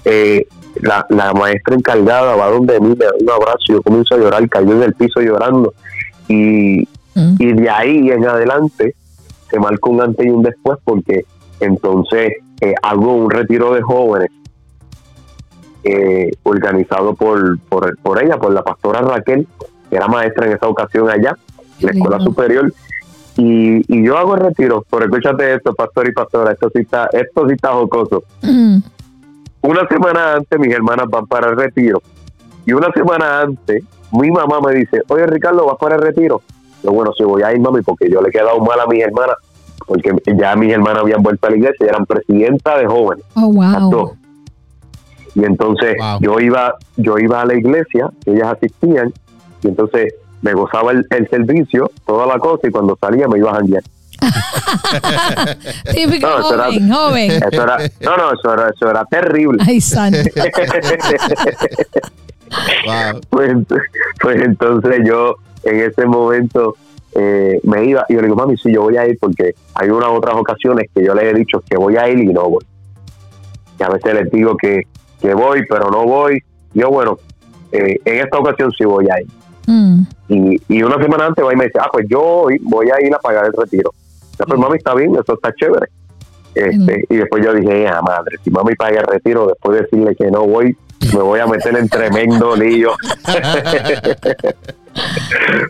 eh, 0.05 0.47
la, 0.81 1.05
la 1.09 1.33
maestra 1.33 1.75
encargada 1.75 2.35
va 2.35 2.49
donde 2.49 2.79
mí, 2.79 2.89
me 2.89 3.05
da 3.05 3.11
un 3.19 3.29
abrazo, 3.29 3.59
y 3.69 3.73
yo 3.73 3.81
comienzo 3.81 4.15
a 4.15 4.17
llorar, 4.17 4.49
cayó 4.49 4.73
en 4.73 4.83
el 4.83 4.93
piso 4.93 5.21
llorando. 5.21 5.73
Y, 6.27 6.87
Mm, 7.15 7.35
y 7.39 7.53
de 7.53 7.69
ahí 7.69 8.09
en 8.11 8.25
adelante 8.25 8.95
se 9.49 9.59
marca 9.59 9.89
un 9.89 10.01
antes 10.01 10.25
y 10.25 10.29
un 10.29 10.43
después 10.43 10.77
porque 10.83 11.25
entonces 11.59 12.33
eh, 12.61 12.73
hago 12.83 13.15
un 13.15 13.29
retiro 13.29 13.73
de 13.73 13.81
jóvenes 13.81 14.29
eh, 15.83 16.31
organizado 16.43 17.13
por, 17.15 17.59
por, 17.59 17.97
por 17.99 18.21
ella, 18.23 18.37
por 18.37 18.51
la 18.53 18.63
pastora 18.63 19.01
Raquel, 19.01 19.47
que 19.89 19.95
era 19.95 20.07
maestra 20.07 20.45
en 20.47 20.53
esa 20.53 20.67
ocasión 20.67 21.09
allá, 21.09 21.35
en 21.79 21.85
la 21.85 21.91
escuela 21.91 22.19
superior. 22.19 22.73
Y, 23.37 23.81
y 23.87 24.05
yo 24.05 24.17
hago 24.17 24.35
el 24.35 24.41
retiro, 24.41 24.83
pero 24.89 25.05
escúchate 25.05 25.53
esto, 25.53 25.73
pastor 25.73 26.09
y 26.09 26.11
pastora, 26.11 26.51
esto 26.51 26.69
sí 26.73 26.81
está, 26.81 27.07
esto 27.13 27.47
sí 27.47 27.53
está 27.53 27.69
jocoso. 27.71 28.23
mm, 28.41 28.77
Una 29.61 29.87
semana 29.87 30.33
antes 30.35 30.59
mis 30.59 30.73
hermanas 30.73 31.05
van 31.09 31.25
para 31.25 31.49
el 31.49 31.55
retiro. 31.57 32.01
Y 32.65 32.73
una 32.73 32.91
semana 32.91 33.41
antes 33.41 33.83
mi 34.11 34.29
mamá 34.31 34.59
me 34.59 34.73
dice, 34.73 35.01
oye 35.07 35.25
Ricardo, 35.27 35.65
¿vas 35.65 35.77
para 35.79 35.95
el 35.95 36.01
retiro? 36.01 36.41
Yo, 36.83 36.91
bueno, 36.91 37.11
sí 37.17 37.23
voy 37.23 37.41
a 37.43 37.53
ir, 37.53 37.59
mami, 37.59 37.81
porque 37.81 38.09
yo 38.09 38.21
le 38.21 38.29
he 38.29 38.31
quedado 38.31 38.59
mal 38.59 38.79
a 38.79 38.85
mis 38.87 39.03
hermanas, 39.03 39.35
porque 39.87 40.13
ya 40.37 40.55
mis 40.55 40.71
hermanas 40.73 41.03
habían 41.03 41.21
vuelto 41.21 41.47
a 41.47 41.49
la 41.51 41.57
iglesia 41.57 41.85
y 41.85 41.89
eran 41.89 42.05
presidenta 42.05 42.77
de 42.77 42.87
jóvenes. 42.87 43.23
Oh, 43.35 43.51
wow. 43.53 44.17
Y 45.39 45.45
entonces 45.45 45.95
Wow. 45.97 46.19
yo 46.21 46.39
iba 46.39 46.75
yo 46.97 47.17
iba 47.17 47.41
a 47.41 47.45
la 47.45 47.53
iglesia, 47.55 48.09
ellas 48.25 48.53
asistían, 48.57 49.13
y 49.63 49.67
entonces 49.69 50.13
me 50.41 50.53
gozaba 50.53 50.91
el, 50.91 51.05
el 51.11 51.29
servicio, 51.29 51.91
toda 52.05 52.25
la 52.25 52.39
cosa, 52.39 52.67
y 52.67 52.71
cuando 52.71 52.97
salía 52.99 53.27
me 53.27 53.37
iba 53.39 53.51
a 53.51 53.55
janguear. 53.55 53.83
Típico 55.93 56.27
No, 56.27 56.53
era- 56.53 56.65
joven, 56.65 56.91
joven. 56.91 57.31
Eso 57.31 57.63
era, 57.63 57.77
no, 58.01 58.17
no, 58.17 58.33
eso 58.33 58.53
era, 58.53 58.69
eso 58.69 58.89
era 58.89 59.05
terrible. 59.05 59.63
Ay, 59.65 59.79
santo. 59.81 60.17
Wow. 62.85 63.21
pues, 63.29 63.51
pues 64.21 64.41
entonces 64.41 65.01
yo 65.05 65.35
en 65.63 65.81
ese 65.81 66.05
momento 66.07 66.75
eh, 67.13 67.59
me 67.63 67.85
iba 67.85 68.03
y 68.09 68.15
yo 68.15 68.21
le 68.21 68.25
digo, 68.27 68.35
mami, 68.35 68.57
sí, 68.57 68.71
yo 68.73 68.81
voy 68.81 68.97
a 68.97 69.07
ir 69.07 69.19
porque 69.19 69.53
hay 69.75 69.89
unas 69.91 70.09
otras 70.09 70.35
ocasiones 70.35 70.87
que 70.93 71.05
yo 71.05 71.13
le 71.13 71.29
he 71.29 71.33
dicho 71.35 71.61
que 71.69 71.77
voy 71.77 71.95
a 71.97 72.09
ir 72.09 72.17
y 72.17 72.25
no 72.33 72.49
voy. 72.49 72.65
Y 73.79 73.83
a 73.83 73.89
veces 73.89 74.13
les 74.15 74.31
digo 74.31 74.57
que, 74.57 74.81
que 75.21 75.33
voy, 75.33 75.61
pero 75.69 75.89
no 75.91 76.03
voy. 76.05 76.41
Yo, 76.73 76.89
bueno, 76.89 77.17
eh, 77.71 77.97
en 78.05 78.19
esta 78.19 78.37
ocasión 78.39 78.71
sí 78.77 78.85
voy 78.85 79.07
a 79.09 79.21
ir. 79.21 79.27
Mm. 79.67 80.01
Y, 80.29 80.61
y 80.67 80.83
una 80.83 81.01
semana 81.01 81.27
antes 81.27 81.45
va 81.45 81.53
y 81.53 81.55
me 81.55 81.65
dice, 81.65 81.79
ah, 81.81 81.89
pues 81.91 82.05
yo 82.09 82.21
hoy 82.21 82.57
voy 82.63 82.87
a 82.89 83.05
ir 83.05 83.13
a 83.13 83.19
pagar 83.19 83.45
el 83.45 83.53
retiro. 83.53 83.91
Ya, 84.39 84.45
pues 84.45 84.59
mami, 84.59 84.77
está 84.77 84.93
bien, 84.95 85.13
eso 85.15 85.33
está 85.33 85.51
chévere. 85.53 85.87
Este, 86.55 87.05
Y 87.09 87.15
después 87.17 87.45
yo 87.45 87.53
dije, 87.53 87.87
ah, 87.87 88.01
madre, 88.01 88.37
si 88.43 88.49
mami 88.49 88.73
paga 88.75 89.01
el 89.01 89.05
retiro, 89.07 89.47
después 89.47 89.75
de 89.77 89.83
decirle 89.83 90.15
que 90.15 90.31
no 90.31 90.45
voy, 90.45 90.75
me 91.13 91.19
voy 91.21 91.39
a 91.39 91.45
meter 91.47 91.75
en 91.77 91.87
tremendo 91.89 92.55
lío. 92.57 92.91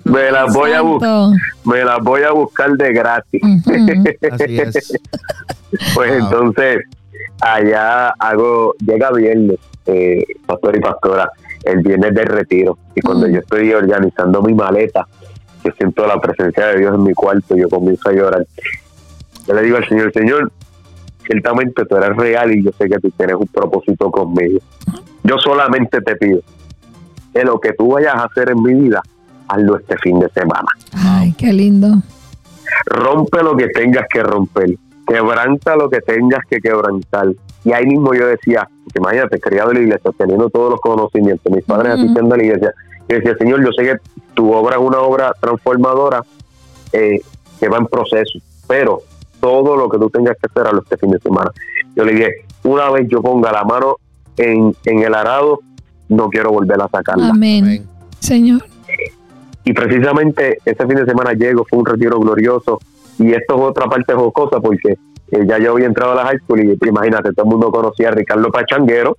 me 0.06 0.32
las 0.32 0.54
voy 0.54 0.72
a 0.72 0.82
buscar, 0.82 1.30
me 1.66 1.84
las 1.84 2.00
voy 2.02 2.24
a 2.24 2.32
buscar 2.32 2.72
de 2.72 2.94
gratis. 2.94 3.42
Ujú. 3.44 3.72
Así 4.32 4.60
es. 4.60 4.94
Pues 5.94 6.10
Wow. 6.12 6.20
entonces, 6.30 6.82
allá 7.42 8.10
hago, 8.20 8.76
llega 8.86 9.12
viernes, 9.12 9.58
eh, 9.86 10.26
pastor 10.46 10.76
y 10.78 10.80
pastora, 10.80 11.30
el 11.64 11.80
viernes 11.82 12.14
del 12.14 12.26
retiro. 12.28 12.78
Y 12.96 13.02
cuando 13.02 13.28
Mm. 13.28 13.32
yo 13.34 13.40
estoy 13.40 13.74
organizando 13.74 14.42
mi 14.42 14.54
maleta, 14.54 15.06
yo 15.64 15.72
siento 15.78 16.06
la 16.08 16.20
presencia 16.20 16.68
de 16.68 16.80
Dios 16.80 16.96
en 16.96 17.04
mi 17.04 17.14
cuarto, 17.14 17.56
yo 17.56 17.70
comienzo 17.70 18.10
a 18.10 18.14
llorar. 18.14 18.46
Yo 19.48 19.54
le 19.54 19.62
digo 19.64 19.78
al 19.78 19.88
Señor, 19.88 20.12
Señor, 20.14 20.52
ciertamente 21.26 21.86
tú 21.86 21.96
eres 21.98 22.16
real 22.16 22.52
y 22.54 22.64
yo 22.64 22.72
sé 22.78 22.88
que 22.88 23.00
tú 23.00 23.10
tienes 23.12 23.36
un 23.36 23.48
propósito 23.48 24.10
conmigo. 24.12 24.60
Yo 25.24 25.38
solamente 25.38 26.02
te 26.02 26.16
pido 26.16 26.40
que 27.34 27.44
lo 27.44 27.60
que 27.60 27.74
tú 27.74 27.90
vayas 27.94 28.16
a 28.16 28.24
hacer 28.24 28.50
en 28.52 28.62
mi 28.64 28.74
vida, 28.74 29.02
hazlo 29.48 29.78
este 29.78 29.98
fin 29.98 30.20
de 30.20 30.30
semana 30.30 30.68
Ay, 30.96 31.34
qué 31.38 31.52
lindo. 31.52 32.02
rompe 32.86 33.44
lo 33.44 33.56
que 33.58 33.68
tengas 33.68 34.06
que 34.12 34.24
romper, 34.24 34.76
quebranta 35.10 35.76
lo 35.76 35.89
que 35.89 36.02
tengas 36.02 36.45
que 36.50 36.60
quebrantar. 36.60 37.28
Y 37.65 37.74
ahí 37.74 37.86
mismo 37.86 38.13
yo 38.13 38.28
decía, 38.28 38.69
porque 38.84 39.00
imagínate, 39.00 39.39
criado 39.39 39.72
en 39.72 39.78
la 39.78 39.84
iglesia, 39.84 40.12
teniendo 40.17 40.50
todos 40.50 40.72
los 40.72 40.80
conocimientos, 40.80 41.52
mis 41.52 41.65
padres 41.65 41.95
Ujú. 41.95 42.04
asistiendo 42.04 42.36
a 42.36 42.38
la 42.38 42.43
iglesia, 42.43 42.74
yo 43.10 43.15
decía, 43.15 43.36
Señor, 43.38 43.65
yo 43.65 43.72
sé 43.72 43.84
que 43.84 43.95
tu 44.36 44.54
obra 44.54 44.76
es 44.76 44.82
una 44.82 45.00
obra 45.00 45.34
transformadora 45.41 46.24
eh, 46.93 47.19
que 47.60 47.67
va 47.67 47.78
en 47.78 47.88
proceso, 47.88 48.39
pero 48.67 49.02
todo 49.39 49.76
lo 49.76 49.89
que 49.89 49.98
tú 49.98 50.10
tengas 50.10 50.38
que 50.38 50.48
hacer 50.48 50.74
a 50.74 50.78
este 50.78 50.98
fin 50.98 51.12
de 51.12 51.19
semana. 51.19 51.52
Yo 51.95 52.06
le 52.06 52.13
dije, 52.13 52.45
una 52.63 52.89
vez 52.91 53.08
yo 53.10 53.22
ponga 53.22 53.52
la 53.52 53.63
mano 53.63 53.98
en, 54.38 54.76
en 54.86 55.00
el 55.00 55.13
arado, 55.15 55.60
no 56.08 56.30
quiero 56.30 56.52
volver 56.52 56.82
a 56.82 56.88
sacarla. 56.88 57.30
Amén. 57.30 57.63
Amén. 57.63 57.88
Señor. 58.19 58.63
Y 59.63 59.74
precisamente 59.74 60.60
ese 60.65 60.88
fin 60.88 60.95
de 60.95 61.06
semana 61.06 61.34
llego, 61.34 61.65
fue 61.69 61.80
un 61.80 61.86
retiro 61.86 62.19
glorioso. 62.19 62.80
Y 63.20 63.34
esto 63.34 63.56
es 63.56 63.62
otra 63.62 63.86
parte 63.88 64.14
jocosa 64.14 64.60
porque 64.60 64.98
eh, 65.32 65.46
ya 65.48 65.60
yo 65.60 65.74
había 65.74 65.86
entrado 65.86 66.14
a 66.14 66.16
la 66.16 66.26
high 66.26 66.40
school 66.40 66.60
y 66.62 66.78
imagínate, 66.88 67.34
todo 67.34 67.46
el 67.46 67.52
mundo 67.52 67.70
conocía 67.72 68.08
a 68.08 68.12
Ricardo 68.12 68.50
Pachanguero, 68.50 69.18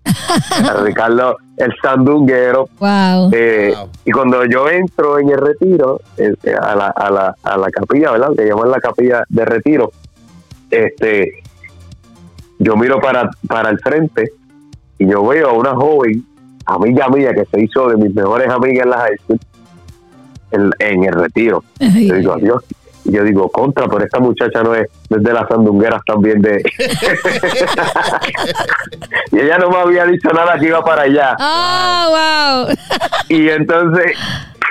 a 0.64 0.82
Ricardo 0.82 1.36
el 1.56 1.72
Sandunguero. 1.80 2.68
Wow. 2.80 3.30
eh, 3.32 3.74
Wow. 3.76 3.88
Y 4.04 4.10
cuando 4.10 4.44
yo 4.46 4.68
entro 4.68 5.18
en 5.18 5.28
el 5.28 5.38
retiro, 5.38 6.00
eh, 6.16 6.34
a, 6.60 6.74
la, 6.74 6.86
a, 6.88 7.10
la, 7.10 7.34
a 7.42 7.56
la 7.56 7.70
capilla, 7.70 8.10
¿verdad? 8.12 8.30
Que 8.36 8.46
llaman 8.46 8.70
la 8.70 8.80
capilla 8.80 9.22
de 9.28 9.44
retiro, 9.44 9.92
este, 10.70 11.42
yo 12.58 12.76
miro 12.76 13.00
para, 13.00 13.30
para 13.46 13.70
el 13.70 13.78
frente 13.80 14.32
y 14.98 15.06
yo 15.06 15.24
veo 15.26 15.50
a 15.50 15.52
una 15.52 15.74
joven, 15.74 16.24
amiga 16.66 17.08
mía, 17.08 17.32
que 17.34 17.44
se 17.44 17.62
hizo 17.62 17.88
de 17.88 17.96
mis 17.96 18.14
mejores 18.14 18.48
amigas 18.48 18.84
en 18.84 18.90
la 18.90 18.98
high 18.98 19.16
school, 19.18 19.40
en, 20.50 20.70
en 20.78 21.04
el 21.04 21.12
retiro. 21.12 21.62
Ay, 21.78 22.08
Yo 22.08 22.14
digo, 22.16 22.32
adiós. 22.32 22.64
Yo 23.10 23.24
digo, 23.24 23.48
contra, 23.50 23.88
pero 23.88 24.04
esta 24.04 24.20
muchacha 24.20 24.62
no 24.62 24.74
es, 24.74 24.88
no 25.08 25.16
es 25.16 25.22
de 25.22 25.32
las 25.32 25.48
sandungueras 25.48 26.02
también 26.04 26.40
de... 26.40 26.62
y 29.32 29.38
ella 29.38 29.58
no 29.58 29.70
me 29.70 29.78
había 29.78 30.04
dicho 30.06 30.28
nada 30.30 30.58
que 30.58 30.66
iba 30.66 30.82
para 30.84 31.02
allá. 31.02 31.36
Ah, 31.38 32.66
wow. 32.66 32.76
Y 33.28 33.48
entonces 33.48 34.16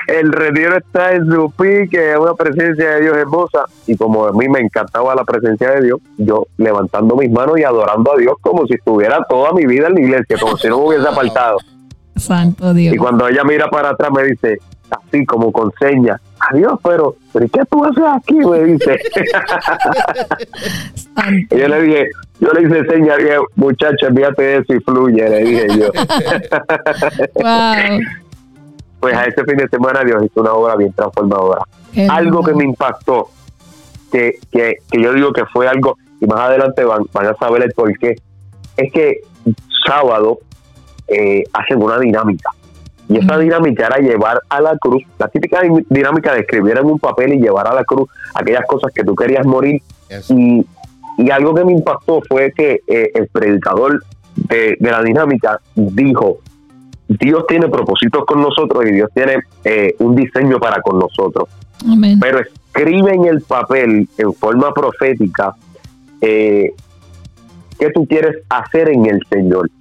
el 0.09 0.31
retiro 0.31 0.77
está 0.77 1.13
en 1.13 1.29
su 1.29 1.51
pique, 1.51 2.17
una 2.17 2.33
presencia 2.33 2.91
de 2.91 3.01
Dios 3.01 3.17
hermosa. 3.17 3.65
Y 3.85 3.95
como 3.95 4.25
a 4.25 4.31
mí 4.31 4.47
me 4.49 4.59
encantaba 4.59 5.13
la 5.15 5.23
presencia 5.23 5.71
de 5.71 5.83
Dios, 5.83 5.99
yo 6.17 6.47
levantando 6.57 7.15
mis 7.15 7.31
manos 7.31 7.59
y 7.59 7.63
adorando 7.63 8.13
a 8.13 8.17
Dios 8.17 8.35
como 8.41 8.65
si 8.65 8.73
estuviera 8.73 9.23
toda 9.29 9.53
mi 9.53 9.65
vida 9.65 9.87
en 9.87 9.95
la 9.95 9.99
iglesia, 10.01 10.37
como 10.39 10.57
si 10.57 10.67
no 10.67 10.79
me 10.79 10.87
hubiese 10.87 11.07
apartado. 11.07 11.57
Santo 12.19 12.73
Dios. 12.73 12.93
Y 12.95 12.97
cuando 12.97 13.27
ella 13.27 13.43
mira 13.43 13.69
para 13.69 13.89
atrás 13.89 14.09
me 14.11 14.23
dice, 14.23 14.59
así 14.89 15.25
como 15.25 15.51
con 15.51 15.71
señas, 15.79 16.21
adiós, 16.51 16.79
pero, 16.83 17.15
pero 17.33 17.45
¿y 17.45 17.49
¿qué 17.49 17.61
tú 17.69 17.83
haces 17.85 18.03
aquí? 18.15 18.35
Me 18.35 18.63
dice. 18.63 18.99
Y 21.51 21.57
yo 21.57 21.67
le 21.67 21.81
dije, 21.81 22.09
yo 22.39 22.53
le 22.53 22.61
hice 22.61 22.85
señas, 22.89 23.17
dije, 23.17 23.35
muchacha, 23.55 24.07
envíate 24.07 24.57
eso 24.57 24.73
y 24.73 24.79
fluye, 24.79 25.29
le 25.29 25.43
dije 25.43 25.67
yo. 25.77 25.89
Wow. 27.35 27.99
Pues 29.01 29.15
a 29.15 29.25
ese 29.25 29.43
fin 29.43 29.57
de 29.57 29.67
semana 29.67 30.01
Dios 30.03 30.23
hizo 30.23 30.41
una 30.41 30.53
obra 30.53 30.75
bien 30.75 30.93
transformadora. 30.93 31.61
Qué 31.93 32.07
algo 32.09 32.43
que 32.43 32.53
me 32.53 32.63
impactó, 32.65 33.29
que, 34.11 34.39
que, 34.51 34.75
que 34.89 35.01
yo 35.01 35.13
digo 35.13 35.33
que 35.33 35.45
fue 35.45 35.67
algo, 35.67 35.97
y 36.21 36.25
más 36.25 36.39
adelante 36.39 36.83
van, 36.83 37.03
van 37.13 37.27
a 37.27 37.35
saber 37.35 37.63
el 37.63 37.71
por 37.71 37.97
qué, 37.97 38.15
es 38.77 38.93
que 38.93 39.21
sábado 39.85 40.39
eh, 41.09 41.43
hacen 41.53 41.81
una 41.81 41.99
dinámica. 41.99 42.49
Y 43.07 43.17
esa 43.17 43.37
dinámica 43.39 43.87
era 43.87 43.97
llevar 43.97 44.39
a 44.49 44.61
la 44.61 44.77
cruz, 44.77 45.01
la 45.17 45.27
típica 45.29 45.61
di- 45.61 45.85
dinámica 45.89 46.33
de 46.33 46.41
escribir 46.41 46.77
en 46.77 46.85
un 46.85 46.99
papel 46.99 47.33
y 47.33 47.39
llevar 47.39 47.67
a 47.67 47.73
la 47.73 47.83
cruz 47.83 48.07
aquellas 48.35 48.65
cosas 48.67 48.91
que 48.93 49.03
tú 49.03 49.15
querías 49.15 49.45
morir. 49.47 49.81
Yes. 50.09 50.29
Y, 50.29 50.63
y 51.17 51.31
algo 51.31 51.55
que 51.55 51.65
me 51.65 51.71
impactó 51.73 52.21
fue 52.29 52.53
que 52.55 52.81
eh, 52.87 53.11
el 53.15 53.27
predicador 53.27 54.03
de, 54.35 54.77
de 54.79 54.91
la 54.91 55.01
dinámica 55.01 55.59
dijo, 55.75 56.37
Dios 57.07 57.45
tiene 57.47 57.67
propósitos 57.67 58.23
con 58.25 58.41
nosotros 58.41 58.85
y 58.85 58.91
Dios 58.91 59.09
tiene 59.15 59.39
eh, 59.63 59.95
un 59.97 60.15
diseño 60.15 60.59
para 60.59 60.79
con 60.79 60.99
nosotros 60.99 61.49
Amén. 61.91 62.19
pero 62.21 62.39
escribe 62.39 63.15
en 63.15 63.25
el 63.25 63.41
papel 63.41 64.07
en 64.19 64.33
forma 64.35 64.71
profética 64.71 65.55
eh, 66.21 66.71
qué 67.79 67.89
tú 67.89 68.05
quieres 68.05 68.43
hacer 68.49 68.89
en 68.89 69.07
el 69.07 69.19
Señor. 69.27 69.71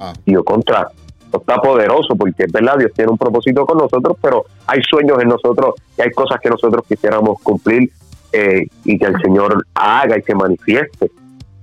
Ah. 0.00 0.12
Y 0.24 0.32
yo 0.32 0.42
contra, 0.42 0.88
está 1.32 1.56
poderoso 1.58 2.16
porque 2.16 2.44
es 2.44 2.52
verdad, 2.52 2.78
Dios 2.78 2.90
tiene 2.94 3.12
un 3.12 3.18
propósito 3.18 3.64
con 3.66 3.78
nosotros, 3.78 4.16
pero 4.20 4.44
hay 4.66 4.80
sueños 4.82 5.18
en 5.22 5.28
nosotros 5.28 5.74
y 5.96 6.02
hay 6.02 6.10
cosas 6.10 6.40
que 6.40 6.48
nosotros 6.50 6.84
quisiéramos 6.88 7.38
cumplir 7.42 7.90
eh, 8.32 8.66
y 8.84 8.98
que 8.98 9.04
el 9.06 9.20
Señor 9.22 9.64
haga 9.74 10.16
y 10.18 10.22
se 10.22 10.34
manifieste. 10.34 11.10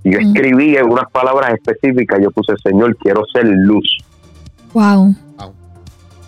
Y 0.03 0.11
yo 0.13 0.19
Mm. 0.19 0.27
escribí 0.35 0.77
en 0.77 0.89
unas 0.89 1.09
palabras 1.11 1.53
específicas, 1.53 2.19
yo 2.21 2.29
puse, 2.31 2.53
Señor, 2.63 2.95
quiero 2.97 3.25
ser 3.33 3.45
luz 3.45 3.97
Wow. 4.73 5.15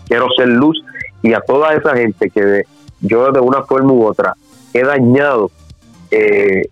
quiero 0.08 0.26
ser 0.36 0.48
luz 0.48 0.82
y 1.22 1.32
a 1.34 1.40
toda 1.40 1.72
esa 1.74 1.94
gente 1.96 2.30
que 2.30 2.42
de- 2.44 2.66
yo 3.00 3.30
de 3.30 3.40
una 3.40 3.62
forma 3.62 3.92
u 3.92 4.04
otra 4.06 4.34
he 4.74 4.82
dañado, 4.82 5.50
eh, 6.10 6.62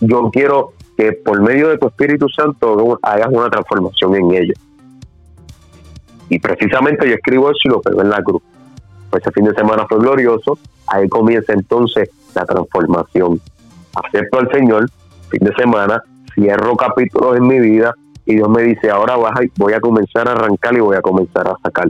yo 0.00 0.30
quiero 0.30 0.72
que 0.96 1.12
por 1.12 1.40
medio 1.40 1.68
de 1.68 1.78
tu 1.78 1.88
Espíritu 1.88 2.28
Santo 2.28 2.98
hagas 3.02 3.28
una 3.32 3.50
transformación 3.50 4.14
en 4.14 4.30
ellos. 4.34 4.58
Y 6.28 6.38
precisamente 6.38 7.08
yo 7.08 7.14
escribo 7.14 7.50
eso 7.50 7.58
y 7.64 7.68
lo 7.68 7.80
pego 7.80 8.02
en 8.02 8.10
la 8.10 8.22
cruz. 8.22 8.42
Pues 9.10 9.22
ese 9.22 9.30
fin 9.32 9.44
de 9.44 9.54
semana 9.54 9.86
fue 9.88 9.98
glorioso, 9.98 10.58
ahí 10.88 11.08
comienza 11.08 11.52
entonces 11.52 12.10
la 12.34 12.44
transformación. 12.44 13.40
Acepto 13.94 14.38
al 14.40 14.50
Señor, 14.50 14.88
fin 15.30 15.40
de 15.44 15.54
semana, 15.54 16.02
cierro 16.34 16.76
capítulos 16.76 17.36
en 17.36 17.46
mi 17.46 17.58
vida 17.60 17.94
y 18.24 18.34
Dios 18.34 18.48
me 18.48 18.62
dice, 18.62 18.90
ahora 18.90 19.16
vas 19.16 19.36
a- 19.38 19.44
voy 19.56 19.72
a 19.72 19.80
comenzar 19.80 20.28
a 20.28 20.32
arrancar 20.32 20.74
y 20.76 20.80
voy 20.80 20.96
a 20.96 21.00
comenzar 21.00 21.46
a 21.48 21.56
sacar 21.62 21.86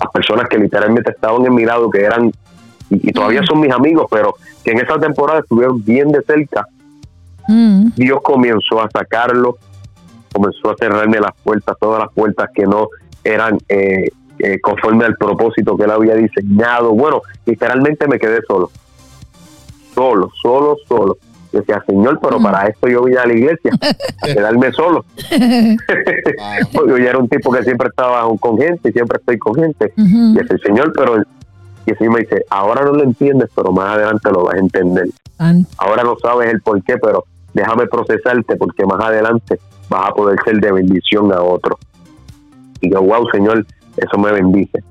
las 0.00 0.10
personas 0.12 0.48
que 0.48 0.58
literalmente 0.58 1.10
estaban 1.10 1.44
en 1.46 1.54
mi 1.54 1.64
lado, 1.64 1.90
que 1.90 2.02
eran, 2.02 2.26
y, 2.90 3.08
y 3.08 3.12
todavía 3.12 3.42
son 3.44 3.58
mis 3.60 3.72
amigos, 3.72 4.06
pero 4.10 4.34
que 4.62 4.70
en 4.72 4.78
esa 4.80 4.98
temporada 4.98 5.40
estuvieron 5.40 5.82
bien 5.84 6.12
de 6.12 6.22
cerca, 6.22 6.66
Mm. 7.50 7.92
Dios 7.96 8.20
comenzó 8.22 8.82
a 8.82 8.90
sacarlo, 8.90 9.56
comenzó 10.34 10.70
a 10.70 10.76
cerrarme 10.78 11.18
las 11.18 11.32
puertas, 11.42 11.74
todas 11.80 12.00
las 12.00 12.12
puertas 12.12 12.50
que 12.54 12.66
no 12.66 12.88
eran 13.24 13.58
eh, 13.68 14.10
eh, 14.38 14.60
conforme 14.60 15.04
al 15.04 15.16
propósito 15.16 15.76
que 15.76 15.84
él 15.84 15.90
había 15.90 16.14
diseñado. 16.14 16.92
Bueno, 16.92 17.22
literalmente 17.46 18.06
me 18.06 18.18
quedé 18.18 18.40
solo, 18.46 18.70
solo, 19.94 20.30
solo, 20.40 20.76
solo. 20.86 21.16
Yo 21.52 21.60
decía, 21.60 21.82
Señor, 21.86 22.20
pero 22.22 22.38
Mm. 22.38 22.42
para 22.42 22.66
esto 22.68 22.88
yo 22.88 23.02
vine 23.04 23.18
a 23.18 23.26
la 23.26 23.32
iglesia, 23.32 23.72
a 24.22 24.26
quedarme 24.34 24.70
solo. 24.72 25.04
Porque 26.72 26.90
yo 26.90 26.96
era 26.96 27.18
un 27.18 27.28
tipo 27.28 27.50
que 27.52 27.62
siempre 27.62 27.88
estaba 27.88 28.22
con 28.38 28.58
gente 28.58 28.90
y 28.90 28.92
siempre 28.92 29.18
estoy 29.18 29.38
con 29.38 29.54
gente. 29.54 29.92
Ujú. 29.96 30.34
Y 30.34 30.38
el 30.38 30.60
Señor, 30.60 30.92
pero 30.94 31.16
Y 31.86 31.94
Señor 31.94 32.12
me 32.14 32.20
dice, 32.20 32.44
ahora 32.50 32.84
no 32.84 32.92
lo 32.92 33.02
entiendes, 33.02 33.48
pero 33.54 33.72
más 33.72 33.96
adelante 33.96 34.30
lo 34.30 34.44
vas 34.44 34.56
a 34.56 34.58
entender. 34.58 35.06
Ahora 35.78 36.02
no 36.02 36.16
sabes 36.20 36.52
el 36.52 36.60
por 36.60 36.82
qué, 36.82 36.98
pero 36.98 37.24
déjame 37.54 37.86
procesarte 37.86 38.56
porque 38.56 38.84
más 38.84 39.00
adelante 39.02 39.58
vas 39.88 40.10
a 40.10 40.12
poder 40.12 40.38
ser 40.44 40.60
de 40.60 40.70
bendición 40.70 41.32
a 41.32 41.40
otro. 41.40 41.78
Y 42.80 42.90
yo, 42.90 43.02
wow, 43.02 43.28
Señor, 43.30 43.66
eso 43.96 44.18
me 44.18 44.32
bendice. 44.32 44.82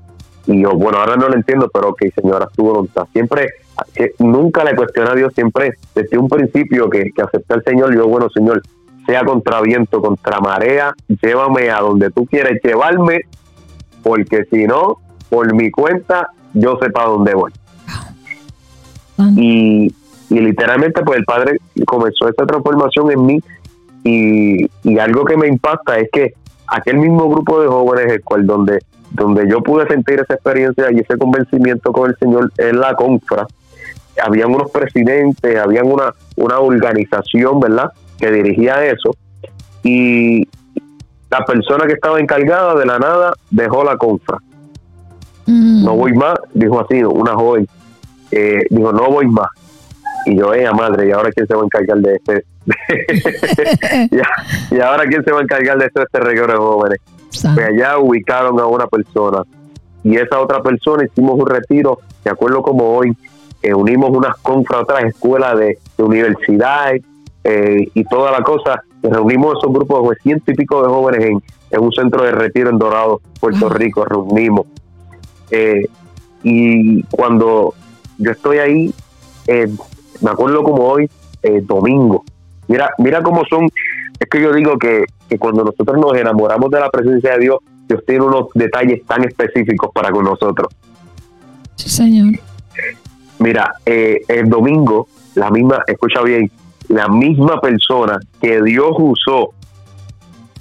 Y 0.46 0.62
yo, 0.62 0.72
bueno, 0.72 0.98
ahora 0.98 1.16
no 1.16 1.28
lo 1.28 1.34
entiendo, 1.34 1.70
pero 1.72 1.90
ok, 1.90 2.02
Señor, 2.14 2.42
haz 2.42 2.52
tu 2.52 2.64
voluntad. 2.64 3.06
Siempre, 3.12 3.48
que 3.94 4.14
nunca 4.18 4.64
le 4.64 4.74
cuestioné 4.74 5.10
a 5.10 5.14
Dios, 5.14 5.32
siempre 5.34 5.74
desde 5.94 6.18
un 6.18 6.28
principio 6.28 6.88
que, 6.88 7.10
que 7.14 7.22
acepté 7.22 7.54
al 7.54 7.64
Señor, 7.64 7.94
yo, 7.94 8.06
bueno, 8.08 8.28
Señor, 8.30 8.62
sea 9.06 9.24
contra 9.24 9.60
viento, 9.60 10.00
contra 10.00 10.40
marea, 10.40 10.94
llévame 11.22 11.70
a 11.70 11.80
donde 11.80 12.10
tú 12.10 12.26
quieres 12.26 12.60
llevarme, 12.62 13.22
porque 14.02 14.44
si 14.50 14.66
no, 14.66 14.98
por 15.28 15.54
mi 15.54 15.70
cuenta, 15.70 16.30
yo 16.54 16.78
sé 16.80 16.90
para 16.90 17.08
dónde 17.08 17.34
voy 17.34 17.52
y, 19.36 19.92
y 20.30 20.40
literalmente 20.40 21.02
pues 21.02 21.18
el 21.18 21.24
padre 21.24 21.58
comenzó 21.86 22.28
esa 22.28 22.46
transformación 22.46 23.10
en 23.10 23.26
mí 23.26 23.40
y, 24.04 24.66
y 24.84 24.98
algo 24.98 25.24
que 25.24 25.36
me 25.36 25.48
impacta 25.48 25.98
es 25.98 26.08
que 26.12 26.34
aquel 26.68 26.98
mismo 26.98 27.28
grupo 27.28 27.60
de 27.60 27.68
jóvenes 27.68 28.12
el 28.12 28.22
cual 28.22 28.46
donde 28.46 28.78
donde 29.10 29.48
yo 29.48 29.62
pude 29.62 29.86
sentir 29.86 30.20
esa 30.20 30.34
experiencia 30.34 30.86
y 30.90 30.98
ese 30.98 31.16
convencimiento 31.16 31.92
con 31.92 32.10
el 32.10 32.16
señor 32.18 32.52
en 32.58 32.78
la 32.78 32.94
confra 32.94 33.46
habían 34.22 34.54
unos 34.54 34.70
presidentes 34.70 35.58
habían 35.58 35.86
una 35.86 36.12
una 36.36 36.58
organización 36.58 37.60
verdad 37.60 37.90
que 38.18 38.30
dirigía 38.30 38.84
eso 38.84 39.14
y 39.82 40.46
la 41.30 41.44
persona 41.46 41.86
que 41.86 41.94
estaba 41.94 42.20
encargada 42.20 42.74
de 42.74 42.84
la 42.84 42.98
nada 42.98 43.32
dejó 43.50 43.84
la 43.84 43.96
confra 43.96 44.38
Mm. 45.48 45.82
no 45.82 45.96
voy 45.96 46.12
más, 46.12 46.38
dijo 46.52 46.78
así, 46.78 47.02
una 47.02 47.32
joven, 47.32 47.66
eh, 48.30 48.66
dijo, 48.68 48.92
no 48.92 49.10
voy 49.10 49.26
más. 49.26 49.48
Y 50.26 50.36
yo, 50.36 50.52
ella 50.52 50.72
madre, 50.72 51.08
¿y 51.08 51.10
ahora 51.10 51.30
quién 51.32 51.46
se 51.46 51.54
va 51.54 51.62
a 51.62 51.64
encargar 51.64 51.96
de 51.98 52.16
este? 52.16 52.44
y, 54.10 54.76
y 54.76 54.80
ahora 54.80 55.04
quién 55.06 55.24
se 55.24 55.32
va 55.32 55.40
a 55.40 55.42
encargar 55.42 55.78
de 55.78 55.86
esto, 55.86 56.02
este 56.02 56.20
reguero 56.20 56.52
de 56.52 56.58
jóvenes? 56.58 56.98
Pues 57.30 57.58
allá 57.58 57.98
ubicaron 57.98 58.58
a 58.60 58.66
una 58.66 58.86
persona 58.86 59.42
y 60.02 60.16
esa 60.16 60.40
otra 60.40 60.62
persona 60.62 61.04
hicimos 61.04 61.38
un 61.38 61.46
retiro, 61.46 61.98
de 62.24 62.30
acuerdo 62.30 62.62
como 62.62 62.96
hoy, 62.96 63.16
eh, 63.62 63.74
unimos 63.74 64.10
unas 64.10 64.36
confras, 64.38 64.82
otras 64.82 65.04
escuelas 65.04 65.58
de, 65.58 65.78
de 65.96 66.04
universidades 66.04 67.02
eh, 67.44 67.88
y 67.94 68.04
toda 68.04 68.30
la 68.30 68.42
cosa, 68.42 68.82
reunimos 69.02 69.58
esos 69.58 69.72
grupos 69.72 70.08
de 70.10 70.16
ciento 70.22 70.50
y 70.50 70.54
pico 70.54 70.82
de 70.82 70.88
jóvenes 70.88 71.24
en, 71.26 71.42
en 71.70 71.80
un 71.80 71.92
centro 71.92 72.24
de 72.24 72.32
retiro 72.32 72.70
en 72.70 72.78
Dorado, 72.78 73.20
Puerto 73.40 73.68
Rico, 73.68 74.04
reunimos. 74.04 74.66
Eh, 75.50 75.86
y 76.42 77.02
cuando 77.04 77.74
yo 78.18 78.30
estoy 78.30 78.58
ahí, 78.58 78.94
eh, 79.46 79.68
me 80.20 80.30
acuerdo 80.30 80.62
como 80.62 80.84
hoy, 80.84 81.10
domingo. 81.62 82.24
Mira, 82.68 82.90
mira 82.98 83.22
cómo 83.22 83.42
son, 83.48 83.68
es 84.18 84.28
que 84.28 84.40
yo 84.40 84.52
digo 84.52 84.78
que, 84.78 85.04
que 85.28 85.38
cuando 85.38 85.64
nosotros 85.64 85.98
nos 85.98 86.16
enamoramos 86.16 86.70
de 86.70 86.80
la 86.80 86.90
presencia 86.90 87.32
de 87.32 87.38
Dios, 87.40 87.58
Dios 87.88 88.02
tiene 88.06 88.24
unos 88.24 88.48
detalles 88.54 89.04
tan 89.06 89.24
específicos 89.24 89.90
para 89.92 90.10
con 90.10 90.24
nosotros. 90.24 90.68
Sí, 91.76 91.88
señor. 91.88 92.38
Mira, 93.38 93.72
eh, 93.86 94.20
el 94.28 94.48
domingo, 94.48 95.08
la 95.34 95.50
misma, 95.50 95.82
escucha 95.86 96.22
bien, 96.22 96.50
la 96.88 97.08
misma 97.08 97.60
persona 97.60 98.18
que 98.40 98.60
Dios 98.62 98.90
usó 98.98 99.54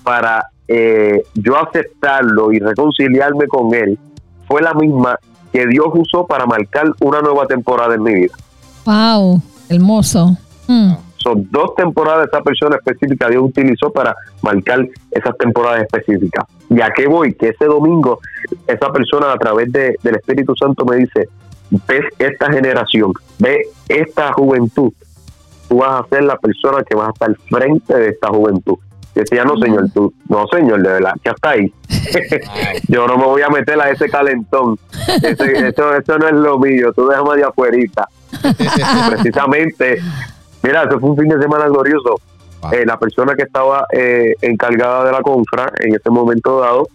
para 0.04 0.48
eh, 0.67 1.24
yo 1.34 1.58
aceptarlo 1.58 2.52
y 2.52 2.60
reconciliarme 2.60 3.48
con 3.48 3.74
Él, 3.74 3.98
fue 4.48 4.62
la 4.62 4.74
misma 4.74 5.17
que 5.52 5.65
Dios 5.67 5.88
usó 5.93 6.26
para 6.26 6.46
marcar 6.46 6.93
una 7.02 7.22
nueva 7.22 7.46
temporada 7.46 7.96
en 7.96 8.04
mi 8.04 8.13
vida. 8.13 8.34
Wow, 8.86 9.41
hermoso. 9.70 10.38
Mm. 10.67 10.93
Son 11.28 11.48
dos 11.52 11.76
temporadas 11.76 12.28
esa 12.32 12.42
persona 12.42 12.78
específica 12.78 13.28
Dios 13.30 13.44
utilizó 13.44 13.92
para 13.92 14.16
marcar 14.42 14.88
esas 15.12 15.38
temporadas 15.38 15.82
específicas. 15.82 16.46
¿Y 16.70 16.80
a 16.82 16.90
qué 16.92 17.08
voy? 17.08 17.34
Que 17.34 17.50
ese 17.50 17.66
domingo 17.66 18.20
esa 18.66 18.92
persona 18.94 19.34
a 19.34 19.38
través 19.38 19.72
de- 19.72 19.96
del 20.04 20.16
Espíritu 20.16 20.56
Santo 20.56 20.86
me 20.86 20.96
dice, 20.98 21.28
ves 21.88 22.06
esta 22.18 22.52
generación, 22.52 23.12
ve 23.40 23.68
esta 23.90 24.32
juventud, 24.32 24.94
tú 25.68 25.78
vas 25.80 26.02
a 26.06 26.08
ser 26.08 26.24
la 26.24 26.38
persona 26.38 26.82
que 26.84 26.96
vas 26.96 27.10
a 27.10 27.12
estar 27.12 27.28
al 27.30 27.36
frente 27.50 27.94
de 27.98 28.10
esta 28.10 28.30
juventud. 28.30 28.76
Y 29.16 29.20
decía, 29.22 29.44
no 29.44 29.58
señor, 29.58 29.90
tú, 29.94 30.13
no 30.30 30.46
señor, 30.48 30.82
de 30.82 30.90
verdad, 30.90 31.13
que 31.24 31.30
hasta 31.30 31.50
ahí. 31.50 31.74
Yo 32.88 33.06
no 33.08 33.18
me 33.18 33.26
voy 33.26 33.42
a 33.42 33.50
meter 33.50 33.80
a 33.82 33.90
ese 33.90 34.08
calentón. 34.10 34.78
Ese- 35.24 35.68
eso, 35.70 35.94
eso 35.96 36.18
no 36.20 36.28
es 36.28 36.34
lo 36.36 36.58
mío, 36.60 36.94
tú 36.94 37.08
déjame 37.08 37.36
de 37.38 37.44
afuerita. 37.44 38.08
Precisamente, 39.10 40.00
mira, 40.67 40.84
eso 40.84 40.99
fue 40.99 41.10
un 41.10 41.17
fin 41.17 41.30
de 41.30 41.41
semana 41.41 41.67
glorioso. 41.67 42.15
Wow. 42.62 42.71
Eh, 42.73 42.86
la 42.86 42.97
persona 42.97 43.36
que 43.36 43.43
estaba 43.43 43.86
eh, 43.91 44.34
encargada 44.41 45.06
de 45.06 45.12
la 45.12 45.21
confra 45.21 45.71
en 45.80 45.95
ese 45.95 46.10
momento 46.10 46.60
dado, 46.60 46.88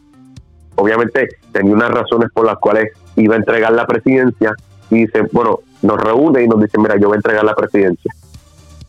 obviamente 0.77 1.29
tenía 1.53 1.75
unas 1.75 1.91
razones 1.91 2.31
por 2.33 2.47
las 2.47 2.57
cuales 2.59 2.91
iba 3.17 3.35
a 3.35 3.39
entregar 3.39 3.73
la 3.73 3.87
presidencia 3.87 4.55
y 4.91 5.07
dice, 5.07 5.23
bueno, 5.33 5.61
nos 5.83 6.01
reúne 6.01 6.43
y 6.43 6.49
nos 6.49 6.61
dice, 6.61 6.79
mira, 6.79 6.97
yo 6.97 7.09
voy 7.09 7.17
a 7.17 7.19
entregar 7.19 7.45
la 7.45 7.55
presidencia. 7.55 8.13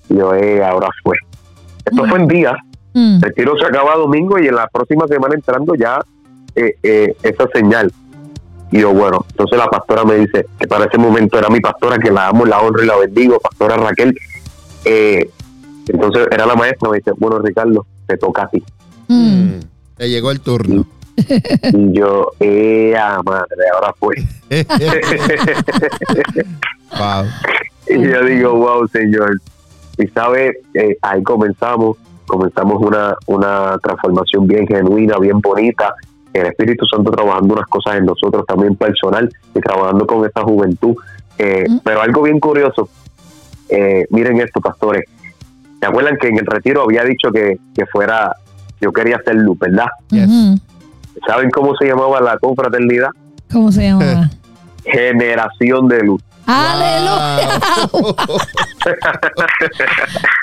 Y 0.09 0.17
yo, 0.17 0.33
eh, 0.33 0.63
ahora 0.63 0.89
fue. 1.03 1.17
Esto 1.85 2.05
fue 2.05 2.19
en 2.19 2.27
días, 2.27 2.55
Mm. 2.93 3.15
el 3.15 3.21
retiro 3.21 3.57
se 3.57 3.65
acaba 3.65 3.95
domingo 3.95 4.37
y 4.39 4.47
en 4.47 4.55
la 4.55 4.67
próxima 4.67 5.07
semana 5.07 5.33
entrando 5.35 5.73
ya 5.75 5.99
eh, 6.55 6.75
eh, 6.83 7.15
esa 7.23 7.47
señal. 7.53 7.91
Y 8.71 8.81
yo, 8.81 8.93
bueno, 8.93 9.25
entonces 9.29 9.57
la 9.57 9.67
pastora 9.67 10.03
me 10.03 10.15
dice, 10.15 10.45
que 10.59 10.67
para 10.67 10.85
ese 10.85 10.97
momento 10.97 11.37
era 11.37 11.49
mi 11.49 11.59
pastora, 11.59 11.97
que 11.97 12.11
la 12.11 12.27
amo, 12.27 12.45
la 12.45 12.59
honro 12.59 12.83
y 12.83 12.87
la 12.87 12.97
bendigo, 12.97 13.39
pastora 13.39 13.77
Raquel. 13.77 14.15
Eh, 14.85 15.29
entonces 15.87 16.27
era 16.31 16.45
la 16.45 16.55
maestra, 16.55 16.89
me 16.89 16.97
dice, 16.97 17.11
bueno, 17.17 17.39
Ricardo, 17.39 17.85
te 18.07 18.17
toca 18.17 18.43
a 18.43 18.49
ti. 18.49 18.63
Mm. 19.07 19.43
Mm. 19.57 19.59
Te 19.97 20.09
llegó 20.09 20.31
el 20.31 20.39
turno. 20.39 20.85
Y 21.15 21.93
yo, 21.93 22.31
eh, 22.39 22.95
madre, 23.23 23.69
ahora 23.73 23.93
fue. 23.99 24.15
wow. 26.97 27.25
Y 27.87 28.01
yo 28.01 28.25
digo, 28.25 28.53
wow, 28.55 28.87
señor. 28.87 29.39
Y 29.97 30.07
sabe, 30.07 30.57
Eh, 30.73 30.97
ahí 31.01 31.21
comenzamos, 31.21 31.97
comenzamos 32.25 32.81
una, 32.81 33.15
una 33.27 33.77
transformación 33.83 34.47
bien 34.47 34.67
genuina, 34.67 35.17
bien 35.19 35.39
bonita. 35.39 35.93
El 36.33 36.47
Espíritu 36.47 36.85
Santo 36.87 37.11
trabajando 37.11 37.53
unas 37.53 37.67
cosas 37.67 37.97
en 37.97 38.05
nosotros 38.05 38.43
también 38.47 38.75
personal 38.75 39.29
y 39.53 39.59
trabajando 39.59 40.07
con 40.07 40.25
esa 40.25 40.41
juventud. 40.41 40.95
Eh, 41.37 41.65
Mm. 41.67 41.77
Pero 41.83 42.01
algo 42.01 42.21
bien 42.23 42.39
curioso, 42.39 42.89
eh, 43.73 44.05
miren 44.09 44.39
esto, 44.39 44.61
pastores. 44.61 45.03
¿Se 45.79 45.85
acuerdan 45.87 46.17
que 46.17 46.27
en 46.29 46.37
el 46.37 46.45
retiro 46.45 46.83
había 46.83 47.03
dicho 47.03 47.31
que, 47.31 47.57
que 47.75 47.85
fuera, 47.87 48.35
yo 48.79 48.93
quería 48.93 49.19
ser 49.25 49.35
luz, 49.35 49.57
¿verdad? 49.59 49.87
Yes. 50.09 50.29
¿Saben 51.27 51.49
cómo 51.49 51.75
se 51.75 51.85
llamaba 51.87 52.21
la 52.21 52.37
confraternidad? 52.37 53.09
¿Cómo 53.51 53.71
se 53.71 53.83
llama? 53.83 54.29
Generación 54.85 55.87
de 55.87 56.03
luz. 56.03 56.21
Aleluya. 56.45 57.59
Wow. 57.91 58.15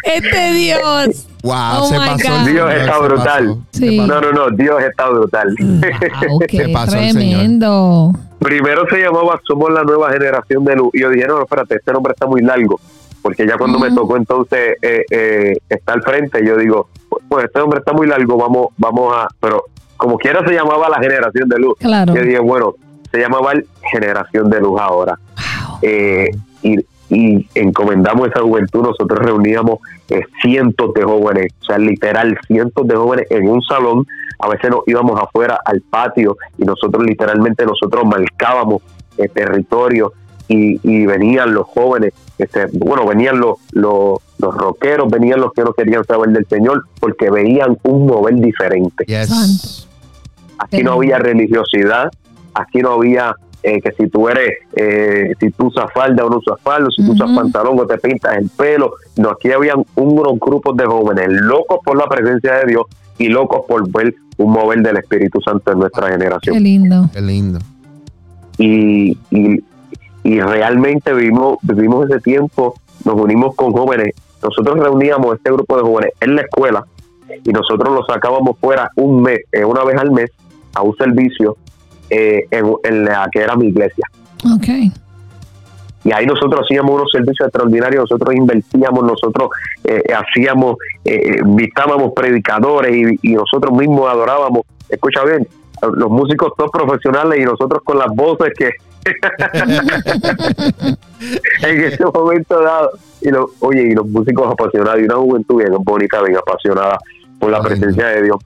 Este 0.04 0.52
Dios. 0.52 1.26
Wow, 1.42 1.54
Oh 1.82 1.88
se 1.88 1.96
pasó. 1.96 2.14
God. 2.16 2.22
Dios 2.22 2.44
señor, 2.46 2.72
está 2.72 2.94
se 2.94 3.00
brutal. 3.02 3.56
Sí. 3.72 3.98
No, 3.98 4.20
no, 4.20 4.32
no, 4.32 4.50
Dios 4.50 4.82
está 4.82 5.08
brutal. 5.08 5.54
Wow, 5.58 6.40
Se 6.50 6.68
pasó 6.68 6.96
el 6.96 7.12
tremendo. 7.12 8.12
Primero 8.38 8.86
se 8.88 8.98
llamaba 9.02 9.40
Somos 9.46 9.70
la 9.72 9.82
nueva 9.84 10.10
generación 10.10 10.64
de 10.64 10.76
luz. 10.76 10.90
Y 10.94 11.00
yo 11.00 11.10
dije, 11.10 11.26
no, 11.26 11.42
espérate, 11.42 11.76
este 11.76 11.92
nombre 11.92 12.12
está 12.12 12.26
muy 12.26 12.40
largo. 12.40 12.80
Porque 13.22 13.46
ya 13.46 13.56
cuando 13.56 13.78
me 13.78 13.90
tocó 13.92 14.16
entonces 14.16 14.76
eh, 14.80 15.04
eh, 15.10 15.56
estar 15.68 15.96
al 15.96 16.02
frente, 16.02 16.44
yo 16.44 16.56
digo, 16.56 16.88
pues 17.28 17.44
este 17.44 17.58
nombre 17.58 17.80
está 17.80 17.92
muy 17.92 18.06
largo, 18.06 18.36
vamos, 18.36 18.68
vamos 18.78 19.14
a. 19.14 19.28
Pero 19.40 19.64
como 19.96 20.16
quiera 20.18 20.46
se 20.46 20.54
llamaba 20.54 20.88
la 20.88 20.98
generación 20.98 21.48
de 21.48 21.58
luz. 21.58 21.74
Claro. 21.78 22.14
Yo 22.14 22.22
dije, 22.22 22.38
bueno, 22.38 22.74
se 23.10 23.20
llamaba 23.20 23.52
el 23.52 23.66
generación 23.90 24.48
de 24.48 24.60
luz 24.60 24.80
ahora. 24.80 25.18
Wow. 25.36 25.78
Eh, 25.82 26.30
y, 26.62 26.76
y 27.10 27.48
encomendamos 27.54 28.28
esa 28.28 28.40
juventud, 28.40 28.82
nosotros 28.82 29.18
reuníamos 29.18 29.80
eh, 30.08 30.22
cientos 30.40 30.94
de 30.94 31.02
jóvenes, 31.02 31.52
o 31.60 31.64
sea, 31.64 31.78
literal, 31.78 32.38
cientos 32.46 32.86
de 32.86 32.94
jóvenes 32.94 33.26
en 33.30 33.48
un 33.48 33.60
salón, 33.62 34.06
a 34.38 34.48
veces 34.48 34.70
nos 34.70 34.80
íbamos 34.86 35.20
afuera 35.20 35.58
al 35.64 35.82
patio 35.82 36.36
y 36.56 36.64
nosotros 36.64 37.04
literalmente 37.04 37.66
nosotros 37.66 38.04
marcábamos 38.06 38.82
el 39.18 39.30
territorio 39.30 40.12
y, 40.50 40.80
y 40.82 41.06
venían 41.06 41.54
los 41.54 41.68
jóvenes, 41.68 42.12
este, 42.36 42.66
bueno, 42.72 43.06
venían 43.06 43.38
los, 43.38 43.58
los, 43.70 44.18
los 44.38 44.54
rockeros, 44.56 45.08
venían 45.08 45.40
los 45.40 45.52
que 45.52 45.62
no 45.62 45.72
querían 45.72 46.04
saber 46.04 46.30
del 46.30 46.44
Señor 46.46 46.86
porque 46.98 47.30
veían 47.30 47.78
un 47.84 48.06
mover 48.06 48.34
diferente. 48.34 49.04
Yes. 49.06 49.86
Aquí 50.58 50.82
no 50.82 50.94
había 50.94 51.18
religiosidad, 51.18 52.10
aquí 52.52 52.80
no 52.80 52.94
había 52.94 53.32
eh, 53.62 53.80
que 53.80 53.92
si 53.92 54.08
tú 54.08 54.28
eres, 54.28 54.50
eh, 54.74 55.34
si 55.38 55.50
tú 55.52 55.68
usas 55.68 55.86
falda 55.94 56.24
o 56.24 56.30
no 56.30 56.38
usas 56.38 56.60
falda, 56.60 56.88
si 56.96 57.06
tú 57.06 57.12
usas 57.12 57.30
pantalón 57.30 57.78
o 57.78 57.86
te 57.86 57.98
pintas 57.98 58.36
el 58.36 58.48
pelo. 58.48 58.94
No, 59.18 59.30
aquí 59.30 59.52
habían 59.52 59.84
unos 59.94 60.40
grupos 60.40 60.76
de 60.76 60.84
jóvenes 60.84 61.28
locos 61.30 61.78
por 61.84 61.96
la 61.96 62.08
presencia 62.08 62.54
de 62.56 62.72
Dios 62.72 62.86
y 63.18 63.28
locos 63.28 63.60
por 63.68 63.88
ver 63.92 64.16
un 64.38 64.50
mover 64.50 64.82
del 64.82 64.96
Espíritu 64.96 65.40
Santo 65.40 65.70
en 65.70 65.78
nuestra 65.78 66.06
Qué 66.08 66.12
generación. 66.14 66.60
lindo. 66.60 67.08
Qué 67.12 67.20
lindo. 67.20 67.60
Y, 68.58 69.16
y, 69.30 69.62
y 70.22 70.40
realmente 70.40 71.12
vivimos, 71.12 71.58
vivimos 71.62 72.08
ese 72.10 72.20
tiempo, 72.20 72.74
nos 73.04 73.14
unimos 73.14 73.54
con 73.56 73.72
jóvenes. 73.72 74.14
Nosotros 74.42 74.78
reuníamos 74.78 75.36
este 75.36 75.50
grupo 75.52 75.76
de 75.76 75.82
jóvenes 75.82 76.12
en 76.20 76.36
la 76.36 76.42
escuela 76.42 76.84
y 77.44 77.50
nosotros 77.50 77.94
los 77.94 78.06
sacábamos 78.06 78.58
fuera 78.58 78.90
un 78.96 79.22
mes, 79.22 79.40
eh, 79.52 79.64
una 79.64 79.84
vez 79.84 79.96
al 79.96 80.10
mes, 80.10 80.30
a 80.74 80.82
un 80.82 80.96
servicio 80.96 81.56
eh, 82.10 82.46
en, 82.50 83.04
la 83.04 83.28
que 83.30 83.40
era 83.40 83.56
mi 83.56 83.68
iglesia. 83.68 84.04
Okay. 84.56 84.92
Y 86.02 86.12
ahí 86.12 86.24
nosotros 86.24 86.62
hacíamos 86.64 86.92
unos 86.92 87.10
servicios 87.12 87.46
extraordinarios, 87.46 88.02
nosotros 88.10 88.34
invertíamos, 88.34 89.04
nosotros 89.04 89.50
eh, 89.84 90.02
hacíamos, 90.12 90.76
eh, 91.04 91.40
vistábamos 91.44 92.12
predicadores 92.14 93.18
y, 93.22 93.34
nosotros 93.34 93.76
mismos 93.78 94.10
adorábamos. 94.10 94.62
Escucha 94.88 95.22
bien, 95.24 95.46
los 95.82 96.10
músicos 96.10 96.52
todos 96.56 96.70
profesionales 96.70 97.40
y 97.40 97.44
nosotros 97.44 97.82
con 97.84 97.98
las 97.98 98.08
voces 98.14 98.52
que 98.58 98.70
en 101.62 101.84
ese 101.84 102.04
momento 102.04 102.60
dado. 102.60 102.90
Y 103.20 103.28
oye, 103.60 103.82
y 103.82 103.94
los 103.94 104.06
músicos 104.06 104.50
apasionados 104.50 105.00
y 105.00 105.04
una 105.04 105.16
juventud 105.16 105.56
bien 105.56 105.72
bonita, 105.82 106.22
bien 106.22 106.38
apasionada 106.38 106.98
por 107.38 107.50
la 107.50 107.60
presencia 107.60 108.06
de 108.08 108.22
Dios. 108.22 108.38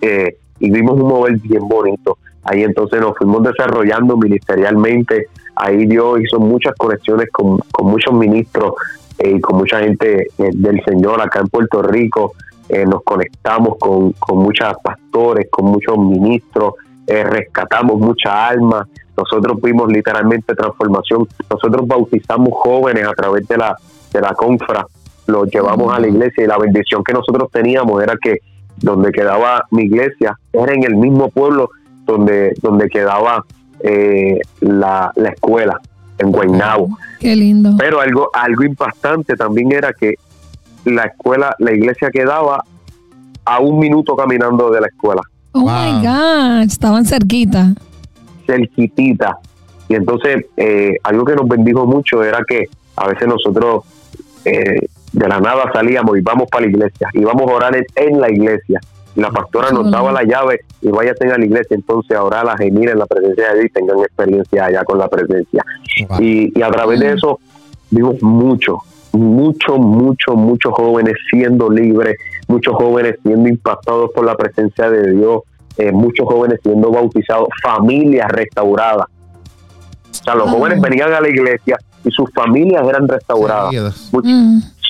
Eh, 0.00 0.36
y 0.58 0.70
vimos 0.70 0.94
un 0.94 1.08
mover 1.08 1.38
bien 1.38 1.68
bonito. 1.68 2.18
Ahí 2.44 2.62
entonces 2.62 3.00
nos 3.00 3.16
fuimos 3.16 3.42
desarrollando 3.42 4.16
ministerialmente. 4.16 5.28
Ahí 5.56 5.86
Dios 5.86 6.20
hizo 6.20 6.38
muchas 6.38 6.74
conexiones 6.76 7.28
con, 7.32 7.58
muchos 7.80 8.14
ministros 8.14 8.74
eh, 9.18 9.32
y 9.36 9.40
con 9.40 9.58
mucha 9.58 9.80
gente 9.80 10.28
eh, 10.38 10.50
del 10.54 10.82
Señor 10.84 11.20
acá 11.20 11.40
en 11.40 11.48
Puerto 11.48 11.82
Rico. 11.82 12.34
nos 12.86 13.02
conectamos 13.04 13.76
con, 13.78 14.12
con 14.12 14.38
muchos 14.38 14.74
pastores, 14.82 15.48
con 15.50 15.66
muchos 15.66 15.96
ministros, 15.98 16.74
rescatamos 17.06 18.00
muchas 18.00 18.32
almas. 18.32 18.88
Nosotros 19.16 19.58
vimos 19.62 19.90
literalmente 19.90 20.54
transformación. 20.54 21.26
Nosotros 21.50 21.86
bautizamos 21.86 22.50
jóvenes 22.52 23.06
a 23.06 23.12
través 23.12 23.46
de 23.48 23.56
la, 23.56 23.76
de 24.12 24.20
la 24.20 24.34
confra 24.34 24.86
los 25.26 25.50
llevamos 25.50 25.92
a 25.92 25.98
la 25.98 26.08
iglesia 26.08 26.44
y 26.44 26.46
la 26.46 26.58
bendición 26.58 27.02
que 27.04 27.12
nosotros 27.12 27.50
teníamos 27.50 28.02
era 28.02 28.16
que 28.20 28.38
donde 28.76 29.10
quedaba 29.10 29.64
mi 29.70 29.84
iglesia 29.84 30.38
era 30.52 30.72
en 30.72 30.84
el 30.84 30.96
mismo 30.96 31.30
pueblo 31.30 31.70
donde, 32.04 32.54
donde 32.62 32.88
quedaba 32.88 33.44
eh, 33.80 34.38
la, 34.60 35.12
escuela, 35.32 35.80
en 36.18 36.30
Guaynabo. 36.30 36.96
Qué 37.18 37.34
lindo. 37.34 37.74
Pero 37.78 38.00
algo, 38.00 38.30
algo 38.32 38.62
impactante 38.64 39.36
también 39.36 39.72
era 39.72 39.92
que 39.92 40.14
la 40.84 41.04
escuela, 41.04 41.54
la 41.58 41.72
iglesia 41.72 42.10
quedaba 42.10 42.62
a 43.44 43.60
un 43.60 43.78
minuto 43.78 44.16
caminando 44.16 44.70
de 44.70 44.80
la 44.80 44.86
escuela. 44.86 45.22
Oh 45.52 45.60
my 45.60 46.06
God, 46.06 46.62
estaban 46.62 47.04
cerquita. 47.06 47.74
Cerquitita. 48.46 49.38
Y 49.88 49.94
entonces, 49.94 50.46
eh, 50.56 50.96
algo 51.02 51.24
que 51.24 51.34
nos 51.34 51.48
bendijo 51.48 51.86
mucho 51.86 52.22
era 52.22 52.40
que 52.46 52.64
a 52.96 53.08
veces 53.08 53.28
nosotros 53.28 53.84
eh, 54.44 54.86
de 55.12 55.28
la 55.28 55.40
nada 55.40 55.70
salíamos 55.72 56.18
y 56.18 56.20
vamos 56.20 56.48
para 56.50 56.66
la 56.66 56.70
iglesia, 56.70 57.08
y 57.12 57.24
vamos 57.24 57.50
a 57.50 57.54
orar 57.54 57.76
en, 57.94 58.20
la 58.20 58.30
iglesia. 58.30 58.80
La 59.14 59.30
pastora 59.30 59.70
nos 59.70 59.90
daba 59.90 60.12
la 60.12 60.24
llave 60.24 60.60
y 60.82 60.88
váyanse 60.88 61.32
a 61.32 61.38
la 61.38 61.44
iglesia 61.46 61.74
entonces 61.74 62.14
a 62.14 62.22
orar, 62.22 62.46
a 62.48 62.56
gemir 62.58 62.90
en 62.90 62.98
la 62.98 63.06
presencia 63.06 63.48
de 63.48 63.54
Dios 63.54 63.66
y 63.66 63.70
tengan 63.70 63.98
experiencia 64.00 64.66
allá 64.66 64.84
con 64.84 64.98
la 64.98 65.08
presencia. 65.08 65.64
Y, 66.18 66.60
a 66.60 66.70
través 66.70 67.00
de 67.00 67.14
eso 67.14 67.40
vimos 67.90 68.22
mucho, 68.22 68.78
mucho, 69.12 69.78
mucho, 69.78 70.34
muchos 70.36 70.74
jóvenes 70.74 71.14
siendo 71.30 71.70
libres, 71.70 72.18
muchos 72.46 72.74
jóvenes 72.74 73.16
siendo 73.22 73.48
impactados 73.48 74.10
por 74.14 74.26
la 74.26 74.36
presencia 74.36 74.90
de 74.90 75.12
Dios, 75.12 75.40
eh, 75.78 75.92
muchos 75.92 76.26
jóvenes 76.26 76.60
siendo 76.62 76.90
bautizados, 76.90 77.48
familias 77.62 78.30
restauradas. 78.30 79.06
O 80.10 80.24
sea, 80.24 80.34
los 80.34 80.50
jóvenes 80.50 80.80
venían 80.80 81.12
a 81.12 81.20
la 81.20 81.28
iglesia 81.28 81.78
y 82.04 82.10
sus 82.10 82.32
familias 82.32 82.86
eran 82.88 83.06
restauradas. 83.06 84.10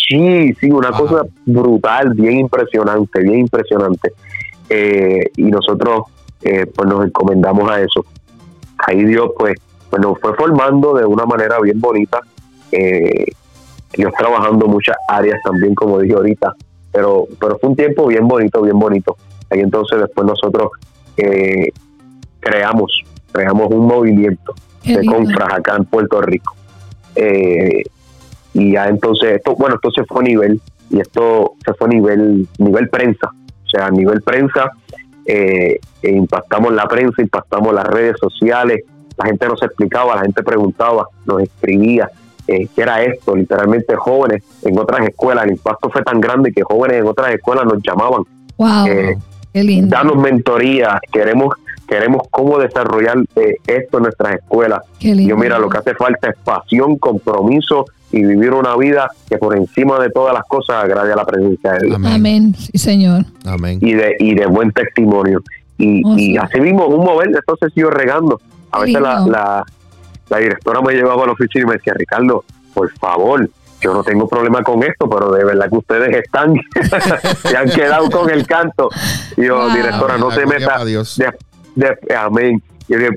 Sí, 0.08 0.54
sí, 0.60 0.70
una 0.70 0.92
cosa 0.92 1.22
brutal, 1.44 2.14
bien 2.14 2.40
impresionante, 2.40 3.20
bien 3.22 3.40
impresionante. 3.40 4.12
Eh, 4.68 5.30
y 5.36 5.44
nosotros 5.44 6.04
eh, 6.42 6.66
pues 6.66 6.88
nos 6.88 7.04
encomendamos 7.04 7.68
a 7.70 7.80
eso. 7.80 8.04
Ahí 8.86 9.04
Dios 9.04 9.30
pues, 9.36 9.54
pues 9.90 10.02
nos 10.02 10.18
fue 10.20 10.34
formando 10.34 10.94
de 10.94 11.04
una 11.04 11.24
manera 11.24 11.58
bien 11.60 11.80
bonita. 11.80 12.20
Eh, 12.70 13.26
Dios 13.94 14.12
trabajando 14.16 14.66
muchas 14.66 14.96
áreas 15.08 15.40
también, 15.42 15.74
como 15.74 15.98
dije 15.98 16.14
ahorita, 16.14 16.54
pero, 16.92 17.26
pero 17.40 17.58
fue 17.58 17.70
un 17.70 17.76
tiempo 17.76 18.06
bien 18.06 18.28
bonito, 18.28 18.60
bien 18.62 18.78
bonito. 18.78 19.16
Ahí 19.50 19.60
entonces 19.60 20.00
después 20.00 20.26
nosotros 20.26 20.70
eh, 21.16 21.70
creamos, 22.40 23.02
creamos 23.32 23.70
un 23.70 23.86
movimiento 23.86 24.54
de 24.84 25.04
compras 25.04 25.52
acá 25.52 25.76
en 25.76 25.84
Puerto 25.84 26.20
Rico. 26.20 26.54
Eh, 27.14 27.82
y 28.56 28.72
ya 28.72 28.88
entonces 28.88 29.36
esto 29.36 29.54
bueno 29.54 29.74
esto 29.74 29.90
se 29.90 30.04
fue 30.04 30.22
a 30.22 30.28
nivel 30.28 30.60
y 30.90 31.00
esto 31.00 31.54
se 31.64 31.74
fue 31.74 31.88
a 31.88 31.90
nivel 31.90 32.48
nivel 32.58 32.88
prensa 32.88 33.30
o 33.30 33.68
sea 33.68 33.86
a 33.86 33.90
nivel 33.90 34.22
prensa 34.22 34.70
eh, 35.26 35.78
impactamos 36.02 36.72
la 36.72 36.86
prensa 36.86 37.20
impactamos 37.20 37.74
las 37.74 37.86
redes 37.86 38.16
sociales 38.18 38.82
la 39.16 39.26
gente 39.26 39.46
nos 39.46 39.62
explicaba 39.62 40.16
la 40.16 40.22
gente 40.22 40.42
preguntaba 40.42 41.06
nos 41.26 41.42
escribía 41.42 42.10
eh, 42.48 42.68
qué 42.74 42.82
era 42.82 43.02
esto 43.02 43.36
literalmente 43.36 43.94
jóvenes 43.94 44.42
en 44.62 44.78
otras 44.78 45.06
escuelas 45.06 45.44
el 45.44 45.52
impacto 45.52 45.90
fue 45.90 46.02
tan 46.02 46.20
grande 46.20 46.52
que 46.52 46.62
jóvenes 46.62 47.00
en 47.00 47.06
otras 47.08 47.34
escuelas 47.34 47.66
nos 47.66 47.82
llamaban 47.82 48.22
wow. 48.56 48.86
Eh, 48.86 49.06
lindo. 49.10 49.24
Danos 49.88 50.16
mentoría 50.16 51.00
queremos 51.12 51.54
queremos 51.86 52.22
cómo 52.30 52.58
desarrollar 52.58 53.18
eh, 53.36 53.56
esto 53.66 53.98
en 53.98 54.02
nuestras 54.04 54.36
escuelas. 54.36 54.82
Yo 55.00 55.36
mira, 55.36 55.58
lo 55.58 55.68
que 55.68 55.78
hace 55.78 55.94
falta 55.94 56.30
es 56.30 56.36
pasión, 56.44 56.96
compromiso 56.96 57.86
y 58.12 58.22
vivir 58.24 58.52
una 58.52 58.76
vida 58.76 59.10
que 59.28 59.38
por 59.38 59.56
encima 59.56 59.98
de 59.98 60.10
todas 60.10 60.34
las 60.34 60.44
cosas 60.44 60.84
agrade 60.84 61.12
a 61.12 61.16
la 61.16 61.24
presencia 61.24 61.72
de 61.72 61.86
Dios. 61.86 62.00
Amén, 62.04 62.54
sí 62.54 62.78
señor. 62.78 63.24
Amén. 63.44 63.78
Y 63.82 63.94
de, 63.94 64.16
y 64.18 64.34
de 64.34 64.46
buen 64.46 64.72
testimonio. 64.72 65.42
Y, 65.78 66.02
oh, 66.04 66.16
y 66.16 66.36
así 66.36 66.60
mismo, 66.60 66.86
un 66.86 67.04
mover, 67.04 67.28
entonces 67.28 67.72
sigo 67.74 67.90
regando. 67.90 68.40
A 68.70 68.80
veces 68.80 69.00
la, 69.00 69.64
la, 70.30 70.38
directora 70.38 70.80
me 70.80 70.94
llevaba 70.94 71.24
a 71.24 71.26
la 71.26 71.32
oficina 71.32 71.64
y 71.64 71.66
me 71.66 71.74
decía, 71.74 71.94
Ricardo, 71.94 72.44
por 72.74 72.90
favor, 72.98 73.48
yo 73.86 73.94
no 73.94 74.02
tengo 74.02 74.28
problema 74.28 74.62
con 74.62 74.82
esto, 74.82 75.08
pero 75.08 75.30
de 75.30 75.44
verdad 75.44 75.70
que 75.70 75.76
ustedes 75.76 76.16
están, 76.16 76.54
se 77.42 77.56
han 77.56 77.70
quedado 77.70 78.10
con 78.10 78.28
el 78.30 78.44
canto. 78.46 78.88
Y 79.36 79.46
yo, 79.46 79.70
directora, 79.70 80.18
no 80.18 80.30
se 80.32 80.44
meta, 80.44 80.80
amén. 82.18 82.62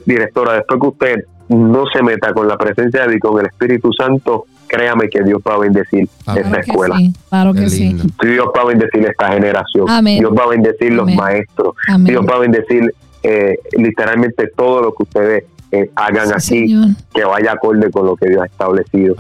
directora, 0.06 0.54
después 0.54 0.80
que 0.80 0.88
usted 0.88 1.26
no 1.50 1.86
se 1.92 2.04
meta 2.04 2.34
con 2.34 2.48
la 2.48 2.56
presencia 2.58 3.02
de 3.02 3.14
Dios, 3.14 3.22
con 3.22 3.40
el 3.40 3.48
Espíritu 3.48 3.92
Santo, 3.94 4.46
créame 4.68 5.10
que 5.10 5.24
Dios 5.24 5.42
va 5.48 5.56
a 5.56 5.58
bendecir 5.58 6.08
esta 6.36 6.60
escuela. 6.60 6.98
claro 7.30 7.54
que 7.54 7.68
sí. 7.70 7.98
Dios 8.22 8.48
va 8.56 8.62
a 8.62 8.66
bendecir 8.66 9.06
esta 9.08 9.30
generación. 9.30 9.88
Dios 10.06 10.32
va 10.38 10.44
a 10.44 10.48
bendecir 10.50 10.94
los 10.94 11.12
maestros. 11.16 11.74
Dios 12.02 12.24
va 12.30 12.36
a 12.36 12.40
bendecir 12.40 12.94
eh, 13.24 13.58
literalmente 13.76 14.52
todo 14.56 14.82
lo 14.82 14.94
que 14.94 15.04
ustedes 15.04 15.44
eh, 15.72 15.92
hagan 15.96 16.34
así, 16.34 16.76
que 17.14 17.24
vaya 17.24 17.52
acorde 17.54 17.92
con 17.92 18.06
lo 18.06 18.16
que 18.16 18.30
Dios 18.30 18.42
ha 18.42 18.46
establecido. 18.46 19.16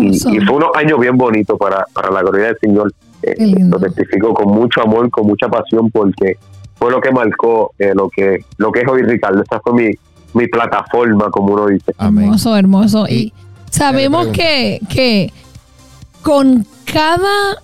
Y, 0.00 0.40
fue 0.40 0.56
unos 0.56 0.70
años 0.74 1.00
bien 1.00 1.16
bonitos 1.16 1.58
para, 1.58 1.86
para 1.92 2.10
la 2.10 2.20
gloria 2.22 2.46
del 2.46 2.58
Señor. 2.60 2.92
Eh, 3.22 3.54
lo 3.58 3.78
testifico 3.78 4.34
con 4.34 4.48
mucho 4.48 4.82
amor, 4.82 5.10
con 5.10 5.26
mucha 5.26 5.48
pasión, 5.48 5.90
porque 5.90 6.36
fue 6.76 6.90
lo 6.90 7.00
que 7.00 7.10
marcó 7.10 7.72
eh, 7.78 7.92
lo 7.94 8.10
que 8.10 8.44
lo 8.58 8.70
que 8.70 8.80
es 8.80 8.88
hoy 8.88 9.02
Ricardo. 9.02 9.42
Esta 9.42 9.60
fue 9.60 9.72
mi, 9.72 9.90
mi 10.34 10.46
plataforma, 10.48 11.30
como 11.30 11.54
uno 11.54 11.66
dice. 11.66 11.92
Hermoso, 11.98 12.56
hermoso. 12.56 13.06
Y, 13.08 13.32
sabemos 13.70 14.28
que, 14.28 14.80
que 14.90 15.32
con 16.22 16.66
cada 16.84 17.56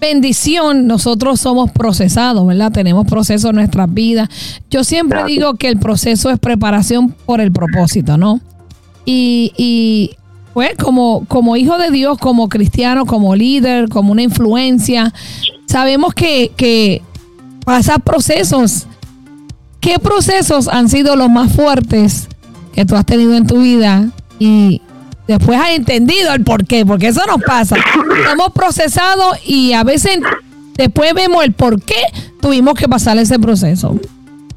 bendición 0.00 0.86
nosotros 0.86 1.40
somos 1.40 1.70
procesados, 1.70 2.46
¿verdad? 2.46 2.72
Tenemos 2.72 3.06
procesos 3.06 3.50
en 3.50 3.56
nuestras 3.56 3.92
vidas. 3.92 4.28
Yo 4.70 4.84
siempre 4.84 5.24
digo 5.24 5.54
que 5.54 5.68
el 5.68 5.78
proceso 5.78 6.30
es 6.30 6.38
preparación 6.38 7.10
por 7.10 7.40
el 7.40 7.52
propósito, 7.52 8.16
¿no? 8.16 8.40
Y, 9.04 9.52
y 9.56 10.16
pues 10.52 10.70
como, 10.76 11.24
como 11.26 11.56
hijo 11.56 11.78
de 11.78 11.90
Dios, 11.90 12.18
como 12.18 12.48
cristiano, 12.48 13.06
como 13.06 13.36
líder, 13.36 13.88
como 13.88 14.12
una 14.12 14.22
influencia, 14.22 15.12
sabemos 15.66 16.14
que, 16.14 16.50
que 16.56 17.02
pasar 17.64 18.00
procesos. 18.00 18.86
¿Qué 19.80 19.98
procesos 19.98 20.68
han 20.68 20.88
sido 20.88 21.14
los 21.14 21.28
más 21.28 21.52
fuertes 21.52 22.28
que 22.72 22.84
tú 22.84 22.96
has 22.96 23.06
tenido 23.06 23.36
en 23.36 23.46
tu 23.46 23.60
vida? 23.60 24.08
Y 24.38 24.80
después 25.26 25.58
has 25.60 25.70
entendido 25.70 26.32
el 26.34 26.44
por 26.44 26.66
qué, 26.66 26.84
porque 26.84 27.08
eso 27.08 27.20
nos 27.26 27.42
pasa. 27.42 27.76
Hemos 28.32 28.52
procesado 28.52 29.32
y 29.44 29.72
a 29.72 29.84
veces 29.84 30.18
después 30.76 31.14
vemos 31.14 31.44
el 31.44 31.52
por 31.52 31.80
qué 31.82 32.02
tuvimos 32.40 32.74
que 32.74 32.88
pasar 32.88 33.18
ese 33.18 33.38
proceso. 33.38 33.98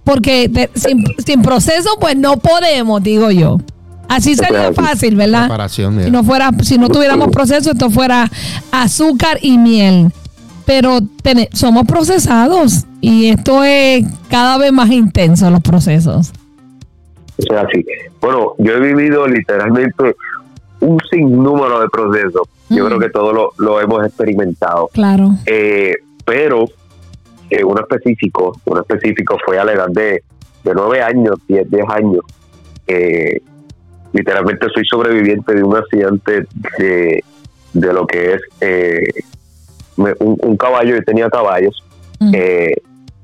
Porque 0.03 0.69
sin, 0.75 1.41
proceso, 1.41 1.89
pues 1.99 2.17
no 2.17 2.37
podemos, 2.37 3.03
digo 3.03 3.29
yo. 3.31 3.59
Así 4.07 4.35
sería 4.35 4.73
fácil, 4.73 5.15
¿verdad? 5.15 5.69
Si 5.69 5.83
no 6.09 6.23
fuera, 6.23 6.49
si 6.63 6.79
no 6.79 6.89
tuviéramos 6.89 7.29
proceso, 7.29 7.71
esto 7.71 7.91
fuera 7.91 8.29
azúcar 8.71 9.37
y 9.41 9.59
miel 9.59 10.11
pero 10.69 10.99
somos 11.51 11.87
procesados 11.87 12.85
y 13.01 13.29
esto 13.29 13.63
es 13.63 14.05
cada 14.29 14.59
vez 14.59 14.71
más 14.71 14.91
intenso 14.91 15.49
los 15.49 15.61
procesos. 15.61 16.31
Es 17.39 17.47
así. 17.49 17.83
Bueno, 18.21 18.53
yo 18.59 18.73
he 18.73 18.79
vivido 18.79 19.27
literalmente 19.27 20.15
un 20.81 20.97
sinnúmero 21.11 21.79
de 21.81 21.89
procesos. 21.89 22.47
Yo 22.69 22.83
Mm. 22.83 22.87
creo 22.87 22.99
que 22.99 23.09
todos 23.09 23.33
lo, 23.33 23.51
lo 23.57 23.81
hemos 23.81 24.05
experimentado. 24.05 24.89
Claro. 24.93 25.31
Eh, 25.45 25.95
pero 26.25 26.65
eh, 27.49 27.63
uno 27.63 27.81
específico, 27.81 28.59
uno 28.65 28.81
específico 28.81 29.37
fue 29.45 29.57
a 29.59 29.65
la 29.65 29.73
edad 29.73 29.87
de, 29.89 30.23
de 30.63 30.73
9 30.73 31.01
años, 31.01 31.35
10, 31.47 31.69
10 31.69 31.85
años. 31.89 32.21
Eh, 32.87 33.41
literalmente 34.13 34.67
soy 34.73 34.85
sobreviviente 34.85 35.53
de 35.53 35.63
un 35.63 35.75
accidente 35.75 36.45
de, 36.77 37.23
de 37.73 37.93
lo 37.93 38.05
que 38.07 38.33
es 38.33 38.41
eh, 38.61 39.03
me- 39.97 40.13
un, 40.19 40.37
un 40.41 40.57
caballo, 40.57 40.95
yo 40.95 41.03
tenía 41.03 41.29
caballos, 41.29 41.83
Mm. 42.21 42.31
eh, 42.35 42.73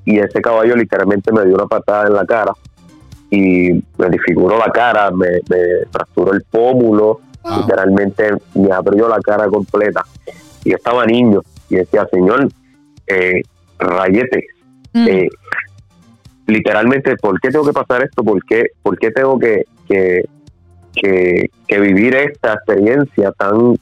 y 0.05 0.19
ese 0.19 0.39
caballo 0.41 0.73
literalmente 0.75 1.29
me 1.33 1.43
dio 1.45 1.55
una 1.55 1.65
patada 1.65 2.07
en 2.07 2.13
la 2.13 2.25
cara 2.25 2.53
y 3.29 3.71
me 3.97 4.09
disfiguró 4.09 4.57
la 4.57 4.71
cara, 4.71 5.11
me, 5.11 5.27
me 5.49 5.85
fracturó 5.91 6.31
el 6.33 6.43
pómulo, 6.49 7.19
Wow. 7.45 7.59
literalmente 7.61 8.31
me 8.55 8.71
abrió 8.71 9.07
la 9.07 9.19
cara 9.19 9.47
completa. 9.47 10.03
Y 10.63 10.71
yo 10.71 10.77
estaba 10.77 11.05
niño 11.05 11.41
y 11.69 11.75
decía, 11.75 12.07
Señor, 12.11 12.47
eh, 13.07 13.41
rayete, 13.77 14.47
Mm. 14.93 15.07
eh, 15.09 15.29
literalmente, 16.47 17.15
¿por 17.17 17.39
qué 17.39 17.49
tengo 17.49 17.65
que 17.65 17.73
pasar 17.73 18.03
esto? 18.03 18.23
¿Por 18.23 18.43
qué, 18.45 18.67
por 18.81 18.97
qué 18.97 19.11
tengo 19.11 19.37
que, 19.37 19.65
que, 19.87 20.23
que, 20.93 21.49
que 21.67 21.79
vivir 21.79 22.15
esta 22.15 22.53
experiencia 22.53 23.31
tan 23.33 23.75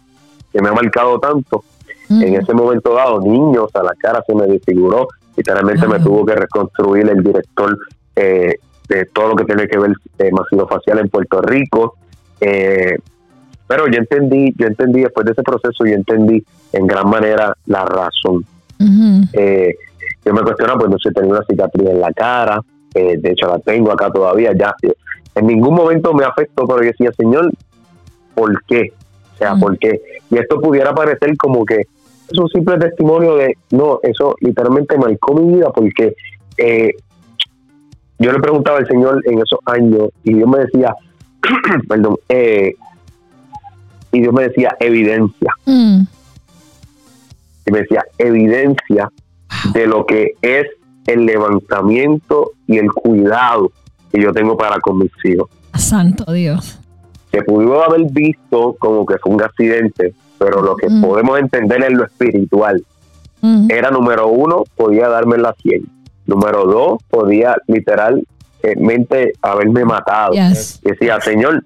que 0.51 0.61
me 0.61 0.69
ha 0.69 0.73
marcado 0.73 1.19
tanto? 1.19 1.63
Mm. 2.09 2.23
En 2.23 2.33
ese 2.35 2.53
momento 2.53 2.93
dado, 2.93 3.21
niños, 3.21 3.69
a 3.75 3.83
la 3.83 3.93
cara 3.95 4.23
se 4.25 4.33
me 4.35 4.47
desfiguró, 4.47 5.07
literalmente 5.37 5.87
me 5.87 5.99
tuvo 5.99 6.25
que 6.25 6.35
reconstruir 6.35 7.09
el 7.09 7.23
director 7.23 7.77
eh, 8.15 8.55
de 8.89 9.05
todo 9.05 9.29
lo 9.29 9.35
que 9.35 9.45
tiene 9.45 9.67
que 9.67 9.77
ver 9.77 9.91
eh, 10.19 10.31
facial 10.67 10.99
en 10.99 11.09
Puerto 11.09 11.41
Rico. 11.41 11.95
Eh, 12.41 12.97
pero 13.73 13.87
yo 13.87 13.97
entendí, 13.97 14.53
yo 14.55 14.67
entendí 14.67 15.01
después 15.01 15.25
de 15.25 15.31
ese 15.31 15.41
proceso, 15.41 15.83
yo 15.83 15.95
entendí 15.95 16.43
en 16.73 16.85
gran 16.85 17.09
manera 17.09 17.57
la 17.65 17.83
razón. 17.85 18.45
Eh, 19.33 19.75
yo 20.23 20.31
me 20.31 20.43
cuestionaba, 20.43 20.77
pues 20.81 20.91
no 20.91 20.99
sé, 20.99 21.09
tenía 21.11 21.31
una 21.31 21.43
cicatriz 21.49 21.89
en 21.89 21.99
la 21.99 22.13
cara, 22.13 22.59
eh, 22.93 23.17
de 23.17 23.31
hecho 23.31 23.47
la 23.47 23.57
tengo 23.57 23.91
acá 23.91 24.11
todavía, 24.11 24.51
ya 24.55 24.75
en 25.33 25.47
ningún 25.47 25.73
momento 25.73 26.13
me 26.13 26.23
afectó, 26.23 26.67
pero 26.67 26.83
yo 26.83 26.91
decía, 26.91 27.11
Señor, 27.17 27.51
¿por 28.35 28.63
qué? 28.65 28.93
O 29.33 29.37
sea. 29.39 29.55
¿por 29.55 29.75
qué? 29.79 29.99
Y 30.29 30.37
esto 30.37 30.61
pudiera 30.61 30.93
parecer 30.93 31.35
como 31.35 31.65
que 31.65 31.77
es 31.77 32.39
un 32.39 32.49
simple 32.49 32.77
testimonio 32.77 33.37
de, 33.37 33.57
no, 33.71 33.99
eso 34.03 34.35
literalmente 34.41 34.99
marcó 34.99 35.33
mi 35.33 35.55
vida 35.55 35.71
porque 35.71 36.13
eh, 36.57 36.91
yo 38.19 38.31
le 38.31 38.39
preguntaba 38.39 38.77
al 38.77 38.87
Señor 38.87 39.19
en 39.25 39.39
esos 39.39 39.59
años 39.65 40.09
y 40.23 40.35
Dios 40.35 40.47
me 40.47 40.59
decía, 40.59 40.93
perdón, 41.89 42.17
eh, 42.29 42.75
y 44.13 44.21
Dios 44.21 44.33
me 44.33 44.43
decía 44.43 44.75
evidencia 44.79 45.51
Mm. 45.65 46.03
y 47.65 47.71
me 47.71 47.79
decía 47.81 48.03
evidencia 48.17 49.09
de 49.73 49.87
lo 49.87 50.05
que 50.05 50.31
es 50.41 50.65
el 51.07 51.25
levantamiento 51.25 52.51
y 52.67 52.77
el 52.77 52.91
cuidado 52.91 53.71
que 54.11 54.21
yo 54.21 54.31
tengo 54.31 54.55
para 54.57 54.79
con 54.79 54.99
mis 54.99 55.11
hijos. 55.25 55.49
Santo 55.75 56.31
Dios. 56.31 56.79
Que 57.31 57.41
pudo 57.41 57.83
haber 57.83 58.03
visto 58.11 58.75
como 58.79 59.05
que 59.05 59.17
fue 59.17 59.33
un 59.33 59.41
accidente, 59.41 60.13
pero 60.37 60.61
lo 60.61 60.75
que 60.75 60.87
Mm. 60.89 61.01
podemos 61.01 61.39
entender 61.39 61.83
en 61.83 61.97
lo 61.97 62.05
espiritual 62.05 62.83
Mm. 63.41 63.67
era 63.69 63.89
número 63.91 64.27
uno, 64.27 64.63
podía 64.75 65.09
darme 65.09 65.37
la 65.37 65.53
100. 65.61 65.83
Número 66.25 66.65
dos, 66.65 67.01
podía 67.09 67.55
literalmente 67.67 69.33
haberme 69.41 69.83
matado. 69.83 70.31
Yes. 70.33 70.79
Decía, 70.83 71.19
Señor, 71.19 71.65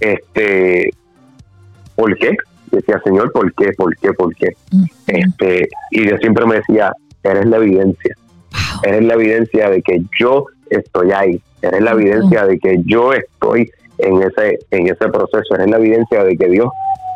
este, 0.00 0.90
¿por 1.96 2.16
qué? 2.18 2.36
Decía, 2.70 3.00
Señor, 3.04 3.32
¿por 3.32 3.52
qué? 3.54 3.72
¿Por 3.72 3.96
qué? 3.96 4.12
¿Por 4.12 4.34
qué? 4.34 4.48
Este 5.06 5.68
y 5.90 6.02
Dios 6.02 6.20
siempre 6.20 6.44
me 6.46 6.56
decía 6.56 6.92
eres 7.22 7.46
la 7.46 7.56
evidencia 7.56 8.14
eres 8.82 9.02
la 9.04 9.14
evidencia 9.14 9.70
de 9.70 9.82
que 9.82 10.00
yo 10.18 10.44
estoy 10.70 11.10
ahí 11.12 11.40
eres 11.62 11.80
la 11.80 11.92
evidencia 11.92 12.44
de 12.46 12.58
que 12.58 12.80
yo 12.84 13.12
estoy 13.12 13.70
en 13.98 14.22
ese 14.22 14.58
en 14.70 14.86
ese 14.86 15.08
proceso 15.08 15.54
eres 15.54 15.68
la 15.70 15.78
evidencia 15.78 16.22
de 16.24 16.36
que 16.36 16.48
Dios 16.48 16.68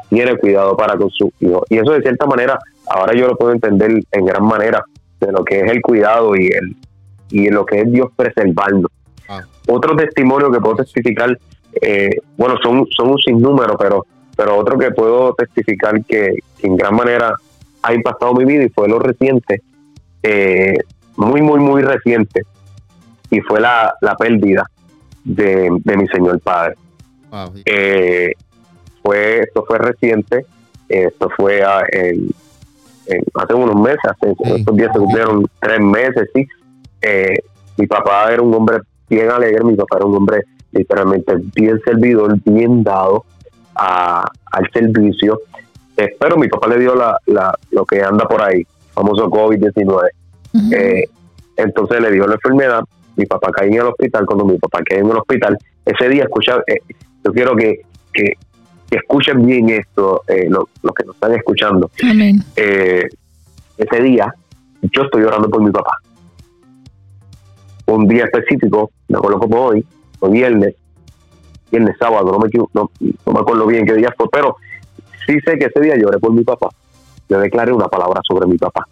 tiene 0.09 0.37
cuidado 0.37 0.76
para 0.76 0.97
con 0.97 1.11
su 1.11 1.33
hijo 1.41 1.64
y 1.68 1.78
eso 1.78 1.93
de 1.93 2.03
cierta 2.03 2.26
manera 2.26 2.59
ahora 2.89 3.14
yo 3.14 3.26
lo 3.28 3.37
puedo 3.37 3.53
entender 3.53 4.03
en 4.11 4.24
gran 4.24 4.45
manera 4.45 4.83
de 5.20 5.33
lo 5.33 5.45
que 5.45 5.61
es 5.61 5.70
el 5.70 5.81
cuidado 5.83 6.35
y 6.37 6.47
el 6.49 6.76
y 7.31 7.49
lo 7.51 7.64
que 7.64 7.81
es 7.81 7.93
Dios 7.93 8.09
preservando 8.16 8.89
Ah. 9.28 9.43
otro 9.68 9.95
testimonio 9.95 10.51
que 10.51 10.59
puedo 10.59 10.76
testificar 10.76 11.39
eh, 11.81 12.11
bueno 12.37 12.57
son 12.61 12.85
son 12.91 13.11
un 13.11 13.18
sinnúmero 13.18 13.76
pero 13.78 14.05
pero 14.41 14.57
otro 14.57 14.78
que 14.78 14.91
puedo 14.91 15.34
testificar 15.34 16.03
que, 16.07 16.36
que 16.59 16.66
en 16.66 16.74
gran 16.74 16.95
manera 16.95 17.34
ha 17.82 17.93
impactado 17.93 18.32
mi 18.32 18.47
vida 18.47 18.64
y 18.64 18.70
fue 18.70 18.88
lo 18.88 18.99
reciente, 18.99 19.61
eh, 20.22 20.78
muy, 21.16 21.43
muy, 21.43 21.61
muy 21.61 21.82
reciente, 21.82 22.45
y 23.30 23.41
fue 23.43 23.61
la, 23.61 23.93
la 24.01 24.16
pérdida 24.16 24.64
de, 25.24 25.68
de 25.84 25.97
mi 25.99 26.09
Señor 26.09 26.41
Padre. 26.41 26.76
Wow. 27.30 27.53
Eh, 27.66 28.32
fue 29.03 29.41
Esto 29.41 29.62
fue 29.68 29.76
reciente, 29.76 30.47
esto 30.88 31.28
fue 31.36 31.62
ah, 31.62 31.82
en- 31.93 32.30
en- 33.09 33.24
hace 33.34 33.53
unos 33.53 33.76
meses, 33.76 34.01
hace 34.05 34.34
Sí. 34.43 34.53
estos 34.57 34.74
días 34.74 34.91
se 34.95 34.99
cumplieron 35.01 35.45
tres 35.61 35.80
meses, 35.80 36.30
sí. 36.34 36.49
Eh, 37.03 37.34
mi 37.76 37.86
papá 37.86 38.32
era 38.32 38.41
un 38.41 38.55
hombre 38.55 38.78
bien 39.11 39.30
alegre, 39.30 39.62
mi 39.64 39.74
papá 39.76 39.97
era 39.99 40.07
un 40.07 40.16
hombre 40.16 40.45
literalmente 40.72 41.34
bien 41.55 41.78
servidor, 41.84 42.38
bien 42.47 42.82
dado 42.82 43.26
a- 43.75 44.31
al 44.53 44.71
servicio. 44.73 45.41
Eh, 45.97 46.16
pero 46.18 46.37
mi 46.37 46.49
papá 46.49 46.68
le 46.68 46.79
dio 46.79 46.95
la, 46.95 47.18
la- 47.27 47.55
lo 47.71 47.85
que 47.85 48.03
anda 48.03 48.27
por 48.27 48.43
ahí, 48.43 48.62
famoso 48.95 49.29
COVID-19. 49.31 50.09
Ujú. 50.55 50.75
Eh, 50.75 51.09
entonces 51.57 52.01
le 52.01 52.11
dio 52.12 52.27
la 52.27 52.35
enfermedad, 52.35 52.83
mi 53.16 53.27
papá 53.27 53.51
caía 53.53 53.68
en 53.73 53.81
el 53.81 53.87
hospital, 53.89 54.25
cuando 54.27 54.45
mi 54.47 54.57
papá 54.59 54.81
caía 54.85 55.01
en 55.01 55.11
el 55.11 55.16
hospital, 55.16 55.59
ese 55.85 56.09
día 56.09 56.23
escucha, 56.25 56.57
eh, 56.66 56.79
yo 57.25 57.33
quiero 57.33 57.55
que, 57.55 57.83
que, 58.14 58.33
que 58.89 58.97
escuchen 58.97 59.45
bien 59.45 59.68
esto, 59.68 60.23
eh, 60.27 60.47
lo- 60.49 60.68
los 60.83 60.95
que 60.95 61.05
nos 61.05 61.14
están 61.16 61.35
escuchando. 61.35 61.91
Amén. 62.03 62.43
Eh, 62.57 63.05
ese 63.77 64.03
día 64.03 64.35
yo 64.83 65.03
estoy 65.03 65.23
orando 65.25 65.51
por 65.51 65.62
mi 65.62 65.71
papá. 65.71 65.93
Un 67.87 68.07
día 68.07 68.25
específico, 68.25 68.91
me 69.09 69.18
acuerdo 69.18 69.41
como 69.41 69.61
hoy, 69.66 69.85
fue 70.18 70.31
viernes, 70.31 70.75
viernes, 71.71 71.97
sábado, 71.99 72.31
no 72.33 72.39
me, 72.39 72.49
no, 72.75 72.91
no 73.27 73.33
me 73.33 73.41
acuerdo 73.41 73.66
bien 73.66 73.87
qué 73.87 73.95
día 73.95 74.12
fue, 74.16 74.27
pero 74.31 74.57
sí 75.27 75.39
sé 75.45 75.59
que 75.59 75.66
ese 75.66 75.81
día 75.81 75.97
lloré 75.97 76.18
por 76.18 76.33
mi 76.33 76.43
papá. 76.45 76.68
Yo 77.29 77.39
declaré 77.39 77.73
una 77.73 77.89
palabra 77.89 78.21
sobre 78.29 78.47
mi 78.47 78.57
papá. 78.59 78.87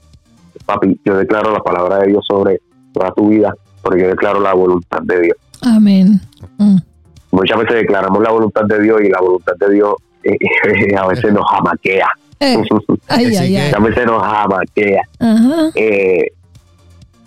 Papi, 0.66 1.01
yo 1.05 1.16
declaro 1.16 1.53
la 1.53 1.61
palabra 1.61 1.99
de 1.99 2.09
Dios 2.09 2.24
sobre 2.29 2.61
toda 2.93 3.11
tu 3.12 3.29
vida, 3.29 3.55
porque 3.83 4.03
yo 4.03 4.09
declaro 4.09 4.41
la 4.41 4.55
voluntad 4.55 5.01
de 5.03 5.20
Dios. 5.22 5.37
Amén. 5.62 6.20
Mm. 6.59 6.76
Muchas 7.31 7.59
veces 7.59 7.74
declaramos 7.76 8.22
la 8.22 8.31
voluntad 8.31 8.62
de 8.64 8.81
Dios 8.81 9.01
y 9.03 9.09
la 9.09 9.20
voluntad 9.20 9.53
de 9.59 9.70
Dios 9.74 9.95
eh, 10.24 10.37
a 10.97 11.07
veces 11.07 11.33
nos 11.33 11.45
jamaquea. 11.51 12.09
Eh, 12.41 12.57
Ay, 13.09 13.26
Así 13.26 13.37
ay, 13.37 13.51
que- 13.53 13.59
ay. 13.61 13.72
a 13.74 13.79
veces 13.81 14.07
nos 14.07 14.22
jamaquea. 14.22 15.03
Ajá. 15.18 15.70
Eh, 15.74 16.33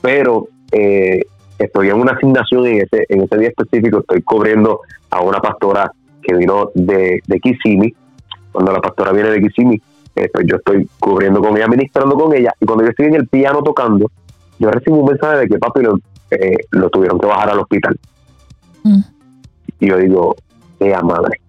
pero 0.02 0.47
eh, 0.72 1.22
estoy 1.66 1.89
en 1.89 1.99
una 1.99 2.14
asignación 2.14 2.66
en 2.68 2.82
ese, 2.82 3.05
en 3.09 3.22
ese 3.22 3.38
día 3.38 3.49
específico, 3.49 3.99
estoy 3.99 4.22
cubriendo 4.22 4.82
a 5.09 5.22
una 5.22 5.39
pastora 5.39 5.91
que 6.22 6.36
vino 6.36 6.72
de, 6.76 7.22
de 7.26 7.39
Kissimmee. 7.39 7.95
Cuando 8.51 8.72
la 8.72 8.80
pastora 8.80 9.12
viene 9.12 9.30
de 9.30 9.41
Kissimmee, 9.41 9.82
eh, 10.16 10.30
pues 10.34 10.45
yo 10.47 10.57
estoy 10.57 10.89
cubriendo 10.99 11.41
con 11.41 11.55
ella, 11.55 11.68
ministrando 11.68 12.16
con 12.16 12.34
ella, 12.34 12.53
y 12.59 12.66
cuando 12.66 12.84
yo 12.84 12.89
estoy 12.89 13.07
en 13.07 13.16
el 13.16 13.28
piano 13.28 13.64
tocando, 13.64 14.12
yo 14.59 14.70
recibo 14.70 14.97
un 14.97 15.05
mensaje 15.05 15.38
de 15.39 15.47
que 15.47 15.57
papi 15.57 15.82
lo, 15.82 15.97
eh, 16.32 16.57
lo 16.72 16.89
tuvieron 16.89 17.20
que 17.20 17.28
bajar 17.28 17.49
al 17.49 17.59
hospital. 17.59 17.97
Mm. 18.84 19.01
Y 19.80 19.88
yo 19.88 19.97
digo, 19.97 20.36
¡qué 20.80 20.95
madre! 21.03 21.39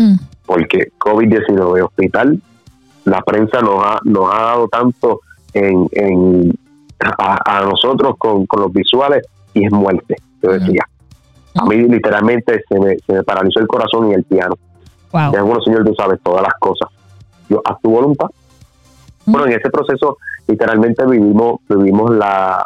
Mm. 0.00 0.14
porque 0.46 0.92
COVID-19 0.96 1.82
hospital, 1.82 2.40
la 3.04 3.20
prensa 3.22 3.60
nos 3.60 3.84
ha, 3.84 3.98
nos 4.04 4.32
ha 4.32 4.42
dado 4.42 4.68
tanto 4.68 5.20
en, 5.52 5.88
en 5.90 6.56
a, 7.00 7.58
a 7.58 7.64
nosotros 7.64 8.14
con, 8.16 8.46
con 8.46 8.62
los 8.62 8.72
visuales 8.72 9.26
y 9.54 9.64
es 9.64 9.72
muerte, 9.72 10.16
yo 10.42 10.52
decía. 10.52 10.82
A 11.54 11.64
mí 11.64 11.76
literalmente 11.76 12.62
se 12.68 12.78
me, 12.78 12.96
se 12.98 13.12
me 13.12 13.22
paralizó 13.24 13.60
el 13.60 13.66
corazón 13.66 14.10
y 14.10 14.14
el 14.14 14.24
piano. 14.24 14.54
Wow. 15.12 15.32
Ya 15.32 15.42
bueno, 15.42 15.60
Señor, 15.62 15.84
tú 15.84 15.94
sabes 15.94 16.20
todas 16.22 16.42
las 16.42 16.54
cosas. 16.60 16.88
Yo, 17.48 17.60
a 17.64 17.76
tu 17.78 17.90
voluntad. 17.90 18.28
Bueno, 19.26 19.46
en 19.46 19.54
ese 19.54 19.70
proceso 19.70 20.18
literalmente 20.46 21.04
vivimos, 21.06 21.60
vivimos 21.68 22.10
la, 22.14 22.64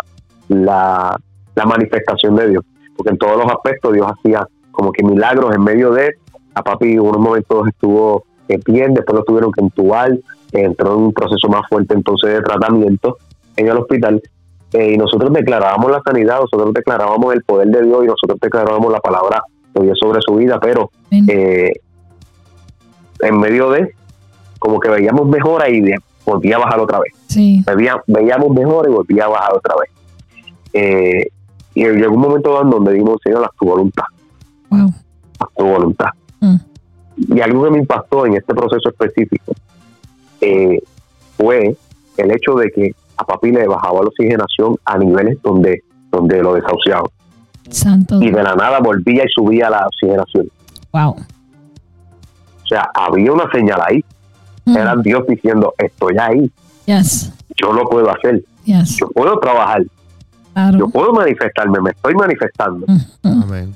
la, 0.48 1.18
la 1.54 1.64
manifestación 1.64 2.36
de 2.36 2.50
Dios, 2.50 2.64
porque 2.96 3.10
en 3.10 3.18
todos 3.18 3.36
los 3.36 3.50
aspectos 3.50 3.92
Dios 3.92 4.06
hacía 4.06 4.46
como 4.70 4.92
que 4.92 5.04
milagros 5.04 5.54
en 5.54 5.62
medio 5.62 5.90
de, 5.92 6.16
a 6.54 6.62
papi 6.62 6.92
en 6.92 7.00
unos 7.00 7.18
momentos 7.18 7.68
estuvo 7.68 8.24
bien, 8.66 8.94
después 8.94 9.18
lo 9.18 9.24
tuvieron 9.24 9.52
que 9.52 9.62
entubar, 9.62 10.10
entró 10.52 10.94
en 10.94 11.00
un 11.00 11.12
proceso 11.12 11.48
más 11.48 11.62
fuerte 11.68 11.94
entonces 11.94 12.34
de 12.34 12.42
tratamiento 12.42 13.16
en 13.56 13.68
el 13.68 13.78
hospital, 13.78 14.22
eh, 14.72 14.92
y 14.94 14.96
nosotros 14.96 15.32
declarábamos 15.32 15.90
la 15.90 16.00
sanidad, 16.04 16.40
nosotros 16.40 16.72
declarábamos 16.74 17.34
el 17.34 17.42
poder 17.42 17.68
de 17.68 17.82
Dios 17.82 18.04
y 18.04 18.06
nosotros 18.06 18.38
declarábamos 18.40 18.92
la 18.92 19.00
palabra 19.00 19.42
de 19.74 19.82
Dios 19.84 19.98
sobre 20.00 20.20
su 20.22 20.34
vida, 20.36 20.58
pero 20.60 20.90
eh, 21.10 21.72
en 23.20 23.38
medio 23.38 23.70
de, 23.70 23.94
como 24.58 24.80
que 24.80 24.88
veíamos 24.88 25.26
mejora 25.28 25.68
y 25.68 25.82
volvía 26.24 26.56
a 26.56 26.60
bajar 26.60 26.80
otra 26.80 27.00
vez. 27.00 27.12
Sí. 27.28 27.62
Veía- 27.66 28.02
veíamos 28.06 28.50
mejor 28.50 28.88
y 28.88 28.92
volvía 28.92 29.24
a 29.24 29.28
bajar 29.28 29.54
otra 29.54 29.74
vez. 29.80 29.90
Eh, 30.72 31.26
y 31.74 31.84
llegó 31.86 32.14
un 32.14 32.20
momento 32.20 32.50
donde 32.64 32.92
dimos, 32.92 33.18
Señor, 33.22 33.44
haz 33.44 33.50
tu 33.58 33.66
voluntad, 33.66 34.04
Wow. 34.70 34.90
haz 35.38 35.48
tu 35.56 35.64
voluntad. 35.66 36.08
Mm. 36.40 36.56
Y 37.16 37.40
algo 37.40 37.64
que 37.64 37.70
me 37.70 37.78
impactó 37.78 38.26
en 38.26 38.34
este 38.34 38.54
proceso 38.54 38.88
específico 38.88 39.52
eh, 40.40 40.80
fue 41.36 41.76
el 42.16 42.30
hecho 42.30 42.54
de 42.54 42.70
que 42.70 42.94
a 43.16 43.24
papi 43.24 43.52
le 43.52 43.66
bajaba 43.66 44.00
la 44.02 44.08
oxigenación 44.08 44.76
a 44.84 44.98
niveles 44.98 45.38
donde, 45.42 45.82
donde 46.10 46.42
lo 46.42 46.54
desahuciaba. 46.54 47.08
Santo. 47.70 48.20
Y 48.22 48.30
de 48.30 48.42
la 48.42 48.54
nada 48.54 48.80
volvía 48.80 49.24
y 49.24 49.28
subía 49.28 49.70
la 49.70 49.86
oxigenación. 49.86 50.48
Wow. 50.92 51.10
O 51.12 52.66
sea, 52.68 52.88
había 52.94 53.32
una 53.32 53.50
señal 53.50 53.80
ahí. 53.86 54.04
Mm. 54.64 54.76
Era 54.76 54.96
Dios 54.96 55.26
diciendo, 55.26 55.74
estoy 55.78 56.16
ahí, 56.18 56.50
Yes. 56.86 57.32
yo 57.60 57.72
lo 57.72 57.84
puedo 57.84 58.08
hacer, 58.10 58.42
Yes. 58.64 58.96
yo 58.96 59.08
puedo 59.08 59.38
trabajar, 59.40 59.82
Claro. 60.52 60.78
yo 60.78 60.88
puedo 60.88 61.12
manifestarme, 61.12 61.80
me 61.80 61.90
estoy 61.90 62.14
manifestando. 62.14 62.86
Mm, 62.86 63.28
mm. 63.28 63.42
Amén. 63.42 63.74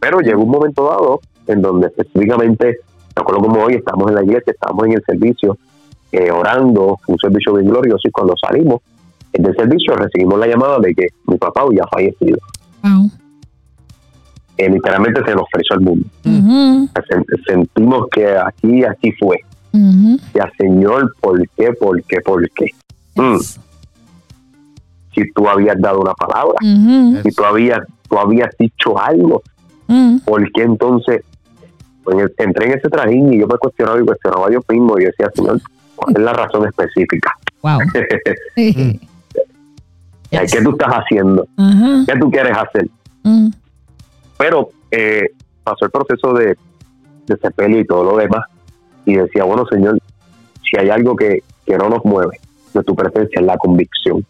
Pero 0.00 0.20
llegó 0.20 0.42
un 0.42 0.50
momento 0.50 0.84
dado 0.88 1.20
en 1.46 1.62
donde 1.62 1.86
específicamente, 1.86 2.78
me 3.14 3.20
acuerdo 3.22 3.42
como 3.42 3.62
hoy, 3.62 3.74
estamos 3.74 4.08
en 4.08 4.14
la 4.16 4.24
iglesia, 4.24 4.52
estamos 4.52 4.86
en 4.86 4.92
el 4.94 5.02
servicio, 5.04 5.56
eh, 6.12 6.30
orando, 6.30 6.98
un 7.06 7.18
servicio 7.18 7.54
bien 7.54 7.68
glorioso, 7.68 8.06
y 8.06 8.10
cuando 8.10 8.34
salimos 8.36 8.80
del 9.32 9.56
servicio 9.56 9.94
recibimos 9.94 10.38
la 10.38 10.46
llamada 10.46 10.78
de 10.78 10.94
que 10.94 11.06
mi 11.26 11.38
papá 11.38 11.62
había 11.62 11.84
fallecido. 11.90 12.38
Wow. 12.82 13.10
Eh, 14.58 14.68
literalmente 14.68 15.24
se 15.24 15.34
nos 15.34 15.42
ofreció 15.42 15.76
el 15.76 15.80
mundo. 15.80 16.06
Sentimos 17.46 18.06
que 18.10 18.36
aquí, 18.36 18.84
aquí 18.84 19.12
fue. 19.12 19.38
ujú. 19.72 20.18
Ya, 20.34 20.50
Señor, 20.58 21.14
¿por 21.20 21.48
qué, 21.56 21.72
por 21.72 22.02
qué, 22.02 22.20
por 22.20 22.50
qué? 22.50 22.66
Mm, 23.16 23.38
si 25.14 25.32
tú 25.32 25.48
habías 25.48 25.80
dado 25.80 26.00
una 26.00 26.14
palabra, 26.14 26.56
si 26.60 27.30
tú 27.34 27.44
habías, 27.44 27.80
tú 28.08 28.18
habías 28.18 28.50
dicho 28.58 28.98
algo, 28.98 29.42
mm. 29.88 30.18
¿por 30.18 30.50
qué 30.52 30.62
entonces 30.62 31.22
pues, 32.04 32.30
entré 32.38 32.66
en 32.66 32.78
ese 32.78 32.88
trajín 32.88 33.32
y 33.32 33.38
yo 33.38 33.46
me 33.46 33.56
cuestionaba 33.56 34.00
y 34.00 34.04
cuestionaba 34.04 34.50
yo 34.50 34.60
mismo 34.68 34.98
y 34.98 35.04
decía, 35.04 35.30
Señor, 35.34 35.60
¿cuál 35.96 36.14
es 36.16 36.22
la 36.22 36.32
razón 36.32 36.66
específica? 36.66 37.32
Wow. 37.62 37.78
Sí. 38.54 39.00
¿Qué 40.30 40.62
tú 40.62 40.70
estás 40.70 40.88
haciendo? 40.94 41.46
Ajá. 41.58 42.04
¿Qué 42.06 42.18
tú 42.18 42.30
quieres 42.30 42.56
hacer? 42.56 42.88
Mm. 43.22 43.48
Pero 44.38 44.70
eh, 44.90 45.28
pasó 45.62 45.84
el 45.84 45.90
proceso 45.90 46.32
de, 46.32 46.56
de 47.26 47.36
sepelio 47.36 47.80
y 47.80 47.86
todo 47.86 48.02
lo 48.04 48.16
demás 48.16 48.46
y 49.04 49.14
decía, 49.16 49.44
bueno, 49.44 49.66
Señor, 49.66 49.98
si 50.68 50.78
hay 50.78 50.88
algo 50.90 51.14
que, 51.16 51.42
que 51.66 51.76
no 51.76 51.88
nos 51.90 52.04
mueve 52.04 52.40
de 52.72 52.82
tu 52.82 52.94
presencia 52.96 53.40
es 53.40 53.46
la 53.46 53.58
convicción. 53.58 54.24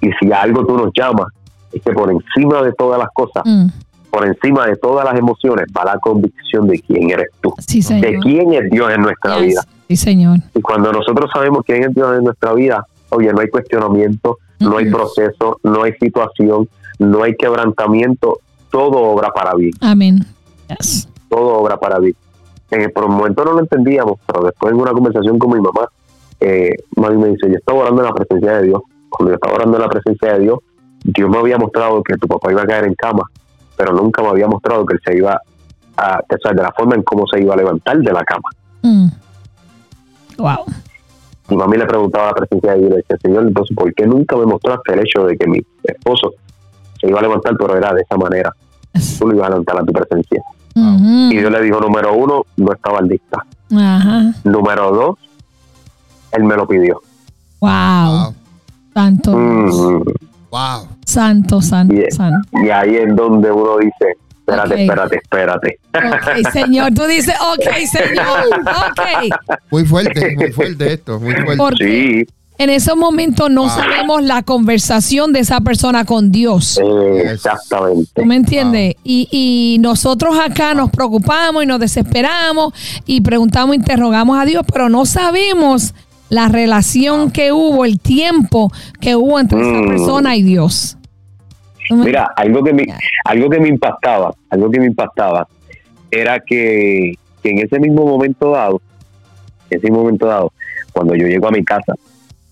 Y 0.00 0.10
si 0.20 0.32
algo 0.32 0.66
tú 0.66 0.76
nos 0.76 0.90
llamas, 0.94 1.28
es 1.72 1.80
que 1.82 1.92
por 1.92 2.10
encima 2.10 2.62
de 2.62 2.72
todas 2.72 2.98
las 2.98 3.08
cosas, 3.14 3.42
Mm. 3.46 3.66
por 4.10 4.26
encima 4.26 4.66
de 4.66 4.76
todas 4.76 5.04
las 5.04 5.16
emociones, 5.16 5.66
va 5.76 5.84
la 5.84 5.98
convicción 5.98 6.66
de 6.66 6.80
quién 6.80 7.10
eres 7.10 7.28
tú, 7.40 7.54
Sí, 7.58 7.80
de 8.00 8.18
quién 8.20 8.52
es 8.52 8.68
Dios 8.70 8.90
en 8.92 9.02
nuestra 9.02 9.38
Yes. 9.38 9.46
vida. 9.46 9.62
Sí, 9.88 9.96
señor. 9.96 10.38
Y 10.54 10.60
cuando 10.60 10.92
nosotros 10.92 11.30
sabemos 11.32 11.62
quién 11.64 11.84
es 11.84 11.94
Dios 11.94 12.18
en 12.18 12.24
nuestra 12.24 12.52
vida, 12.54 12.86
oye, 13.10 13.32
no 13.32 13.40
hay 13.40 13.48
cuestionamiento, 13.48 14.38
no 14.60 14.78
hay 14.78 14.90
proceso, 14.90 15.58
no 15.62 15.84
hay 15.84 15.92
situación, 16.00 16.68
no 16.98 17.22
hay 17.22 17.36
quebrantamiento, 17.36 18.40
todo 18.70 18.98
obra 18.98 19.30
para 19.30 19.54
bien, 19.54 19.72
Amén. 19.80 20.26
Yes. 20.68 21.08
todo 21.28 21.58
obra 21.58 21.78
para 21.78 21.98
bien. 21.98 22.16
En 22.70 22.80
el, 22.82 22.90
por 22.90 23.04
el 23.04 23.10
momento 23.10 23.44
no 23.44 23.52
lo 23.52 23.60
entendíamos, 23.60 24.18
pero 24.26 24.44
después 24.44 24.72
en 24.72 24.80
una 24.80 24.90
conversación 24.90 25.38
con 25.38 25.50
mi 25.50 25.60
mamá, 25.60 25.88
eh, 26.40 26.70
mami 26.96 27.16
me 27.16 27.28
dice, 27.28 27.48
yo 27.48 27.56
estaba 27.56 27.80
orando 27.80 28.02
en 28.02 28.08
la 28.08 28.14
presencia 28.14 28.52
de 28.58 28.62
Dios. 28.64 28.82
Cuando 29.08 29.30
yo 29.30 29.34
estaba 29.36 29.54
orando 29.54 29.76
en 29.76 29.82
la 29.82 29.88
presencia 29.88 30.32
de 30.34 30.40
Dios, 30.40 30.58
Dios 31.04 31.30
me 31.30 31.38
había 31.38 31.58
mostrado 31.58 32.02
que 32.02 32.16
tu 32.16 32.26
papá 32.26 32.50
iba 32.50 32.62
a 32.62 32.66
caer 32.66 32.84
en 32.84 32.94
cama, 32.94 33.22
pero 33.76 33.92
nunca 33.92 34.22
me 34.22 34.28
había 34.28 34.48
mostrado 34.48 34.84
que 34.84 34.94
él 34.94 35.00
se 35.04 35.16
iba 35.16 35.40
a, 35.96 36.18
o 36.18 36.38
sea, 36.42 36.52
de 36.52 36.62
la 36.62 36.72
forma 36.72 36.96
en 36.96 37.02
cómo 37.02 37.24
se 37.32 37.40
iba 37.40 37.54
a 37.54 37.56
levantar 37.56 37.98
de 37.98 38.12
la 38.12 38.24
cama. 38.24 38.48
Mm. 38.82 39.06
Wow. 40.38 40.64
mi 41.48 41.56
mami 41.56 41.76
le 41.78 41.86
preguntaba 41.86 42.24
a 42.24 42.28
la 42.28 42.34
presencia 42.34 42.72
de 42.72 42.78
Dios, 42.78 42.90
le 42.90 42.96
decía, 42.96 43.16
Señor, 43.22 43.46
entonces, 43.46 43.76
¿por 43.76 43.94
qué 43.94 44.06
nunca 44.06 44.36
me 44.36 44.46
mostraste 44.46 44.92
el 44.94 45.00
hecho 45.00 45.24
de 45.26 45.36
que 45.36 45.46
mi 45.46 45.60
esposo 45.84 46.32
se 47.00 47.08
iba 47.08 47.18
a 47.20 47.22
levantar, 47.22 47.56
pero 47.56 47.76
era 47.76 47.92
de 47.94 48.02
esa 48.02 48.16
manera? 48.16 48.50
Tú 49.18 49.28
lo 49.28 49.34
ibas 49.34 49.46
a 49.46 49.50
levantar 49.50 49.78
a 49.80 49.84
tu 49.84 49.92
presencia. 49.92 50.42
Y 50.74 51.36
Dios 51.38 51.50
le 51.50 51.62
dijo, 51.62 51.80
número 51.80 52.14
uno, 52.14 52.42
no 52.56 52.72
estaba 52.72 53.00
lista. 53.00 53.44
Número 54.44 54.90
dos, 54.92 55.18
Él 56.32 56.44
me 56.44 56.56
lo 56.56 56.66
pidió. 56.66 57.00
Wow. 57.60 57.70
Wow. 57.70 58.34
Santo. 58.94 59.36
Mm, 59.36 60.02
Wow. 60.50 60.88
Santo, 61.04 61.60
santo, 61.60 61.92
Yeah. 61.94 62.10
santo. 62.10 62.48
y 62.64 62.70
ahí 62.70 62.96
es 62.96 63.14
donde 63.14 63.50
uno 63.50 63.76
dice, 63.78 64.16
espérate, 64.46 64.74
Ok. 64.74 64.80
espérate, 64.80 65.16
espérate. 65.22 65.78
Ok, 66.44 66.52
señor. 66.52 66.92
Tú 66.94 67.04
dices, 67.04 67.34
ok, 67.40 67.74
señor. 67.90 68.60
Ok. 68.60 69.58
Muy 69.70 69.84
fuerte, 69.84 70.34
muy 70.36 70.52
fuerte 70.52 70.92
esto, 70.94 71.18
muy 71.20 71.34
fuerte. 71.34 71.56
Porque 71.56 71.84
Sí, 72.28 72.34
en 72.58 72.70
esos 72.70 72.96
momentos 72.96 73.50
no 73.50 73.68
sabemos 73.68 74.22
la 74.22 74.42
conversación 74.42 75.32
de 75.32 75.40
esa 75.40 75.60
persona 75.60 76.04
con 76.04 76.30
Dios. 76.32 76.78
exactamente. 77.24 78.10
¿Tú 78.14 78.24
me 78.24 78.36
entiendes? 78.36 78.94
Y, 79.04 79.28
y 79.30 79.78
nosotros 79.80 80.36
acá 80.38 80.74
nos 80.74 80.90
preocupamos 80.90 81.62
y 81.64 81.66
nos 81.66 81.80
desesperamos 81.80 82.72
y 83.04 83.20
preguntamos, 83.20 83.76
interrogamos 83.76 84.38
a 84.38 84.44
Dios, 84.44 84.64
pero 84.72 84.88
no 84.88 85.04
sabemos 85.06 85.92
la 86.28 86.48
relación 86.48 87.30
que 87.30 87.52
hubo, 87.52 87.84
el 87.84 88.00
tiempo 88.00 88.72
que 89.00 89.14
hubo 89.16 89.38
entre 89.38 89.60
esa 89.60 89.82
Mm. 89.82 89.88
persona 89.88 90.36
y 90.36 90.42
Dios. 90.42 90.96
¿Tú 91.88 91.96
me- 91.96 92.04
Mira, 92.06 92.30
algo 92.36 92.62
que 92.62 92.72
me, 92.72 92.86
algo 93.24 93.50
que 93.50 93.60
me 93.60 93.68
impactaba, 93.68 94.34
algo 94.50 94.70
que 94.70 94.80
me 94.80 94.86
impactaba 94.86 95.46
era 96.10 96.40
que, 96.40 97.14
que 97.42 97.50
en 97.50 97.58
ese 97.58 97.78
mismo 97.78 98.04
momento 98.06 98.50
dado, 98.50 98.80
en 99.70 99.78
ese 99.78 99.90
momento 99.90 100.26
dado, 100.26 100.52
cuando 100.92 101.14
yo 101.14 101.26
llego 101.26 101.48
a 101.48 101.50
mi 101.50 101.64
casa, 101.64 101.94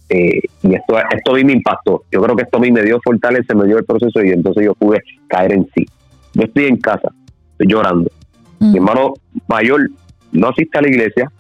eh, 0.09 0.41
y 0.63 0.75
esto, 0.75 0.97
esto 0.99 1.31
a 1.33 1.35
mí 1.35 1.45
me 1.45 1.53
impactó, 1.55 2.05
yo 2.13 2.21
creo 2.23 2.37
que 2.37 2.43
esto 2.43 2.59
a 2.59 2.61
mí 2.61 2.71
me 2.71 2.83
dio 2.83 3.01
fortaleza, 3.03 3.55
me 3.55 3.67
dio 3.67 3.79
el 3.79 3.85
proceso 3.85 4.23
y 4.23 4.31
entonces 4.31 4.65
yo 4.65 4.75
pude 4.75 5.01
caer 5.29 5.53
en 5.53 5.67
sí. 5.75 5.87
Yo 6.35 6.43
estoy 6.43 6.67
en 6.67 6.77
casa, 6.77 7.09
estoy 7.53 7.67
llorando. 7.69 8.11
Mm. 8.59 8.71
Mi 8.73 8.77
hermano 8.79 9.15
mayor 9.49 9.89
no 10.33 10.49
asiste 10.49 10.79
a 10.79 10.83
la 10.83 10.89
iglesia, 10.89 11.31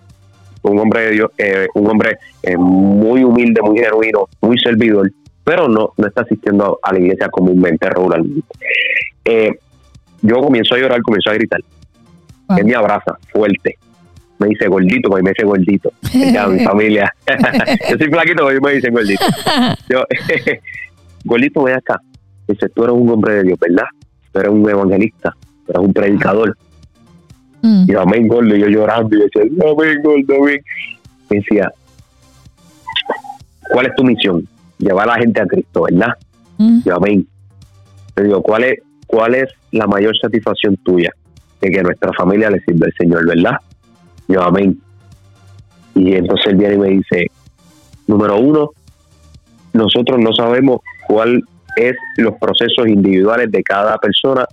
un 0.62 0.78
hombre 0.78 1.03
de 1.03 1.11
Dios, 1.11 1.30
eh, 1.36 1.66
un 1.74 1.90
hombre 1.90 2.16
eh, 2.42 2.57
muy 2.57 3.22
humilde, 3.22 3.61
muy 3.61 3.78
genuino, 3.78 4.28
muy 4.40 4.59
servidor, 4.59 5.11
pero 5.45 5.68
no, 5.68 5.92
no 5.97 6.07
está 6.07 6.22
asistiendo 6.22 6.78
a 6.82 6.92
la 6.92 6.99
iglesia 6.99 7.28
comúnmente, 7.28 7.88
regularmente. 7.88 8.49
Eh, 9.24 9.59
yo 10.22 10.40
comienzo 10.40 10.74
a 10.74 10.78
llorar, 10.78 11.03
comienzo 11.03 11.30
a 11.30 11.34
gritar. 11.34 11.61
Wow. 12.49 12.59
Él 12.59 12.64
me 12.64 12.74
abraza 12.74 13.18
fuerte. 13.30 13.76
Me 14.38 14.49
dice 14.49 14.66
gordito, 14.68 15.11
porque 15.11 15.22
me 15.22 15.30
dice 15.30 15.45
gordito. 15.45 15.92
Ya, 16.12 16.47
mi 16.47 16.61
familia. 16.64 17.14
yo 17.90 17.99
soy 17.99 18.09
flaquito, 18.09 18.47
pero 18.47 18.61
me 18.61 18.72
dicen 18.72 18.95
gordito. 18.95 19.24
Yo, 19.88 20.03
gordito, 21.24 21.62
ven 21.62 21.76
acá. 21.76 22.01
Dice, 22.49 22.68
tú 22.70 22.84
eres 22.84 22.97
un 22.97 23.09
hombre 23.11 23.34
de 23.34 23.42
Dios, 23.45 23.59
¿verdad? 23.59 23.86
Tú 24.32 24.40
eres 24.40 24.51
un 24.51 24.68
evangelista, 24.68 25.34
tú 25.66 25.72
eres 25.72 25.86
un 25.86 25.92
predicador. 25.92 26.57
Mm. 27.62 27.84
Y 27.86 27.92
yo, 27.92 28.01
amén, 28.01 28.28
gordo, 28.28 28.57
y 28.57 28.61
yo 28.61 28.68
llorando, 28.68 29.14
y 29.14 29.20
yo 29.20 29.24
decía, 29.24 29.42
amén, 29.42 30.03
gordo, 30.03 30.42
amén. 30.42 30.62
Me 31.30 31.36
decía, 31.36 31.70
¿cuál 33.70 33.86
es 33.86 33.95
tu 33.95 34.05
misión? 34.05 34.47
Llevar 34.79 35.09
a 35.09 35.14
la 35.14 35.18
gente 35.20 35.41
a 35.41 35.47
Cristo, 35.47 35.83
¿verdad? 35.91 36.14
Mm. 36.59 36.81
Yo, 36.85 36.97
amén. 36.97 37.27
Le 38.16 38.25
digo, 38.25 38.43
¿cuál 38.43 38.64
es, 38.64 38.81
¿cuál 39.07 39.35
es 39.35 39.49
la 39.72 39.87
mayor 39.87 40.16
satisfacción 40.18 40.77
tuya? 40.79 41.11
De 41.61 41.70
que 41.70 41.83
nuestra 41.83 42.12
familia 42.12 42.51
le 42.51 42.61
sirve 42.61 42.87
al 42.87 42.93
Señor, 42.99 43.27
¿verdad? 43.27 43.57
Yo, 44.29 44.43
amén. 44.43 44.81
Y 45.95 46.14
entonces 46.14 46.47
él 46.49 46.57
viene 46.57 46.75
y 46.75 46.79
me 46.79 46.89
dice, 46.89 47.31
número 48.07 48.39
uno, 48.39 48.70
nosotros 49.72 50.18
no 50.20 50.33
sabemos 50.33 50.81
cuál 51.07 51.43
es 51.77 51.95
los 52.16 52.35
procesos 52.35 52.87
individuales 52.87 53.51
de 53.51 53.62
cada 53.62 53.97
persona 53.99 54.47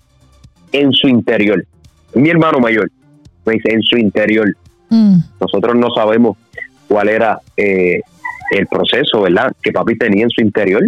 en 0.71 0.91
su 0.93 1.07
interior. 1.07 1.65
Mi 2.13 2.29
hermano 2.29 2.59
mayor 2.59 2.89
me 3.45 3.53
dice, 3.53 3.73
en 3.73 3.81
su 3.81 3.97
interior. 3.97 4.55
Mm. 4.89 5.17
Nosotros 5.39 5.75
no 5.75 5.89
sabemos 5.93 6.37
cuál 6.87 7.09
era 7.09 7.39
eh, 7.57 8.01
el 8.59 8.67
proceso, 8.67 9.21
¿verdad? 9.21 9.51
Que 9.61 9.71
papi 9.71 9.97
tenía 9.97 10.23
en 10.23 10.29
su 10.29 10.41
interior. 10.41 10.83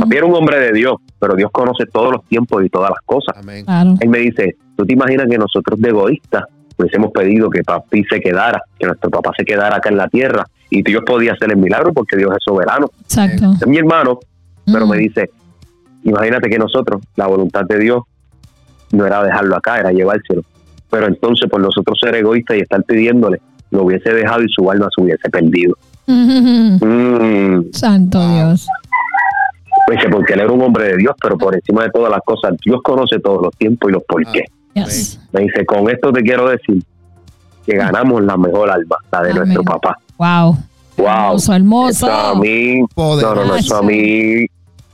Papi 0.00 0.16
era 0.16 0.26
un 0.26 0.34
hombre 0.34 0.58
de 0.58 0.72
Dios, 0.72 0.96
pero 1.18 1.34
Dios 1.34 1.50
conoce 1.52 1.84
todos 1.86 2.12
los 2.12 2.24
tiempos 2.24 2.64
y 2.64 2.68
todas 2.68 2.90
las 2.90 3.00
cosas. 3.04 3.36
Amén. 3.36 3.64
Claro. 3.64 3.94
Él 4.00 4.08
me 4.08 4.18
dice, 4.18 4.56
¿tú 4.76 4.86
te 4.86 4.94
imaginas 4.94 5.26
que 5.28 5.38
nosotros 5.38 5.80
de 5.80 5.90
egoístas 5.90 6.44
hubiésemos 6.78 7.10
pedido 7.12 7.50
que 7.50 7.62
papi 7.62 8.04
se 8.04 8.20
quedara, 8.20 8.62
que 8.78 8.86
nuestro 8.86 9.10
papá 9.10 9.32
se 9.36 9.44
quedara 9.44 9.76
acá 9.76 9.88
en 9.88 9.96
la 9.96 10.08
tierra 10.08 10.44
y 10.70 10.82
Dios 10.82 11.02
podía 11.06 11.32
hacer 11.32 11.50
el 11.50 11.56
milagro 11.56 11.92
porque 11.92 12.16
Dios 12.16 12.30
es 12.32 12.44
soberano? 12.44 12.90
Exacto. 13.02 13.54
Es 13.60 13.66
mi 13.66 13.78
hermano, 13.78 14.18
pero 14.64 14.86
me 14.86 14.98
dice, 14.98 15.30
imagínate 16.04 16.48
que 16.48 16.58
nosotros, 16.58 17.02
la 17.16 17.26
voluntad 17.26 17.64
de 17.64 17.78
Dios 17.78 18.02
no 18.92 19.06
era 19.06 19.22
dejarlo 19.22 19.56
acá, 19.56 19.78
era 19.78 19.92
llevárselo. 19.92 20.42
pero 20.90 21.06
entonces 21.06 21.50
por 21.50 21.60
nosotros 21.60 21.98
ser 22.00 22.14
egoístas 22.14 22.56
y 22.56 22.60
estar 22.60 22.82
pidiéndole, 22.84 23.40
lo 23.70 23.84
hubiese 23.84 24.12
dejado 24.12 24.42
y 24.42 24.48
su 24.48 24.70
alma 24.70 24.88
se 24.94 25.02
hubiese 25.02 25.28
perdido. 25.28 25.76
Mm. 26.06 27.72
Santo 27.72 28.28
Dios. 28.28 28.66
Pues 29.86 29.98
porque 30.10 30.34
él 30.34 30.40
era 30.40 30.50
un 30.52 30.62
hombre 30.62 30.84
de 30.88 30.96
Dios, 30.96 31.14
pero 31.20 31.36
por 31.38 31.54
encima 31.54 31.84
de 31.84 31.90
todas 31.90 32.10
las 32.10 32.20
cosas, 32.24 32.54
Dios 32.64 32.80
conoce 32.82 33.20
todos 33.20 33.42
los 33.42 33.56
tiempos 33.56 33.90
y 33.90 33.92
los 33.92 34.02
por 34.04 34.24
qué. 34.32 34.44
Yes. 34.74 35.20
Me 35.32 35.42
dice, 35.42 35.64
con 35.64 35.88
esto 35.88 36.12
te 36.12 36.22
quiero 36.22 36.48
decir 36.48 36.82
que 37.64 37.76
ganamos 37.76 38.22
la 38.22 38.36
mejor 38.36 38.70
alma, 38.70 38.96
la 39.12 39.22
de 39.22 39.30
Amén. 39.30 39.42
nuestro 39.44 39.62
papá. 39.64 39.96
Wow. 40.18 40.56
Wow. 40.96 41.06
Hermoso, 41.08 41.54
hermoso. 41.54 42.06
Eso 42.06 42.10
a 42.10 42.34
mí, 42.34 42.80
no, 42.96 43.16
no, 43.20 43.44
no, 43.44 43.56
eso 43.56 43.76
a 43.76 43.82
mí, 43.82 44.46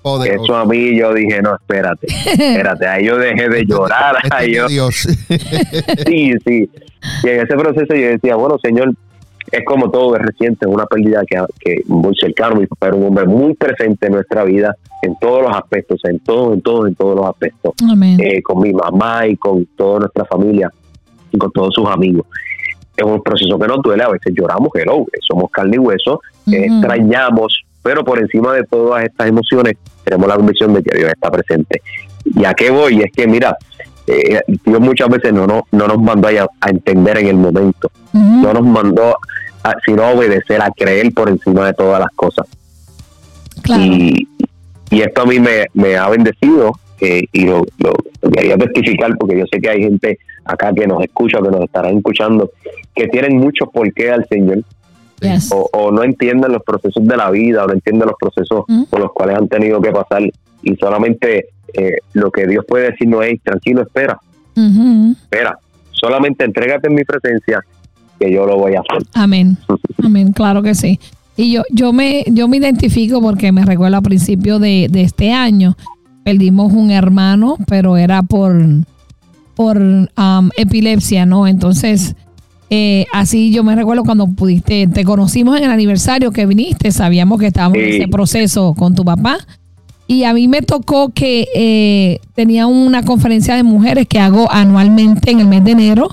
Poderoso. 0.03 0.45
eso 0.45 0.57
a 0.57 0.65
mí 0.67 0.99
yo 0.99 1.15
dije, 1.15 1.41
no, 1.43 1.55
espérate, 1.55 2.07
espérate, 2.09 2.87
ahí 2.89 3.07
yo 3.07 3.17
dejé 3.19 3.49
de 3.49 3.65
llorar, 3.65 4.17
Este 4.23 4.37
ahí 4.37 4.55
yo, 4.55 4.67
Dios. 4.67 4.97
sí, 6.07 6.33
sí. 6.45 6.71
Y 7.23 7.29
en 7.29 7.41
ese 7.41 7.55
proceso 7.55 7.95
yo 7.95 8.09
decía, 8.09 8.35
bueno, 8.35 8.57
señor, 8.63 8.93
es 9.51 9.65
como 9.65 9.91
todo, 9.91 10.17
es 10.17 10.23
reciente, 10.23 10.67
es 10.67 10.73
una 10.73 10.87
pérdida 10.87 11.23
que, 11.27 11.43
que 11.59 11.83
muy 11.87 12.15
cercano, 12.17 12.57
mi 12.57 12.67
papá 12.67 12.89
era 12.89 12.97
un 12.97 13.07
hombre 13.07 13.27
muy 13.27 13.55
presente 13.55 14.07
en 14.07 14.13
nuestra 14.13 14.45
vida, 14.45 14.77
en 15.03 15.17
todos 15.19 15.43
los 15.43 15.57
aspectos, 15.57 16.01
en 16.05 16.21
todos, 16.21 16.55
en 16.55 16.63
todos, 16.63 16.89
en 16.89 16.95
todos 16.95 17.17
los 17.17 17.27
aspectos, 17.27 17.75
eh, 18.19 18.43
con 18.43 18.61
mi 18.61 18.73
mamá 18.73 19.27
y 19.27 19.37
con 19.37 19.67
toda 19.77 20.01
nuestra 20.01 20.25
familia 20.27 20.71
y 21.33 21.39
con 21.39 21.51
todos 21.51 21.75
sus 21.75 21.89
amigos. 21.89 22.27
Es 22.97 23.05
un 23.05 23.23
proceso 23.23 23.59
que 23.59 23.67
nos 23.67 23.83
duele, 23.83 24.05
a 24.05 24.11
veces 24.11 24.33
lloramos, 24.35 24.69
hello, 24.75 25.05
somos 25.29 25.51
carne 25.51 25.77
y 25.77 25.79
hueso, 25.79 26.21
eh, 26.47 26.67
extrañamos, 26.67 27.63
pero 27.83 28.05
por 28.05 28.21
encima 28.21 28.53
de 28.55 28.65
todas 28.65 29.05
estas 29.05 29.29
emociones 29.29 29.75
tenemos 30.05 30.29
la 30.29 30.37
convicción 30.37 30.73
de 30.75 30.83
que 30.83 30.97
Dios 30.97 31.11
está 31.11 31.31
presente. 31.31 31.83
¿Y 32.25 32.45
a 32.45 32.55
qué 32.55 32.71
voy? 32.71 33.03
Es 33.03 33.11
que, 33.13 33.27
mira, 33.27 33.57
eh, 34.07 34.41
Dios 34.65 34.81
muchas 34.81 35.09
veces 35.09 35.33
no, 35.33 35.47
no, 35.47 35.65
no 35.73 35.87
nos 35.89 36.01
mandó 36.01 36.29
a, 36.29 36.47
a 36.61 36.71
entender 36.71 37.19
en 37.19 37.27
el 37.29 37.37
momento, 37.37 37.91
no 38.13 38.53
nos 38.53 38.65
mandó 38.65 39.17
a, 39.65 39.75
sino 39.85 40.03
a 40.05 40.11
obedecer, 40.11 40.61
a 40.61 40.71
creer 40.71 41.13
por 41.15 41.29
encima 41.29 41.67
de 41.67 41.75
todas 41.75 42.01
las 42.01 42.11
cosas. 42.17 42.47
Claro. 43.63 43.83
Y, 43.83 44.29
y 44.91 45.01
esto 45.03 45.23
a 45.23 45.27
mí 45.27 45.39
me, 45.39 45.67
me 45.75 45.97
ha 45.97 46.09
bendecido 46.09 46.73
eh, 47.01 47.25
y 47.33 47.45
lo, 47.47 47.65
lo- 47.79 47.95
lo 48.23 48.31
quería 48.31 48.57
testificar 48.57 49.17
porque 49.19 49.39
yo 49.39 49.45
sé 49.51 49.61
que 49.61 49.69
hay 49.71 49.83
gente 49.83 50.19
acá 50.45 50.73
que 50.73 50.87
nos 50.87 51.03
escucha, 51.03 51.39
que 51.41 51.49
nos 51.51 51.63
estarán 51.63 51.97
escuchando, 51.97 52.51
que 52.95 53.09
tienen 53.09 53.37
mucho 53.39 53.67
por 53.67 53.93
qué 53.93 54.11
al 54.11 54.27
Señor 54.29 54.63
Yes. 55.21 55.53
o, 55.53 55.69
o 55.73 55.93
no 55.93 56.03
entienden 56.03 56.51
los 56.51 56.65
procesos 56.65 57.07
de 57.07 57.17
la 57.17 57.31
vida 57.31 57.63
o 57.63 57.69
no 57.69 57.75
entienden 57.75 58.09
los 58.09 58.17
procesos 58.21 58.65
Mm. 58.67 58.83
por 58.91 58.99
los 58.99 59.13
cuales 59.13 59.37
han 59.39 59.47
tenido 59.47 59.81
que 59.81 59.93
pasar 59.93 60.21
y 60.65 60.77
solamente 60.77 61.47
eh, 61.75 61.97
lo 62.13 62.31
que 62.31 62.47
Dios 62.47 62.65
puede 62.67 62.91
decir 62.91 63.09
no 63.09 63.23
es 63.23 63.41
tranquilo, 63.43 63.83
espera, 63.83 64.19
espera, 64.55 65.59
solamente 65.91 66.45
entrégate 66.45 66.89
en 66.89 66.95
mi 66.95 67.05
presencia 67.05 67.65
que 68.19 68.33
yo 68.33 68.47
lo 68.47 68.57
voy 68.57 68.75
a 68.75 68.81
hacer. 68.81 69.07
Amén. 69.15 69.57
Amén, 70.03 70.33
claro 70.33 70.63
que 70.63 70.75
sí. 70.75 70.99
Y 71.37 71.53
yo, 71.53 71.63
yo 71.71 71.93
me, 71.93 72.25
yo 72.29 72.47
me 72.49 72.59
identifico 72.59 73.21
porque 73.21 73.53
me 73.53 73.65
recuerdo 73.65 73.97
a 73.97 74.03
principio 74.03 74.59
de, 74.59 74.89
de 74.91 75.03
este 75.03 75.33
año, 75.33 75.77
perdimos 76.25 76.73
un 76.73 76.91
hermano, 76.91 77.57
pero 77.67 77.97
era 77.97 78.23
por, 78.23 78.55
por 79.55 79.79
um, 79.79 80.51
epilepsia, 80.57 81.25
¿no? 81.25 81.47
Entonces, 81.47 82.15
eh, 82.71 83.07
así 83.13 83.53
yo 83.53 83.65
me 83.65 83.77
recuerdo 83.77 84.05
cuando 84.05 84.27
pudiste, 84.27 84.87
te 84.87 85.05
conocimos 85.05 85.59
en 85.59 85.65
el 85.65 85.71
aniversario 85.71 86.31
que 86.31 86.47
viniste, 86.47 86.91
sabíamos 86.91 87.39
que 87.39 87.49
estábamos 87.49 87.79
en 87.79 87.89
ese 87.89 88.09
proceso 88.09 88.75
con 88.75 88.95
tu 88.95 89.05
papá. 89.05 89.39
Y 90.13 90.25
a 90.25 90.35
mí 90.35 90.47
me 90.47 90.61
tocó 90.61 91.09
que 91.09 91.49
eh, 91.55 92.21
tenía 92.35 92.67
una 92.67 93.03
conferencia 93.03 93.55
de 93.55 93.63
mujeres 93.63 94.07
que 94.07 94.21
hago 94.21 94.47
anualmente 94.53 95.31
en 95.31 95.41
el 95.41 95.47
mes 95.47 95.65
de 95.65 95.71
enero 95.71 96.11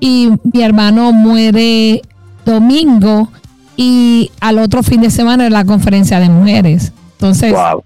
y 0.00 0.30
mi 0.54 0.62
hermano 0.62 1.12
muere 1.12 2.00
domingo 2.46 3.28
y 3.76 4.30
al 4.40 4.58
otro 4.58 4.82
fin 4.82 5.02
de 5.02 5.10
semana 5.10 5.44
es 5.44 5.52
la 5.52 5.66
conferencia 5.66 6.18
de 6.18 6.30
mujeres. 6.30 6.94
Entonces 7.12 7.52
Wow. 7.52 7.84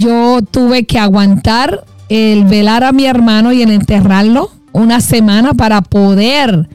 yo 0.00 0.40
tuve 0.42 0.84
que 0.84 0.98
aguantar 0.98 1.84
el 2.08 2.42
velar 2.46 2.82
a 2.82 2.90
mi 2.90 3.04
hermano 3.04 3.52
y 3.52 3.62
el 3.62 3.70
enterrarlo 3.70 4.50
una 4.72 5.00
semana 5.00 5.54
para 5.54 5.80
poder 5.80 6.68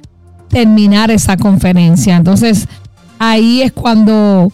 terminar 0.48 1.12
esa 1.12 1.36
conferencia. 1.36 2.16
Entonces 2.16 2.70
ahí 3.20 3.64
es 3.64 3.74
cuando 3.74 4.50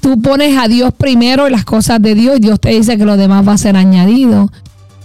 tú 0.00 0.20
pones 0.20 0.56
a 0.58 0.68
Dios 0.68 0.92
primero 0.96 1.48
y 1.48 1.50
las 1.50 1.64
cosas 1.64 2.00
de 2.02 2.14
Dios, 2.14 2.40
Dios 2.40 2.60
te 2.60 2.70
dice 2.70 2.96
que 2.98 3.04
lo 3.04 3.16
demás 3.16 3.46
va 3.46 3.52
a 3.52 3.58
ser 3.58 3.76
añadido. 3.76 4.50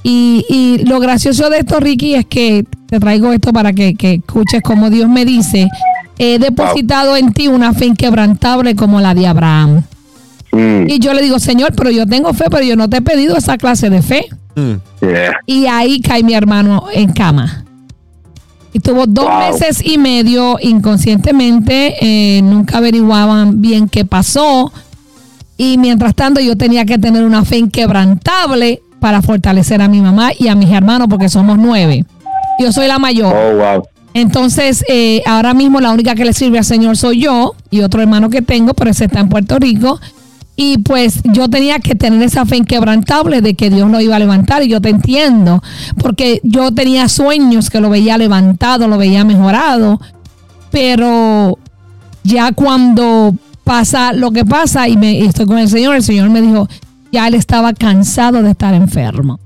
Y, 0.04 0.46
y 0.50 0.84
lo 0.86 1.00
gracioso 1.00 1.50
de 1.50 1.60
esto, 1.60 1.80
Ricky, 1.80 2.16
es 2.16 2.26
que 2.26 2.66
te 2.88 3.00
traigo 3.00 3.34
esto 3.34 3.52
para 3.52 3.74
que, 3.74 3.96
que 3.96 4.14
escuches 4.16 4.62
como 4.62 4.90
Dios 4.90 5.10
me 5.10 5.26
dice, 5.26 5.68
he 6.20 6.38
depositado 6.40 7.18
en 7.18 7.34
ti 7.34 7.48
una 7.48 7.74
fe 7.74 7.88
inquebrantable 7.88 8.76
como 8.76 9.02
la 9.02 9.14
de 9.16 9.26
Abraham. 9.28 9.84
Mm, 10.52 10.88
Y 10.90 11.00
yo 11.00 11.14
le 11.14 11.22
digo, 11.24 11.40
Señor, 11.40 11.74
pero 11.76 11.90
yo 11.90 12.06
tengo 12.06 12.34
fe, 12.34 12.46
pero 12.52 12.64
yo 12.64 12.76
no 12.76 12.88
te 12.90 12.98
he 12.98 13.02
pedido 13.02 13.36
esa 13.36 13.58
clase 13.58 13.90
de 13.90 14.02
fe. 14.02 14.28
Mm. 14.56 14.74
yeah. 15.02 15.32
Y 15.48 15.66
ahí 15.66 16.00
cae 16.00 16.24
mi 16.24 16.34
hermano 16.36 16.86
en 16.94 17.12
cama. 17.12 17.65
Y 18.76 18.80
tuvo 18.82 19.06
dos 19.08 19.24
Wow. 19.24 19.38
meses 19.54 19.82
y 19.82 19.98
medio 19.98 20.58
inconscientemente, 20.62 21.96
eh, 22.02 22.42
nunca 22.42 22.80
averiguaban 22.80 23.62
bien 23.62 23.88
qué 23.88 24.04
pasó. 24.04 24.74
Y 25.56 25.78
mientras 25.78 26.14
tanto 26.14 26.42
yo 26.42 26.58
tenía 26.58 26.84
que 26.84 26.98
tener 26.98 27.24
una 27.24 27.46
fe 27.46 27.58
inquebrantable 27.58 28.82
para 29.00 29.22
fortalecer 29.22 29.82
a 29.82 29.88
mi 29.88 30.02
mamá 30.02 30.32
y 30.38 30.50
a 30.50 30.56
mis 30.56 30.70
hermanos 30.72 31.08
porque 31.10 31.30
somos 31.30 31.58
nueve. 31.58 32.04
Yo 32.60 32.74
soy 32.74 32.88
la 32.88 33.00
mayor. 33.00 33.34
Oh, 33.34 33.56
wow. 33.56 33.84
Entonces, 34.14 34.84
eh, 34.90 35.22
ahora 35.26 35.54
mismo 35.54 35.80
la 35.80 35.92
única 35.92 36.14
que 36.14 36.26
le 36.26 36.34
sirve 36.34 36.58
al 36.58 36.66
Señor 36.66 36.98
soy 36.98 37.22
yo 37.22 37.56
y 37.72 37.80
otro 37.80 38.02
hermano 38.02 38.30
que 38.30 38.42
tengo, 38.42 38.74
pero 38.74 38.92
ese 38.92 39.06
está 39.06 39.22
en 39.22 39.30
Puerto 39.30 39.58
Rico. 39.58 40.02
Y 40.58 40.78
pues 40.80 41.22
yo 41.34 41.50
tenía 41.50 41.80
que 41.80 41.96
tener 41.96 42.22
esa 42.22 42.46
fe 42.46 42.58
inquebrantable 42.58 43.42
de 43.42 43.56
que 43.56 43.70
Dios 43.70 43.92
lo 43.92 44.00
iba 44.00 44.16
a 44.16 44.20
levantar 44.20 44.64
y 44.64 44.70
yo 44.70 44.80
te 44.80 44.90
entiendo, 44.90 45.62
porque 45.98 46.40
yo 46.44 46.72
tenía 46.72 47.10
sueños 47.10 47.70
que 47.70 47.82
lo 47.82 47.90
veía 47.90 48.18
levantado, 48.18 48.88
lo 48.88 48.98
veía 48.98 49.26
mejorado, 49.26 50.00
pero 50.72 51.58
ya 52.24 52.54
cuando 52.54 53.36
pasa 53.66 54.14
lo 54.14 54.32
que 54.32 54.46
pasa 54.46 54.88
y, 54.88 54.96
me, 54.96 55.14
y 55.14 55.26
estoy 55.26 55.46
con 55.46 55.58
el 55.58 55.68
Señor, 55.68 55.96
el 55.96 56.04
Señor 56.04 56.30
me 56.30 56.42
dijo, 56.42 56.70
ya 57.12 57.28
él 57.28 57.34
estaba 57.34 57.74
cansado 57.74 58.42
de 58.42 58.52
estar 58.52 58.74
enfermo. 58.74 59.40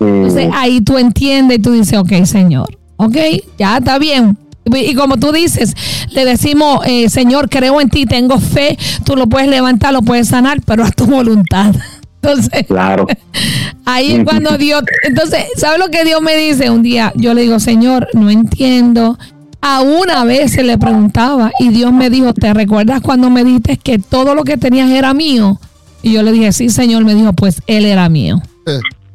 Mm, 0.00 0.04
Entonces 0.04 0.50
ahí 0.54 0.80
tú 0.80 0.98
entiendes 0.98 1.58
y 1.58 1.62
tú 1.62 1.72
dices, 1.72 1.98
ok, 1.98 2.24
Señor, 2.24 2.78
ok, 2.96 3.16
ya 3.58 3.78
está 3.78 3.98
bien. 3.98 4.36
Y 4.76 4.94
como 4.94 5.16
tú 5.16 5.32
dices, 5.32 5.74
le 6.10 6.24
decimos, 6.24 6.80
eh, 6.86 7.08
Señor, 7.08 7.48
creo 7.48 7.80
en 7.80 7.90
ti, 7.90 8.06
tengo 8.06 8.38
fe, 8.38 8.78
tú 9.04 9.16
lo 9.16 9.26
puedes 9.26 9.48
levantar, 9.48 9.92
lo 9.92 10.02
puedes 10.02 10.28
sanar, 10.28 10.60
pero 10.64 10.84
a 10.84 10.90
tu 10.90 11.06
voluntad. 11.06 11.74
Entonces, 12.22 12.66
claro. 12.66 13.06
ahí 13.84 14.12
es 14.12 14.24
cuando 14.24 14.58
Dios, 14.58 14.82
entonces, 15.04 15.44
¿sabes 15.56 15.78
lo 15.78 15.88
que 15.88 16.04
Dios 16.04 16.20
me 16.20 16.36
dice? 16.36 16.68
Un 16.68 16.82
día 16.82 17.12
yo 17.14 17.32
le 17.32 17.42
digo, 17.42 17.60
Señor, 17.60 18.08
no 18.12 18.28
entiendo. 18.28 19.16
A 19.60 19.80
una 19.82 20.24
vez 20.24 20.52
se 20.52 20.64
le 20.64 20.78
preguntaba 20.78 21.52
y 21.58 21.68
Dios 21.68 21.92
me 21.92 22.10
dijo, 22.10 22.34
¿te 22.34 22.52
recuerdas 22.54 23.00
cuando 23.00 23.30
me 23.30 23.44
dijiste 23.44 23.76
que 23.76 23.98
todo 23.98 24.34
lo 24.34 24.42
que 24.42 24.56
tenías 24.56 24.90
era 24.90 25.14
mío? 25.14 25.60
Y 26.02 26.12
yo 26.12 26.22
le 26.22 26.32
dije, 26.32 26.52
sí, 26.52 26.68
Señor, 26.68 27.04
me 27.04 27.14
dijo, 27.14 27.32
pues 27.32 27.60
Él 27.66 27.84
era 27.84 28.08
mío. 28.08 28.40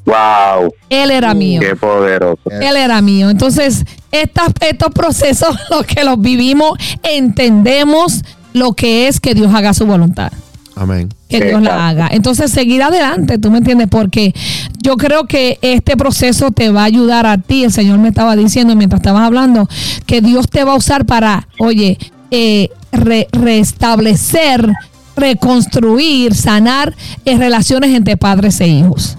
Wow. 0.05 0.73
Él 0.89 1.11
era 1.11 1.33
mío. 1.33 1.61
Qué 1.61 1.75
poderoso. 1.75 2.41
Él 2.49 2.75
era 2.75 3.01
mío. 3.01 3.29
Entonces, 3.29 3.85
estas, 4.11 4.49
estos 4.61 4.89
procesos, 4.93 5.55
los 5.69 5.85
que 5.85 6.03
los 6.03 6.19
vivimos, 6.19 6.77
entendemos 7.03 8.21
lo 8.53 8.73
que 8.73 9.07
es 9.07 9.19
que 9.19 9.33
Dios 9.33 9.53
haga 9.53 9.73
su 9.73 9.85
voluntad. 9.85 10.31
Amén. 10.75 11.09
Que 11.29 11.45
Dios 11.45 11.61
la 11.61 11.87
haga. 11.87 12.09
Entonces, 12.11 12.51
seguir 12.51 12.81
adelante, 12.83 13.37
tú 13.37 13.51
me 13.51 13.59
entiendes, 13.59 13.87
porque 13.89 14.33
yo 14.81 14.97
creo 14.97 15.25
que 15.25 15.59
este 15.61 15.95
proceso 15.95 16.51
te 16.51 16.69
va 16.71 16.81
a 16.81 16.85
ayudar 16.85 17.25
a 17.27 17.37
ti. 17.37 17.63
El 17.63 17.71
Señor 17.71 17.99
me 17.99 18.09
estaba 18.09 18.35
diciendo 18.35 18.75
mientras 18.75 18.99
estabas 18.99 19.21
hablando 19.23 19.67
que 20.07 20.21
Dios 20.21 20.49
te 20.49 20.63
va 20.63 20.73
a 20.73 20.75
usar 20.77 21.05
para, 21.05 21.47
oye, 21.59 21.97
eh, 22.31 22.69
re- 22.91 23.27
restablecer, 23.31 24.73
reconstruir, 25.15 26.33
sanar 26.33 26.95
eh, 27.25 27.37
relaciones 27.37 27.91
entre 27.95 28.17
padres 28.17 28.59
e 28.61 28.67
hijos 28.67 29.17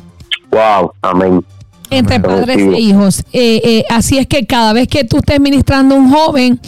Wow. 0.54 0.92
Amén. 1.02 1.44
entre 1.90 2.16
Amén. 2.16 2.30
padres 2.30 2.56
e 2.56 2.80
hijos. 2.80 3.20
Eh, 3.32 3.60
eh, 3.64 3.84
así 3.90 4.18
es 4.18 4.26
que 4.26 4.46
cada 4.46 4.72
vez 4.72 4.88
que 4.88 5.04
tú 5.04 5.18
estés 5.18 5.40
ministrando 5.40 5.94
a 5.94 5.98
un 5.98 6.10
joven, 6.10 6.60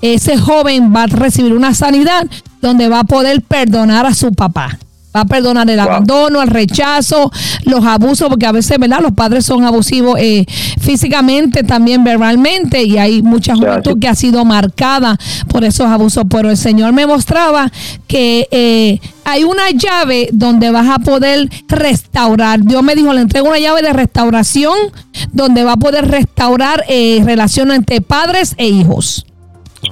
ese 0.00 0.36
joven 0.38 0.92
va 0.94 1.04
a 1.04 1.06
recibir 1.06 1.52
una 1.52 1.74
sanidad 1.74 2.26
donde 2.60 2.88
va 2.88 3.00
a 3.00 3.04
poder 3.04 3.42
perdonar 3.42 4.06
a 4.06 4.14
su 4.14 4.32
papá. 4.32 4.78
Va 5.14 5.20
a 5.20 5.24
perdonar 5.24 5.68
el 5.68 5.78
abandono, 5.78 6.40
el 6.42 6.48
rechazo, 6.48 7.30
los 7.64 7.84
abusos, 7.84 8.28
porque 8.28 8.46
a 8.46 8.52
veces, 8.52 8.78
¿verdad? 8.78 9.00
Los 9.02 9.12
padres 9.12 9.44
son 9.44 9.64
abusivos 9.64 10.18
eh, 10.18 10.46
físicamente, 10.80 11.62
también 11.62 12.02
verbalmente, 12.02 12.82
y 12.82 12.98
hay 12.98 13.22
mucha 13.22 13.54
juventud 13.54 13.98
que 14.00 14.08
ha 14.08 14.14
sido 14.14 14.44
marcada 14.44 15.18
por 15.48 15.64
esos 15.64 15.86
abusos. 15.86 16.24
Pero 16.30 16.50
el 16.50 16.56
Señor 16.56 16.92
me 16.92 17.06
mostraba 17.06 17.70
que 18.06 18.48
eh, 18.50 19.00
hay 19.24 19.44
una 19.44 19.70
llave 19.70 20.28
donde 20.32 20.70
vas 20.70 20.88
a 20.88 20.98
poder 20.98 21.48
restaurar. 21.68 22.62
Dios 22.62 22.82
me 22.82 22.94
dijo, 22.94 23.12
le 23.12 23.20
entrego 23.20 23.48
una 23.48 23.58
llave 23.58 23.82
de 23.82 23.92
restauración 23.92 24.74
donde 25.32 25.64
va 25.64 25.72
a 25.72 25.76
poder 25.76 26.08
restaurar 26.08 26.84
eh, 26.88 27.20
relaciones 27.24 27.76
entre 27.76 28.00
padres 28.00 28.54
e 28.56 28.68
hijos. 28.68 29.26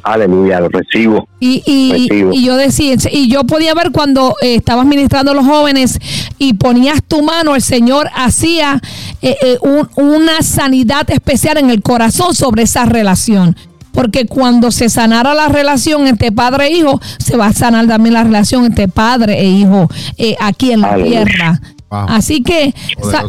Aleluya, 0.03 0.61
lo 0.61 0.69
recibo. 0.69 1.29
Y, 1.41 1.63
y, 1.67 2.45
yo 2.45 2.57
decía, 2.57 2.95
y 3.11 3.29
yo 3.29 3.45
podía 3.45 3.75
ver 3.75 3.91
cuando 3.91 4.37
eh, 4.41 4.57
estabas 4.57 4.87
ministrando 4.87 5.33
a 5.33 5.35
los 5.35 5.45
jóvenes 5.45 5.99
y 6.39 6.55
ponías 6.55 7.03
tu 7.03 7.23
mano, 7.23 7.57
el 7.57 7.63
Señor 7.63 8.09
hacía 8.15 8.81
eh, 9.21 9.37
eh, 9.43 9.59
una 9.97 10.43
sanidad 10.43 11.11
especial 11.11 11.59
en 11.59 11.71
el 11.71 11.83
corazón 11.83 12.35
sobre 12.35 12.63
esa 12.63 12.85
relación. 12.85 13.57
Porque 13.93 14.27
cuando 14.27 14.71
se 14.71 14.89
sanara 14.89 15.35
la 15.35 15.49
relación 15.49 16.07
entre 16.07 16.31
padre 16.31 16.69
e 16.69 16.73
hijo, 16.73 17.01
se 17.19 17.37
va 17.37 17.47
a 17.47 17.53
sanar 17.53 17.89
también 17.89 18.15
la 18.15 18.23
relación 18.23 18.65
entre 18.65 18.87
padre 18.87 19.41
e 19.41 19.47
hijo 19.47 19.91
aquí 20.39 20.71
en 20.71 20.83
la 20.83 20.95
tierra. 20.95 21.61
Así 21.91 22.43
que 22.43 22.73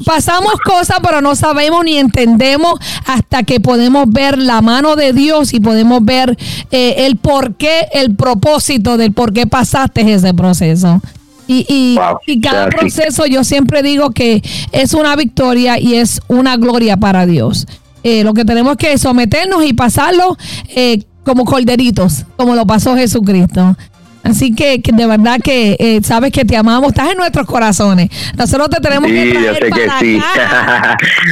pasamos 0.06 0.54
cosas, 0.64 1.00
pero 1.02 1.20
no 1.20 1.36
sabemos 1.36 1.84
ni 1.84 1.98
entendemos 1.98 2.80
hasta 3.06 3.42
que 3.42 3.60
podemos 3.60 4.06
ver 4.08 4.38
la 4.38 4.62
mano 4.62 4.96
de 4.96 5.14
Dios 5.14 5.54
y 5.54 5.60
podemos 5.60 6.06
ver 6.06 6.38
eh, 6.70 7.08
el 7.08 7.18
por 7.18 7.56
qué, 7.56 7.88
el 7.92 8.16
propósito 8.16 8.98
del 8.98 9.14
por 9.14 9.34
qué 9.34 9.48
pasaste 9.48 10.02
ese 10.14 10.34
proceso. 10.36 11.02
Y, 11.48 11.98
y, 12.28 12.40
cada 12.40 12.68
proceso 12.70 13.26
yo 13.26 13.44
siempre 13.44 13.84
digo 13.84 14.12
que 14.12 14.42
es 14.72 14.94
una 14.94 15.16
victoria 15.18 15.78
y 15.78 15.96
es 15.96 16.22
una 16.28 16.56
gloria 16.56 16.96
para 16.96 17.26
Dios. 17.26 17.68
Eh, 18.04 18.24
lo 18.24 18.34
que 18.34 18.46
tenemos 18.46 18.78
que 18.78 18.98
someternos 18.98 19.66
y 19.66 19.74
pasarlo 19.74 20.38
eh, 20.76 21.04
como 21.24 21.46
corderitos, 21.46 22.26
como 22.38 22.56
lo 22.56 22.66
pasó 22.66 22.96
Jesucristo. 22.96 23.76
Así 24.24 24.54
que, 24.54 24.82
de 24.86 25.06
verdad 25.06 25.40
que 25.44 25.76
eh, 25.80 26.02
sabes 26.04 26.32
que 26.32 26.46
te 26.46 26.56
amamos, 26.56 26.90
estás 26.90 27.12
en 27.12 27.18
nuestros 27.18 27.46
corazones. 27.46 28.10
Nosotros 28.38 28.70
te 28.70 28.80
tenemos 28.80 29.10
que 29.10 29.32
traer 29.32 29.46
yo 29.46 29.54
sé 29.54 29.72
que 29.72 29.90
sí. 30.00 30.22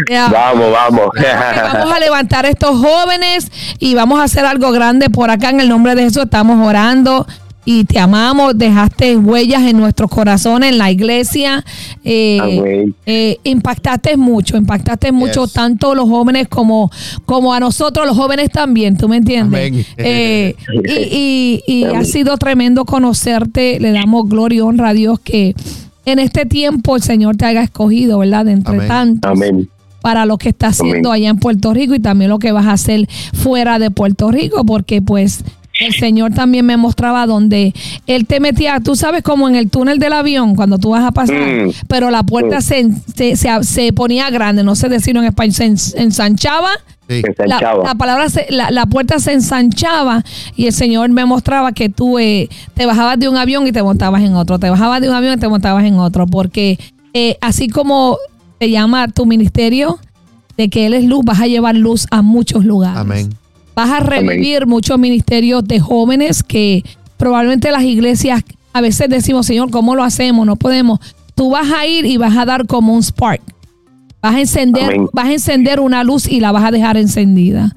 vamos, 0.32 0.72
vamos. 0.72 1.10
vamos 1.74 1.94
a 1.94 2.00
levantar 2.00 2.46
a 2.46 2.50
estos 2.50 2.78
jóvenes 2.80 3.52
y 3.80 3.94
vamos 3.94 4.20
a 4.20 4.24
hacer 4.24 4.46
algo 4.46 4.72
grande 4.72 5.10
por 5.10 5.30
acá 5.30 5.50
en 5.50 5.60
el 5.60 5.70
nombre 5.70 5.96
de 5.96 6.04
Jesús. 6.04 6.24
Estamos 6.24 6.66
orando 6.68 7.28
y 7.66 7.84
te 7.84 8.00
amamos, 8.00 8.58
dejaste 8.58 9.18
huellas 9.18 9.64
en 9.64 9.78
nuestros 9.78 10.10
corazones, 10.10 10.72
en 10.72 10.78
la 10.78 10.92
iglesia, 10.92 11.64
eh, 12.04 12.86
eh, 13.06 13.38
impactaste 13.44 14.18
mucho, 14.18 14.58
impactaste 14.58 15.12
mucho 15.12 15.48
tanto 15.48 15.94
los 15.94 16.10
jóvenes 16.10 16.48
como, 16.48 16.90
como 17.26 17.54
a 17.54 17.60
nosotros 17.60 18.08
los 18.08 18.18
jóvenes 18.18 18.50
también, 18.50 18.98
¿tú 18.98 19.08
me 19.08 19.18
entiendes? 19.18 19.86
Eh, 20.02 20.56
y, 20.88 21.62
y, 21.68 21.84
ha 21.84 22.04
sido 22.06 22.38
tremendo 22.38 22.86
conocerte, 22.86 23.80
le 23.80 23.92
damos 23.92 24.30
gloria 24.30 24.58
y 24.58 24.62
honra 24.62 24.90
a 24.90 24.94
Dios 24.94 25.20
que 25.20 25.54
en 26.06 26.20
este 26.20 26.46
tiempo 26.46 26.96
el 26.96 27.02
Señor 27.02 27.36
te 27.38 27.46
haya 27.46 27.62
escogido, 27.62 28.20
¿verdad? 28.20 28.46
De 28.46 28.54
entre 28.54 28.88
tantos. 28.88 29.38
para 30.02 30.26
lo 30.26 30.38
que 30.38 30.50
estás 30.50 30.80
haciendo 30.80 31.12
allá 31.12 31.30
en 31.30 31.38
Puerto 31.38 31.74
Rico 31.74 31.94
y 31.94 32.00
también 32.00 32.30
lo 32.30 32.40
que 32.40 32.52
vas 32.52 32.66
a 32.66 32.74
hacer 32.74 33.08
fuera 33.34 33.80
de 33.80 33.92
Puerto 33.92 34.32
Rico, 34.32 34.66
porque 34.66 35.02
pues 35.02 35.44
el 35.80 35.94
Señor 35.94 36.34
también 36.34 36.66
me 36.66 36.78
mostraba 36.78 37.26
donde 37.26 37.74
Él 38.08 38.26
te 38.26 38.40
metía, 38.40 38.80
tú 38.80 38.96
sabes, 38.96 39.24
como 39.24 39.48
en 39.48 39.56
el 39.56 39.70
túnel 39.70 40.00
del 40.00 40.14
avión, 40.14 40.56
cuando 40.56 40.78
tú 40.78 40.92
vas 40.92 41.04
a 41.04 41.12
pasar, 41.12 41.36
mm. 41.36 41.72
pero 41.88 42.10
la 42.10 42.24
puerta 42.24 42.60
mm. 42.60 42.62
se, 42.62 43.36
se, 43.36 43.64
se, 43.64 43.94
ponía 43.94 44.30
grande, 44.30 44.64
no 44.64 44.76
sé 44.76 44.90
decirlo 44.90 45.22
en 45.22 45.28
español, 45.28 45.54
se 45.54 46.02
ensanchaba. 46.02 46.70
La, 47.48 47.96
palabra, 47.98 48.28
la, 48.50 48.70
la, 48.70 48.86
puerta 48.86 49.18
se 49.18 49.34
ensanchaba 49.34 50.24
y 50.56 50.68
el 50.68 50.74
Señor 50.74 51.10
me 51.10 51.26
mostraba 51.26 51.72
que 51.72 51.90
tú 51.90 52.20
eh, 52.20 52.50
te 52.76 52.86
bajabas 52.86 53.18
de 53.18 53.28
un 53.28 53.36
avión 53.36 53.66
y 53.66 53.72
te 53.72 53.82
montabas 53.82 54.22
en 54.22 54.36
otro, 54.36 54.60
te 54.60 54.70
bajabas 54.70 55.02
de 55.02 55.10
un 55.10 55.16
avión 55.16 55.34
y 55.34 55.40
te 55.40 55.48
montabas 55.48 55.86
en 55.86 55.98
otro, 55.98 56.28
porque 56.28 56.78
eh, 57.14 57.36
así 57.42 57.68
como 57.68 58.18
se 58.60 58.70
llama 58.70 59.08
tu 59.08 59.26
ministerio, 59.26 59.98
de 60.60 60.70
que 60.70 60.86
Él 60.86 60.94
es 60.94 61.06
luz, 61.06 61.24
vas 61.24 61.40
a 61.40 61.48
llevar 61.48 61.76
luz 61.76 62.06
a 62.12 62.22
muchos 62.22 62.66
lugares. 62.66 63.00
Amén. 63.00 63.30
Vas 63.76 63.90
a 63.90 64.00
revivir 64.00 64.68
muchos 64.68 65.00
ministerios 65.00 65.66
de 65.66 65.80
jóvenes 65.80 66.44
que 66.44 66.84
probablemente 67.18 67.72
las 67.72 67.84
iglesias 67.84 68.44
a 68.74 68.82
veces 68.82 69.10
decimos, 69.10 69.46
Señor, 69.46 69.72
¿cómo 69.72 69.96
lo 69.96 70.04
hacemos? 70.04 70.46
No 70.46 70.56
podemos. 70.56 71.00
Tú 71.36 71.52
vas 71.52 71.72
a 71.72 71.86
ir 71.86 72.06
y 72.06 72.18
vas 72.18 72.36
a 72.38 72.46
dar 72.46 72.66
como 72.68 72.94
un 72.94 73.04
spark. 73.04 73.42
Vas 74.22 74.36
a 74.36 74.40
encender, 74.40 74.98
vas 75.14 75.28
a 75.28 75.32
encender 75.32 75.80
una 75.80 76.04
luz 76.04 76.28
y 76.28 76.40
la 76.40 76.52
vas 76.52 76.66
a 76.66 76.72
dejar 76.72 76.98
encendida. 76.98 77.74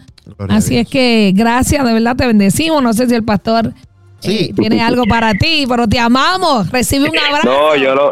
Así 0.49 0.77
es 0.77 0.89
que 0.89 1.33
gracias, 1.35 1.85
de 1.85 1.93
verdad 1.93 2.17
te 2.17 2.27
bendecimos. 2.27 2.83
No 2.83 2.93
sé 2.93 3.09
si 3.09 3.15
el 3.15 3.23
pastor 3.23 3.73
eh, 4.25 4.53
tiene 4.55 4.83
algo 4.83 5.05
para 5.05 5.35
ti, 5.35 5.65
pero 5.69 5.89
te 5.89 5.99
amamos. 5.99 6.71
Recibe 6.71 7.09
un 7.09 7.19
abrazo. 7.31 7.49
No, 7.49 7.77
yo 7.77 7.95
lo, 7.95 8.11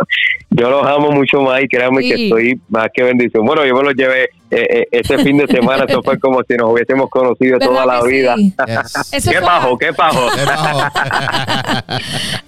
yo 0.51 0.71
los 0.71 0.87
amo 0.87 1.11
mucho 1.11 1.41
más 1.41 1.63
y 1.63 1.69
créanme 1.69 2.03
que 2.03 2.25
estoy 2.25 2.61
más 2.69 2.89
que 2.95 3.03
bendición. 3.03 3.45
Bueno, 3.45 3.65
yo 3.67 3.75
me 3.75 3.83
los 3.83 3.95
llevé 3.95 4.31
eh, 4.51 4.67
eh, 4.81 4.89
ese 4.91 5.19
fin 5.19 5.39
de 5.39 5.47
semana, 5.47 5.85
esto 5.85 6.03
fue 6.03 6.19
como 6.19 6.41
si 6.43 6.57
nos 6.57 6.73
hubiésemos 6.73 7.09
conocido 7.09 7.59
toda 7.59 7.87
la 7.87 8.03
vida. 8.03 8.35
qué 9.13 9.41
pajo, 9.41 9.79
qué 9.79 9.93
pajo. 9.93 10.27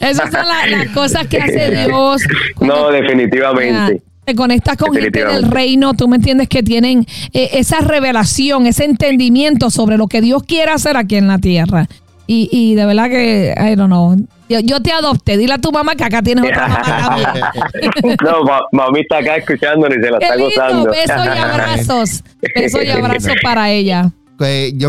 Esas 0.00 0.32
son 0.32 0.46
las, 0.46 0.88
cosas 0.88 1.26
que 1.28 1.38
hace 1.38 1.70
Dios. 1.86 2.22
No, 2.60 2.90
definitivamente. 2.90 4.02
te 4.24 4.34
conectas 4.34 4.76
con 4.76 4.92
gente 4.94 5.24
del 5.24 5.50
reino, 5.50 5.94
tú 5.94 6.08
me 6.08 6.16
entiendes 6.16 6.48
que 6.48 6.64
tienen 6.64 7.06
eh, 7.32 7.50
esa 7.52 7.78
revelación, 7.80 8.66
ese 8.66 8.84
entendimiento 8.84 9.70
sobre 9.70 9.96
lo 9.96 10.08
que 10.08 10.20
Dios 10.20 10.42
quiere 10.42 10.72
hacer 10.72 10.96
aquí 10.96 11.16
en 11.16 11.28
la 11.28 11.38
tierra. 11.38 11.86
Y, 12.34 12.48
y 12.50 12.74
de 12.74 12.86
verdad 12.86 13.10
que, 13.10 13.54
I 13.58 13.74
don't 13.74 13.88
know, 13.88 14.16
yo, 14.48 14.80
te 14.80 14.90
adopté. 14.90 15.36
Dile 15.36 15.52
a 15.52 15.58
tu 15.58 15.70
mamá 15.70 15.94
que 15.94 16.04
acá 16.04 16.22
tienes 16.22 16.44
otra 16.44 16.66
mamá 16.66 17.34
no, 18.24 18.42
mami 18.72 19.00
está 19.00 19.18
acá 19.18 19.36
escuchándonos 19.36 19.98
y 19.98 20.00
se 20.00 20.10
la 20.10 20.18
está 20.18 20.36
gozando. 20.36 20.90
Besos 20.90 21.26
y 21.26 21.38
abrazos. 21.38 22.24
Besos 22.54 22.84
y 22.84 22.90
abrazos 22.90 23.34
para 23.42 23.70
ella. 23.70 24.10
yo, 24.74 24.88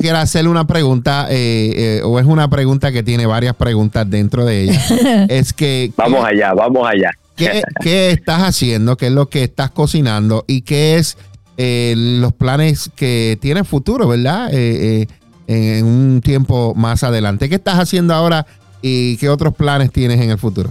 quiero 0.00 0.16
hacerle 0.16 0.48
una 0.48 0.66
pregunta, 0.66 1.26
eh, 1.28 1.74
eh, 1.76 2.00
o 2.04 2.18
es 2.18 2.24
una 2.24 2.48
pregunta 2.48 2.90
que 2.90 3.02
tiene 3.02 3.26
varias 3.26 3.54
preguntas 3.54 4.08
dentro 4.08 4.46
de 4.46 4.62
ella. 4.62 4.80
es 5.28 5.52
que. 5.52 5.92
Vamos 5.94 6.24
allá, 6.24 6.54
vamos 6.54 6.88
allá. 6.88 7.10
¿qué, 7.36 7.60
¿Qué 7.82 8.12
estás 8.12 8.40
haciendo? 8.40 8.96
¿Qué 8.96 9.08
es 9.08 9.12
lo 9.12 9.28
que 9.28 9.44
estás 9.44 9.72
cocinando? 9.72 10.46
¿Y 10.46 10.62
qué 10.62 10.96
es 10.96 11.18
eh, 11.58 11.92
los 11.96 12.32
planes 12.32 12.90
que 12.96 13.36
tiene 13.42 13.62
futuro, 13.62 14.08
verdad? 14.08 14.50
En 15.48 15.84
un 15.84 16.20
tiempo 16.20 16.74
más 16.76 17.02
adelante. 17.02 17.48
¿Qué 17.48 17.56
estás 17.56 17.78
haciendo 17.78 18.14
ahora 18.14 18.46
¿Y 18.82 19.16
qué 19.16 19.28
otros 19.28 19.54
planes 19.54 19.90
tienes 19.90 20.20
en 20.20 20.30
el 20.30 20.38
futuro? 20.38 20.70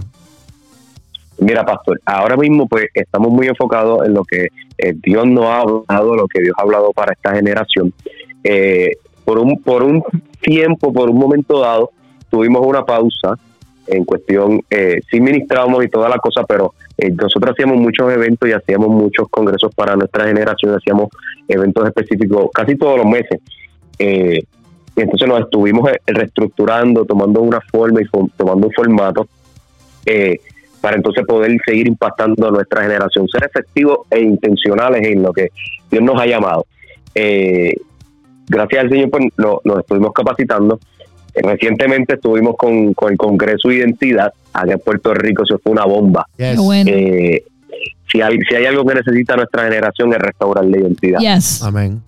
Mira, 1.38 1.64
pastor, 1.64 2.00
ahora 2.04 2.36
mismo 2.36 2.66
pues 2.66 2.86
estamos 2.94 3.30
muy 3.30 3.46
enfocados 3.46 4.06
en 4.06 4.14
lo 4.14 4.24
que 4.24 4.48
eh, 4.78 4.94
Dios 5.02 5.26
nos 5.26 5.44
ha 5.44 5.60
hablado, 5.60 6.16
lo 6.16 6.26
que 6.26 6.40
Dios 6.40 6.54
ha 6.58 6.62
hablado 6.62 6.92
para 6.92 7.12
esta 7.12 7.34
generación. 7.34 7.92
Eh, 8.42 8.92
por, 9.24 9.38
un, 9.38 9.62
por 9.62 9.82
un 9.82 10.02
tiempo, 10.40 10.92
por 10.92 11.10
un 11.10 11.18
momento 11.18 11.60
dado, 11.60 11.90
tuvimos 12.30 12.66
una 12.66 12.84
pausa 12.84 13.34
en 13.86 14.04
cuestión, 14.04 14.60
eh, 14.68 15.00
sí 15.10 15.20
ministrábamos 15.20 15.84
y 15.84 15.88
toda 15.88 16.08
la 16.08 16.18
cosa, 16.18 16.42
pero 16.46 16.74
eh, 16.98 17.10
nosotros 17.10 17.52
hacíamos 17.52 17.78
muchos 17.78 18.12
eventos 18.12 18.48
y 18.48 18.52
hacíamos 18.52 18.88
muchos 18.88 19.28
congresos 19.30 19.74
para 19.74 19.96
nuestra 19.96 20.26
generación, 20.26 20.74
hacíamos 20.74 21.08
eventos 21.46 21.86
específicos 21.86 22.50
casi 22.52 22.76
todos 22.76 22.98
los 22.98 23.06
meses. 23.06 23.40
Eh, 23.98 24.42
y 24.98 25.02
entonces 25.02 25.28
nos 25.28 25.40
estuvimos 25.40 25.88
eh, 25.90 26.00
reestructurando, 26.06 27.04
tomando 27.04 27.40
una 27.40 27.60
forma 27.60 28.02
y 28.02 28.06
tomando 28.36 28.66
un 28.66 28.72
formato 28.72 29.28
eh, 30.04 30.40
para 30.80 30.96
entonces 30.96 31.24
poder 31.24 31.56
seguir 31.64 31.86
impactando 31.86 32.48
a 32.48 32.50
nuestra 32.50 32.82
generación, 32.82 33.28
ser 33.28 33.44
efectivos 33.44 34.00
e 34.10 34.20
intencionales 34.20 35.06
en 35.06 35.22
lo 35.22 35.32
que 35.32 35.50
Dios 35.88 36.02
nos 36.02 36.20
ha 36.20 36.26
llamado. 36.26 36.66
Eh, 37.14 37.74
gracias 38.48 38.84
al 38.84 38.90
Señor 38.90 39.10
pues, 39.10 39.26
nos 39.36 39.78
estuvimos 39.78 40.12
capacitando. 40.12 40.80
recientemente 41.34 42.14
estuvimos 42.14 42.56
con, 42.56 42.92
el 43.08 43.16
Congreso 43.16 43.68
de 43.68 43.76
Identidad 43.76 44.32
aquí 44.52 44.72
en 44.72 44.80
Puerto 44.80 45.14
Rico, 45.14 45.44
eso 45.44 45.60
fue 45.62 45.72
una 45.72 45.84
bomba. 45.84 46.26
si, 46.36 48.20
hay, 48.20 48.38
si 48.48 48.54
hay 48.56 48.66
algo 48.66 48.84
que 48.84 48.96
necesita 48.96 49.36
nuestra 49.36 49.62
generación 49.62 50.12
es 50.12 50.18
restaurar 50.18 50.64
la 50.64 50.76
identidad. 50.76 51.20
Amén 51.62 52.02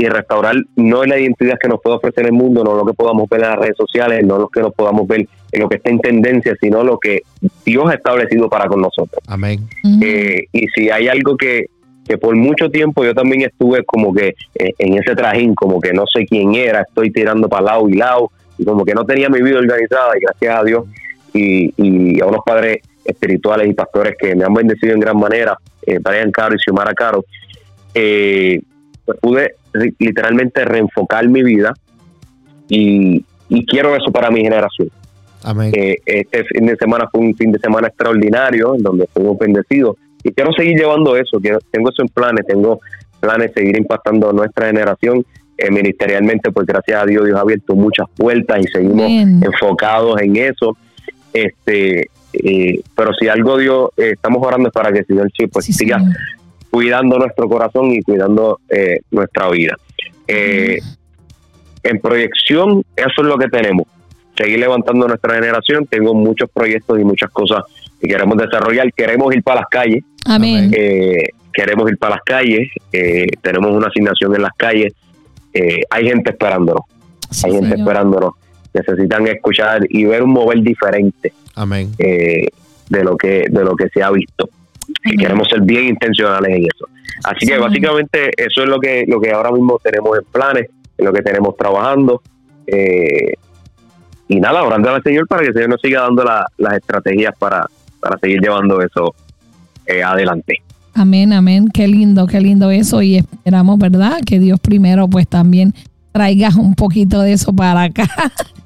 y 0.00 0.08
restaurar 0.08 0.56
no 0.76 1.02
es 1.02 1.08
la 1.10 1.18
identidad 1.18 1.58
que 1.60 1.68
nos 1.68 1.80
puede 1.82 1.96
ofrecer 1.96 2.24
el 2.24 2.32
mundo, 2.32 2.64
no 2.64 2.74
lo 2.74 2.86
que 2.86 2.94
podamos 2.94 3.28
ver 3.28 3.42
en 3.42 3.48
las 3.50 3.58
redes 3.58 3.76
sociales, 3.76 4.24
no 4.24 4.38
lo 4.38 4.48
que 4.48 4.60
nos 4.60 4.74
podamos 4.74 5.06
ver 5.06 5.28
en 5.52 5.60
lo 5.60 5.68
que 5.68 5.76
está 5.76 5.90
en 5.90 6.00
tendencia, 6.00 6.56
sino 6.58 6.82
lo 6.82 6.98
que 6.98 7.20
Dios 7.64 7.84
ha 7.90 7.94
establecido 7.94 8.48
para 8.48 8.66
con 8.66 8.80
nosotros. 8.80 9.22
Amén. 9.26 9.68
Eh, 10.02 10.46
y 10.52 10.66
si 10.68 10.88
hay 10.90 11.08
algo 11.08 11.36
que, 11.36 11.66
que 12.08 12.16
por 12.16 12.34
mucho 12.34 12.70
tiempo 12.70 13.04
yo 13.04 13.14
también 13.14 13.42
estuve 13.42 13.84
como 13.84 14.14
que 14.14 14.34
eh, 14.54 14.72
en 14.78 14.94
ese 14.94 15.14
trajín, 15.14 15.54
como 15.54 15.80
que 15.80 15.92
no 15.92 16.04
sé 16.06 16.24
quién 16.24 16.54
era, 16.54 16.80
estoy 16.80 17.10
tirando 17.10 17.48
para 17.48 17.66
lado 17.66 17.88
y 17.88 17.94
lado, 17.94 18.30
y 18.56 18.64
como 18.64 18.84
que 18.84 18.94
no 18.94 19.04
tenía 19.04 19.28
mi 19.28 19.42
vida 19.42 19.58
organizada, 19.58 20.12
y 20.16 20.20
gracias 20.20 20.58
a 20.58 20.64
Dios 20.64 20.84
y, 21.34 21.74
y 21.76 22.20
a 22.20 22.26
unos 22.26 22.40
padres 22.44 22.78
espirituales 23.04 23.68
y 23.68 23.74
pastores 23.74 24.14
que 24.18 24.34
me 24.34 24.44
han 24.44 24.54
bendecido 24.54 24.94
en 24.94 25.00
gran 25.00 25.18
manera, 25.18 25.58
eh, 25.86 25.98
Brian 26.02 26.30
Caro 26.30 26.54
y 26.54 26.58
Xiomara 26.58 26.94
Caro, 26.94 27.24
eh, 27.94 28.60
pues 29.10 29.18
pude 29.20 29.54
literalmente 29.98 30.64
reenfocar 30.64 31.28
mi 31.28 31.42
vida 31.42 31.74
y, 32.68 33.24
quiero 33.66 33.96
eso 33.96 34.12
para 34.12 34.30
mi 34.30 34.42
generación. 34.42 34.90
Amén. 35.42 35.72
Eh, 35.74 35.96
este 36.04 36.44
fin 36.44 36.66
de 36.66 36.76
semana 36.76 37.08
fue 37.10 37.20
un 37.20 37.34
fin 37.34 37.50
de 37.50 37.58
semana 37.58 37.88
extraordinario 37.88 38.74
en 38.76 38.82
donde 38.82 39.06
fuimos 39.12 39.38
bendecidos 39.38 39.96
y 40.22 40.32
quiero 40.32 40.52
seguir 40.52 40.78
llevando 40.78 41.16
eso, 41.16 41.40
quiero, 41.40 41.58
tengo 41.70 41.90
eso 41.90 42.02
en 42.02 42.08
planes, 42.08 42.46
tengo 42.46 42.80
planes 43.18 43.52
de 43.54 43.62
seguir 43.62 43.78
impactando 43.78 44.30
a 44.30 44.32
nuestra 44.32 44.66
generación 44.66 45.24
eh, 45.58 45.70
ministerialmente, 45.70 46.52
pues 46.52 46.66
gracias 46.66 47.02
a 47.02 47.06
Dios 47.06 47.24
Dios 47.24 47.36
ha 47.36 47.40
abierto 47.40 47.74
muchas 47.74 48.06
puertas 48.16 48.60
y 48.60 48.68
seguimos 48.68 49.10
enfocados 49.10 50.20
en 50.20 50.36
eso. 50.36 50.76
Este, 51.32 52.08
eh, 52.32 52.80
pero 52.94 53.12
si 53.14 53.28
algo 53.28 53.58
Dios, 53.58 53.90
eh, 53.96 54.12
estamos 54.14 54.46
orando 54.46 54.70
para 54.70 54.92
que 54.92 55.00
el 55.00 55.06
Señor 55.06 55.30
pues 55.52 55.64
siga 55.66 56.00
cuidando 56.70 57.18
nuestro 57.18 57.48
corazón 57.48 57.92
y 57.92 58.02
cuidando 58.02 58.60
nuestra 59.10 59.48
vida. 59.50 59.76
en 60.26 61.98
proyección, 62.00 62.84
eso 62.96 63.22
es 63.22 63.26
lo 63.26 63.36
que 63.38 63.48
tenemos. 63.48 63.86
Seguir 64.36 64.58
levantando 64.58 65.08
nuestra 65.08 65.34
generación. 65.34 65.86
Tengo 65.86 66.14
muchos 66.14 66.48
proyectos 66.50 67.00
y 67.00 67.04
muchas 67.04 67.30
cosas 67.30 67.64
que 68.00 68.08
queremos 68.08 68.38
desarrollar. 68.38 68.92
Queremos 68.92 69.34
ir 69.34 69.42
para 69.42 69.60
las 69.60 69.68
calles. 69.70 70.04
Amén. 70.24 70.70
queremos 71.52 71.90
ir 71.90 71.98
para 71.98 72.16
las 72.16 72.24
calles. 72.24 72.68
tenemos 73.42 73.70
una 73.72 73.88
asignación 73.88 74.34
en 74.34 74.42
las 74.42 74.52
calles 74.56 74.94
eh, 75.52 75.82
hay 75.90 76.06
gente 76.06 76.30
esperándonos. 76.30 76.82
hay 77.44 77.52
gente 77.52 77.74
esperándonos. 77.76 78.34
Necesitan 78.72 79.26
escuchar 79.26 79.82
y 79.88 80.04
ver 80.04 80.22
un 80.22 80.30
mover 80.30 80.60
diferente. 80.62 81.32
Amén. 81.54 81.92
Eh, 81.98 82.46
de 82.88 83.04
lo 83.04 83.16
que 83.16 83.44
de 83.48 83.64
lo 83.64 83.74
que 83.76 83.88
se 83.88 84.02
ha 84.02 84.10
visto. 84.10 84.48
Y 85.04 85.16
queremos 85.16 85.48
ser 85.48 85.62
bien 85.62 85.86
intencionales 85.88 86.56
en 86.56 86.64
eso. 86.64 86.86
Así 87.24 87.46
que 87.46 87.58
básicamente 87.58 88.30
eso 88.36 88.62
es 88.62 88.68
lo 88.68 88.78
que 88.78 89.04
lo 89.06 89.20
que 89.20 89.30
ahora 89.32 89.50
mismo 89.52 89.78
tenemos 89.82 90.18
en 90.18 90.24
planes, 90.24 90.68
en 90.98 91.04
lo 91.04 91.12
que 91.12 91.22
tenemos 91.22 91.56
trabajando. 91.56 92.22
Eh, 92.66 93.34
y 94.28 94.40
nada, 94.40 94.62
orando 94.62 94.90
al 94.90 95.02
Señor 95.02 95.26
para 95.26 95.42
que 95.42 95.48
el 95.48 95.54
Señor 95.54 95.70
nos 95.70 95.80
siga 95.80 96.02
dando 96.02 96.24
las 96.24 96.74
estrategias 96.74 97.34
para, 97.38 97.66
para 98.00 98.18
seguir 98.18 98.40
llevando 98.40 98.80
eso 98.80 99.14
adelante. 100.04 100.62
Amén, 100.94 101.32
amén. 101.32 101.68
Qué 101.72 101.88
lindo, 101.88 102.26
qué 102.26 102.40
lindo 102.40 102.70
eso. 102.70 103.02
Y 103.02 103.16
esperamos, 103.16 103.78
¿verdad? 103.78 104.20
Que 104.24 104.38
Dios 104.38 104.60
primero 104.60 105.08
pues 105.08 105.26
también 105.26 105.74
traiga 106.12 106.50
un 106.56 106.74
poquito 106.74 107.20
de 107.20 107.32
eso 107.32 107.52
para 107.52 107.84
acá. 107.84 108.08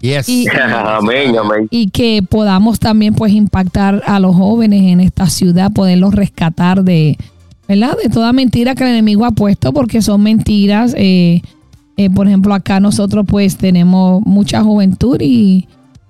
Yes. 0.00 0.28
Y, 0.28 0.46
amén, 0.86 1.36
amén. 1.36 1.68
Y 1.70 1.90
que 1.90 2.22
podamos 2.28 2.78
también 2.78 3.14
pues 3.14 3.32
impactar 3.32 4.02
a 4.06 4.20
los 4.20 4.36
jóvenes 4.36 4.82
en 4.82 5.00
esta 5.00 5.28
ciudad, 5.28 5.72
poderlos 5.72 6.14
rescatar 6.14 6.84
de, 6.84 7.16
¿verdad? 7.68 7.96
De 8.02 8.08
toda 8.08 8.32
mentira 8.32 8.74
que 8.74 8.84
el 8.84 8.90
enemigo 8.90 9.24
ha 9.24 9.30
puesto, 9.30 9.72
porque 9.72 10.02
son 10.02 10.22
mentiras. 10.22 10.94
Eh, 10.96 11.42
eh, 11.96 12.10
por 12.10 12.26
ejemplo, 12.26 12.54
acá 12.54 12.80
nosotros 12.80 13.24
pues 13.26 13.56
tenemos 13.56 14.20
mucha 14.26 14.62
juventud 14.62 15.20
y 15.20 15.68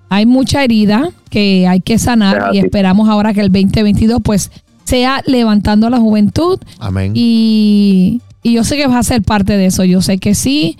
hay 0.09 0.25
mucha 0.25 0.63
herida 0.63 1.11
que 1.29 1.67
hay 1.67 1.81
que 1.81 1.99
sanar 1.99 2.49
y 2.53 2.59
esperamos 2.59 3.09
ahora 3.09 3.33
que 3.33 3.41
el 3.41 3.51
2022 3.51 4.19
pues 4.23 4.51
sea 4.83 5.21
levantando 5.25 5.87
a 5.87 5.89
la 5.89 5.99
juventud. 5.99 6.59
Amén. 6.79 7.11
Y, 7.15 8.21
yo 8.43 8.63
sé 8.63 8.77
que 8.77 8.85
vas 8.85 8.97
a 8.97 9.03
ser 9.03 9.23
parte 9.23 9.57
de 9.57 9.65
eso, 9.65 9.83
yo 9.83 10.01
sé 10.01 10.19
que 10.19 10.35
sí. 10.35 10.77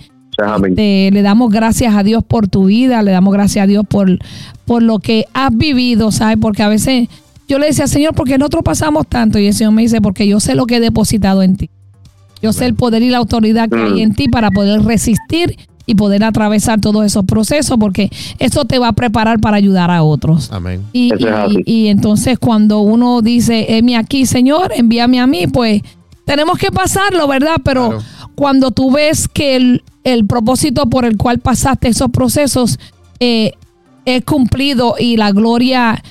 Este, 0.68 1.10
le 1.12 1.22
damos 1.22 1.50
gracias 1.50 1.94
a 1.94 2.02
Dios 2.02 2.22
por 2.24 2.48
tu 2.48 2.66
vida, 2.66 3.02
le 3.02 3.10
damos 3.10 3.32
gracias 3.32 3.64
a 3.64 3.66
Dios 3.66 3.84
por, 3.88 4.18
por 4.64 4.82
lo 4.82 4.98
que 4.98 5.26
has 5.32 5.56
vivido, 5.56 6.12
¿sabes? 6.12 6.36
Porque 6.40 6.62
a 6.62 6.68
veces 6.68 7.08
yo 7.48 7.58
le 7.58 7.66
decía, 7.66 7.86
Señor, 7.86 8.14
¿por 8.14 8.26
qué 8.26 8.38
nosotros 8.38 8.62
pasamos 8.64 9.06
tanto? 9.06 9.38
Y 9.38 9.46
el 9.46 9.54
Señor 9.54 9.72
me 9.72 9.82
dice, 9.82 10.00
porque 10.00 10.26
yo 10.26 10.40
sé 10.40 10.54
lo 10.54 10.66
que 10.66 10.76
he 10.76 10.80
depositado 10.80 11.42
en 11.42 11.56
ti. 11.56 11.70
Yo 12.42 12.52
sé 12.52 12.66
el 12.66 12.74
poder 12.74 13.02
y 13.02 13.10
la 13.10 13.18
autoridad 13.18 13.68
que 13.68 13.76
hay 13.76 13.92
mm. 13.92 13.98
en 13.98 14.14
ti 14.14 14.28
para 14.28 14.50
poder 14.50 14.82
resistir 14.82 15.56
y 15.86 15.94
poder 15.94 16.24
atravesar 16.24 16.80
todos 16.80 17.06
esos 17.06 17.24
procesos 17.24 17.76
porque 17.78 18.10
eso 18.38 18.64
te 18.64 18.78
va 18.78 18.88
a 18.88 18.92
preparar 18.92 19.40
para 19.40 19.56
ayudar 19.56 19.90
a 19.90 20.02
otros. 20.02 20.50
Amén. 20.52 20.82
Y, 20.92 21.12
y, 21.64 21.86
entonces 21.86 22.38
cuando 22.38 22.80
uno 22.80 23.22
dice, 23.22 23.76
heme 23.76 23.96
aquí, 23.96 24.26
Señor, 24.26 24.72
envíame 24.74 25.20
a 25.20 25.26
mí, 25.26 25.46
pues 25.46 25.82
tenemos 26.24 26.58
que 26.58 26.72
pasarlo, 26.72 27.26
¿verdad? 27.28 27.56
Pero 27.64 28.00
cuando 28.34 28.72
tú 28.72 28.90
ves 28.90 29.28
que 29.28 29.56
el, 29.56 29.82
el, 30.06 30.26
propósito 30.26 30.86
por 30.88 31.04
el 31.04 31.16
cual 31.16 31.40
pasaste 31.40 31.88
esos 31.88 32.10
procesos 32.10 32.78
eh, 33.20 33.52
es 34.04 34.24
cumplido 34.24 34.94
y 34.98 35.16
la 35.16 35.32
gloria 35.32 36.02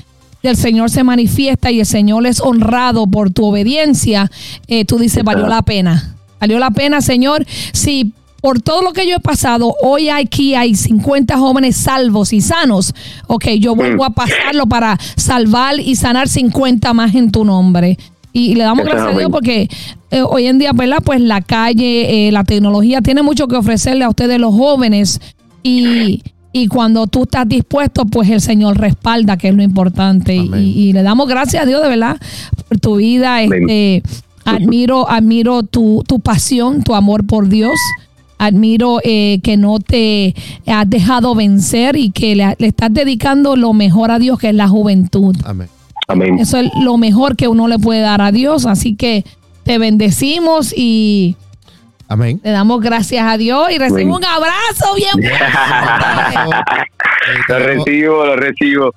del 0.44 0.58
Señor 0.58 0.90
se 0.90 1.04
manifiesta 1.04 1.72
y 1.72 1.80
el 1.80 1.86
Señor 1.86 2.28
es 2.28 2.40
honrado 2.40 3.08
por 3.08 3.32
tu 3.32 3.46
obediencia, 3.46 4.30
eh, 4.68 4.86
tú 4.86 5.00
dices, 5.00 5.24
valió 5.24 5.48
la 5.48 5.62
pena. 5.62 6.16
Valió 6.40 6.60
la 6.60 6.70
pena, 6.72 7.02
Señor, 7.02 7.46
si 7.74 8.14
por 8.42 8.62
todo 8.62 8.84
lo 8.84 8.94
que 8.94 9.08
yo 9.08 9.16
he 9.16 9.20
pasado, 9.20 9.74
hoy 9.82 10.10
aquí 10.10 10.54
hay 10.54 10.76
50 10.76 11.36
jóvenes 11.38 11.78
salvos 11.78 12.32
y 12.32 12.42
sanos. 12.42 12.94
Ok, 13.26 13.46
yo 13.60 13.74
vuelvo 13.74 14.06
a 14.06 14.12
pasarlo 14.12 14.68
para 14.68 15.00
salvar 15.16 15.80
y 15.80 15.96
sanar 15.96 16.28
50 16.28 16.94
más 16.94 17.16
en 17.16 17.32
tu 17.32 17.44
nombre. 17.44 17.98
Y, 18.36 18.54
le 18.56 18.66
damos 18.66 18.86
gracias 18.86 19.16
a 19.16 19.18
Dios 19.18 19.32
porque 19.32 19.70
eh, 20.12 20.22
hoy 20.22 20.48
en 20.48 20.60
día, 20.60 20.74
¿verdad? 20.74 20.98
Pues 21.06 21.22
la 21.22 21.40
calle, 21.40 22.28
eh, 22.28 22.32
la 22.34 22.44
tecnología 22.44 23.02
tiene 23.02 23.24
mucho 23.24 23.48
que 23.48 23.56
ofrecerle 23.56 24.04
a 24.04 24.10
ustedes 24.10 24.42
los 24.42 24.54
jóvenes 24.54 25.22
y, 25.64 26.22
cuando 26.70 27.08
tú 27.08 27.24
estás 27.24 27.48
dispuesto, 27.48 28.06
pues 28.06 28.30
el 28.30 28.42
Señor 28.42 28.78
respalda, 28.78 29.38
que 29.38 29.48
es 29.48 29.56
lo 29.56 29.64
importante. 29.64 30.36
Y, 30.36 30.92
le 30.92 31.02
damos 31.02 31.30
gracias 31.30 31.64
a 31.64 31.66
Dios 31.66 31.82
de 31.82 31.88
verdad 31.88 32.18
por 32.68 32.78
tu 32.78 32.98
vida. 32.98 33.42
Este, 33.42 34.04
admiro, 34.44 35.10
admiro 35.10 35.64
tu, 35.64 36.04
tu 36.06 36.20
pasión, 36.20 36.84
tu 36.84 36.94
amor 36.94 37.26
por 37.26 37.48
Dios 37.48 37.72
admiro 38.38 39.00
eh, 39.02 39.40
que 39.44 39.56
no 39.56 39.80
te 39.80 40.36
has 40.68 40.90
dejado 40.90 41.36
vencer 41.36 41.96
y 41.96 42.10
que 42.12 42.36
le, 42.36 42.54
estás 42.60 42.94
dedicando 42.94 43.56
lo 43.56 43.72
mejor 43.72 44.12
a 44.12 44.20
Dios, 44.20 44.38
que 44.40 44.50
es 44.50 44.56
la 44.56 44.68
juventud. 44.68 45.38
Amén. 45.46 45.70
Amén. 46.08 46.40
Eso 46.40 46.58
es 46.58 46.72
lo 46.82 46.98
mejor 46.98 47.36
que 47.36 47.48
uno 47.48 47.68
le 47.68 47.80
puede 47.80 48.02
dar 48.02 48.22
a 48.22 48.32
Dios. 48.32 48.66
Así 48.66 48.96
que 48.96 49.26
te 49.64 49.78
bendecimos 49.78 50.74
y 50.76 51.36
Amén. 52.08 52.40
le 52.44 52.52
damos 52.52 52.82
gracias 52.82 53.26
a 53.26 53.38
Dios 53.38 53.72
y 53.72 53.78
recibo 53.78 54.16
un 54.16 54.26
abrazo 54.26 54.94
bien 54.96 55.32
Lo 57.50 57.60
recibo, 57.60 58.26
lo 58.26 58.36
recibo. 58.36 58.94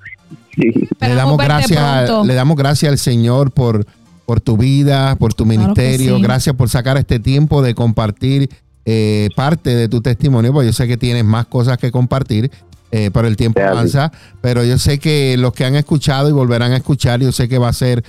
Le 0.56 1.14
damos 1.14 1.38
gracias, 1.38 2.10
le 2.24 2.34
damos 2.34 2.56
gracias 2.56 2.92
al 2.92 2.98
Señor 2.98 3.52
por, 3.52 3.86
por 4.26 4.40
tu 4.40 4.56
vida, 4.56 5.16
por 5.16 5.32
tu 5.32 5.46
ministerio. 5.46 6.20
Gracias 6.20 6.54
por 6.54 6.68
sacar 6.68 6.98
este 6.98 7.20
tiempo 7.20 7.62
de 7.62 7.74
compartir 7.74 8.50
eh, 8.84 9.28
parte 9.36 9.74
de 9.74 9.88
tu 9.88 10.00
testimonio, 10.00 10.52
porque 10.52 10.66
yo 10.66 10.72
sé 10.72 10.88
que 10.88 10.96
tienes 10.96 11.24
más 11.24 11.46
cosas 11.46 11.78
que 11.78 11.90
compartir, 11.90 12.50
eh, 12.90 13.10
pero 13.12 13.28
el 13.28 13.36
tiempo 13.36 13.60
avanza. 13.60 14.12
Pero 14.40 14.64
yo 14.64 14.78
sé 14.78 14.98
que 14.98 15.36
los 15.36 15.52
que 15.52 15.64
han 15.64 15.74
escuchado 15.74 16.28
y 16.28 16.32
volverán 16.32 16.72
a 16.72 16.76
escuchar, 16.76 17.20
yo 17.20 17.32
sé 17.32 17.48
que 17.48 17.58
va 17.58 17.68
a 17.68 17.72
ser 17.72 18.04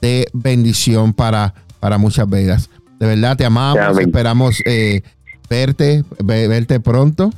de 0.00 0.26
bendición 0.32 1.12
para, 1.12 1.54
para 1.80 1.98
muchas 1.98 2.28
vidas. 2.28 2.70
De 2.98 3.06
verdad, 3.06 3.36
te 3.36 3.44
amamos, 3.44 3.98
esperamos 3.98 4.62
eh, 4.64 5.02
verte, 5.48 6.04
verte 6.22 6.80
pronto. 6.80 7.30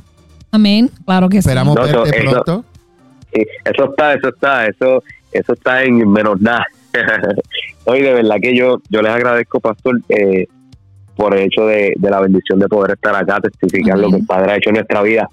Amén, 0.51 0.91
claro 1.05 1.29
que 1.29 1.39
esperamos 1.39 1.75
sí. 1.75 1.81
Esperamos 1.83 2.11
verte 2.11 2.31
pronto. 2.31 2.65
Eso 3.33 3.91
está, 3.91 4.15
eso 4.15 4.29
está, 4.29 4.67
eso, 4.67 5.03
eso 5.33 5.53
está 5.53 5.83
en 5.83 6.11
menos 6.11 6.41
nada. 6.41 6.65
Hoy 7.85 8.03
de 8.03 8.15
verdad 8.15 8.37
que 8.41 8.57
yo, 8.57 8.81
yo 8.89 9.03
les 9.03 9.13
agradezco, 9.13 9.61
pastor, 9.61 10.01
eh, 10.09 10.47
por 11.17 11.35
el 11.35 11.45
hecho 11.45 11.67
de, 11.67 11.95
la 12.01 12.21
bendición 12.21 12.59
de 12.59 12.69
poder 12.69 12.93
estar 12.93 13.15
acá, 13.15 13.41
testificar 13.41 13.99
lo 13.99 14.11
que 14.11 14.17
el 14.17 14.27
Padre 14.27 14.53
ha 14.53 14.57
hecho 14.57 14.71
en 14.71 14.77
nuestra 14.77 15.03
vida. 15.03 15.29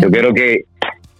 Yo 0.00 0.10
quiero 0.10 0.34
que, 0.34 0.64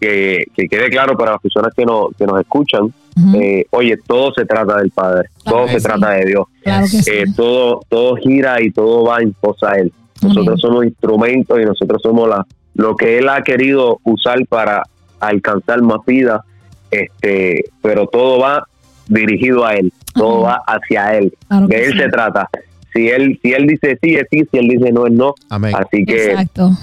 que, 0.00 0.44
quede 0.54 0.90
claro 0.90 1.16
para 1.16 1.32
las 1.32 1.40
personas 1.40 1.72
que, 1.74 1.84
no, 1.84 2.08
que 2.16 2.26
nos 2.26 2.40
escuchan, 2.40 2.92
eh, 3.34 3.66
oye, 3.70 3.96
todo 4.06 4.32
se 4.32 4.44
trata 4.44 4.76
del 4.76 4.90
Padre, 4.90 5.28
todo 5.44 5.66
se 5.66 5.80
trata 5.80 6.10
de 6.10 6.26
Dios, 6.26 6.46
eh, 6.64 7.24
todo, 7.34 7.80
todo 7.88 8.16
gira 8.16 8.62
y 8.62 8.70
todo 8.70 9.04
va 9.04 9.20
en 9.20 9.32
pos 9.32 9.56
a 9.62 9.76
Él. 9.76 9.92
Nosotros 10.22 10.60
somos 10.60 10.84
instrumentos 10.84 11.58
y 11.60 11.64
nosotros 11.64 12.00
somos 12.02 12.28
la, 12.28 12.46
lo 12.74 12.96
que 12.96 13.18
Él 13.18 13.28
ha 13.28 13.42
querido 13.42 14.00
usar 14.04 14.46
para 14.46 14.82
alcanzar 15.20 15.82
más 15.82 15.98
vida, 16.06 16.44
este, 16.90 17.64
pero 17.82 18.06
todo 18.06 18.38
va 18.38 18.64
dirigido 19.08 19.64
a 19.64 19.74
Él, 19.74 19.92
todo 20.14 20.42
va 20.42 20.62
hacia 20.66 21.16
Él, 21.16 21.32
de 21.66 21.84
Él 21.86 21.98
se 21.98 22.08
trata. 22.08 22.48
Si 22.92 23.06
él 23.08 23.38
si 23.42 23.52
él 23.52 23.66
dice 23.66 23.98
sí 24.02 24.14
es 24.14 24.26
sí 24.30 24.44
si 24.50 24.58
él 24.58 24.68
dice 24.68 24.90
no 24.92 25.06
es 25.06 25.12
no. 25.12 25.34
Así 25.50 26.04
que 26.06 26.34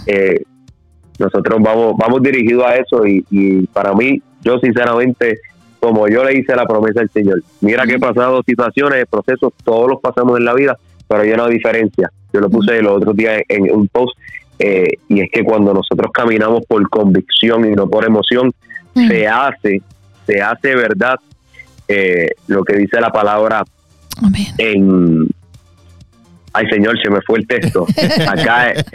eh, 0.05 0.43
nosotros 1.19 1.59
vamos 1.61 1.95
vamos 1.97 2.21
dirigidos 2.21 2.65
a 2.65 2.75
eso 2.75 3.05
y, 3.05 3.67
para 3.73 3.93
mí 3.93 4.21
yo 4.41 4.59
sinceramente 4.59 5.39
como 5.79 6.07
yo 6.07 6.23
le 6.23 6.37
hice 6.37 6.55
la 6.55 6.65
promesa 6.65 7.01
al 7.01 7.09
Señor 7.09 7.41
mira 7.61 7.85
que 7.85 7.93
he 7.93 7.99
pasado 7.99 8.41
situaciones 8.45 9.05
procesos 9.09 9.53
todos 9.63 9.89
los 9.89 10.01
pasamos 10.01 10.37
en 10.37 10.45
la 10.45 10.53
vida 10.53 10.77
pero 11.07 11.21
hay 11.21 11.31
una 11.31 11.47
diferencia 11.47 12.11
yo 12.33 12.39
lo 12.39 12.49
puse 12.49 12.77
el 12.77 12.87
otro 12.87 13.13
día 13.13 13.41
en, 13.47 13.71
un 13.71 13.87
post 13.87 14.17
eh, 14.59 14.87
y 15.09 15.21
es 15.21 15.29
que 15.31 15.43
cuando 15.43 15.73
nosotros 15.73 16.11
caminamos 16.13 16.65
por 16.67 16.87
convicción 16.89 17.65
y 17.65 17.71
no 17.71 17.87
por 17.87 18.05
emoción 18.05 18.53
se 18.93 19.27
hace 19.27 19.81
se 20.25 20.41
hace 20.41 20.75
verdad 20.75 21.19
eh, 21.87 22.29
lo 22.47 22.63
que 22.63 22.75
dice 22.77 22.99
la 22.99 23.11
palabra 23.11 23.63
Amén. 24.21 24.47
en... 24.57 25.27
Ay, 26.53 26.67
Señor, 26.69 26.97
se 27.01 27.09
me 27.09 27.19
fue 27.21 27.39
el 27.39 27.47
texto. 27.47 27.85
Acá 28.29 28.71
eh, 28.71 28.85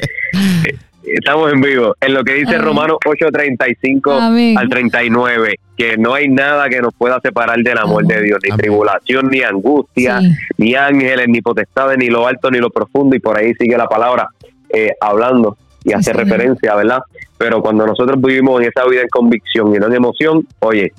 eh, 0.67 0.79
estamos 1.15 1.53
en 1.53 1.61
vivo. 1.61 1.95
En 2.01 2.15
lo 2.15 2.25
que 2.25 2.35
dice 2.35 2.55
Amén. 2.57 2.67
Romanos 2.67 2.99
8:35 3.05 4.13
Amén. 4.21 4.59
al 4.59 4.69
39, 4.69 5.55
que 5.77 5.97
no 5.97 6.15
hay 6.15 6.29
nada 6.29 6.69
que 6.69 6.81
nos 6.81 6.95
pueda 6.95 7.21
separar 7.21 7.59
del 7.59 7.79
amor 7.79 8.05
Amén. 8.05 8.17
de 8.19 8.23
Dios, 8.25 8.41
ni 8.43 8.51
Amén. 8.51 8.61
tribulación, 8.61 9.29
ni 9.29 9.43
angustia, 9.43 10.21
Sí. 10.21 10.35
ni 10.59 10.75
ángeles, 10.75 11.27
ni 11.29 11.41
potestades, 11.41 11.99
ni 11.99 12.09
lo 12.09 12.27
alto, 12.27 12.51
ni 12.51 12.59
lo 12.59 12.71
profundo, 12.71 13.17
y 13.17 13.19
por 13.21 13.39
ahí 13.39 13.55
sigue 13.55 13.77
la 13.77 13.87
palabra 13.87 14.29
eh, 14.73 14.93
hablando 15.01 15.57
y 15.85 15.93
hace 15.93 16.13
referencia, 16.13 16.75
¿verdad? 16.77 17.01
Pero 17.39 17.61
cuando 17.63 17.87
nosotros 17.87 18.21
vivimos 18.21 18.61
en 18.61 18.69
esa 18.69 18.85
vida 18.87 19.01
en 19.03 19.09
convicción 19.09 19.75
y 19.75 19.79
no 19.79 19.87
en 19.87 19.95
emoción, 19.95 20.47
oye, 20.61 20.93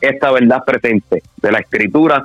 esta 0.00 0.30
verdad 0.30 0.62
presente 0.64 1.22
de 1.42 1.52
la 1.52 1.58
escritura 1.58 2.24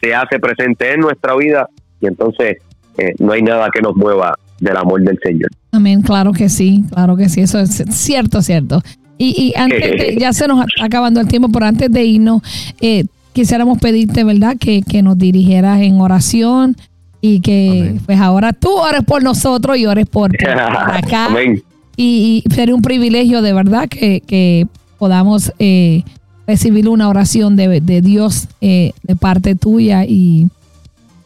se 0.00 0.14
hace 0.14 0.38
presente 0.40 0.92
en 0.92 1.00
nuestra 1.00 1.34
vida 1.36 1.68
y 2.00 2.06
entonces 2.06 2.58
eh, 2.98 3.14
no 3.18 3.32
hay 3.32 3.42
nada 3.42 3.68
que 3.72 3.80
nos 3.80 3.94
mueva 3.96 4.34
del 4.64 4.76
amor 4.76 5.02
del 5.02 5.18
Señor. 5.22 5.50
Amén, 5.72 6.02
claro 6.02 6.32
que 6.32 6.48
sí, 6.48 6.84
claro 6.90 7.16
que 7.16 7.28
sí, 7.28 7.40
eso 7.42 7.60
es 7.60 7.82
cierto, 7.90 8.42
cierto. 8.42 8.82
Y, 9.18 9.30
y 9.40 9.58
antes 9.58 9.80
de, 9.92 10.16
ya 10.20 10.32
se 10.32 10.48
nos 10.48 10.64
está 10.66 10.86
acabando 10.86 11.20
el 11.20 11.28
tiempo, 11.28 11.48
pero 11.52 11.66
antes 11.66 11.90
de 11.90 12.04
irnos, 12.04 12.42
eh, 12.80 13.04
quisiéramos 13.32 13.78
pedirte, 13.78 14.24
¿verdad?, 14.24 14.56
que, 14.58 14.82
que 14.82 15.02
nos 15.02 15.16
dirigieras 15.18 15.80
en 15.82 16.00
oración 16.00 16.76
y 17.20 17.40
que 17.40 17.80
Amén. 17.88 18.00
pues 18.04 18.18
ahora 18.20 18.52
tú 18.52 18.70
ores 18.70 19.02
por 19.04 19.22
nosotros 19.22 19.76
y 19.78 19.86
ores 19.86 20.06
por, 20.06 20.30
por- 20.36 20.48
acá. 20.94 21.26
Amén. 21.26 21.62
Y, 21.96 22.42
y 22.48 22.54
sería 22.54 22.74
un 22.74 22.82
privilegio 22.82 23.40
de 23.40 23.52
verdad 23.52 23.88
que, 23.88 24.20
que 24.20 24.66
podamos 24.98 25.52
eh, 25.60 26.02
recibir 26.46 26.88
una 26.88 27.08
oración 27.08 27.56
de, 27.56 27.80
de 27.80 28.00
Dios 28.02 28.48
eh, 28.60 28.92
de 29.04 29.16
parte 29.16 29.54
tuya 29.54 30.04
y, 30.04 30.48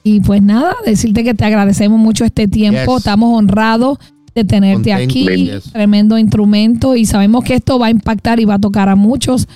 y 0.05 0.21
pues 0.21 0.43
nada, 0.43 0.75
decirte 0.87 1.25
que 1.25 1.35
te 1.35 1.45
agradecemos 1.45 1.99
mucho 1.99 2.25
este 2.25 2.49
tiempo, 2.49 2.93
Yes. 2.95 2.99
estamos 2.99 3.37
honrados 3.39 3.99
de 4.35 4.45
tenerte 4.45 4.91
Contento, 4.93 5.05
aquí, 5.05 5.47
yes. 5.47 5.73
tremendo 5.73 6.17
instrumento 6.19 6.95
y 6.97 7.05
sabemos 7.07 7.45
que 7.45 7.55
esto 7.55 7.79
va 7.79 7.87
a 7.87 7.91
impactar 7.91 8.41
y 8.41 8.45
va 8.45 8.55
a 8.55 8.59
tocar 8.59 8.89
a 8.89 8.97
muchos. 8.97 9.49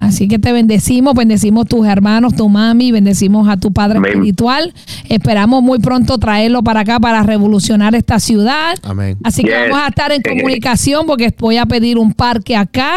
Así 0.00 0.28
que 0.28 0.38
te 0.38 0.52
bendecimos, 0.52 1.14
bendecimos 1.14 1.66
tus 1.66 1.86
hermanos, 1.86 2.34
tu 2.36 2.48
mami, 2.50 2.92
bendecimos 2.92 3.48
a 3.48 3.56
tu 3.56 3.72
padre 3.72 3.98
Amén. 3.98 4.10
espiritual. 4.12 4.74
Esperamos 5.08 5.62
muy 5.62 5.78
pronto 5.78 6.18
traerlo 6.18 6.62
para 6.62 6.80
acá 6.80 7.00
para 7.00 7.22
revolucionar 7.22 7.94
esta 7.94 8.20
ciudad. 8.20 8.74
Amén. 8.82 9.16
Así 9.22 9.42
que 9.42 9.48
Yes. 9.50 9.58
vamos 9.70 9.78
a 9.82 9.88
estar 9.88 10.12
en 10.12 10.20
comunicación 10.20 11.06
porque 11.06 11.32
voy 11.38 11.56
a 11.56 11.64
pedir 11.64 11.96
un 11.96 12.12
parque 12.12 12.54
acá. 12.54 12.96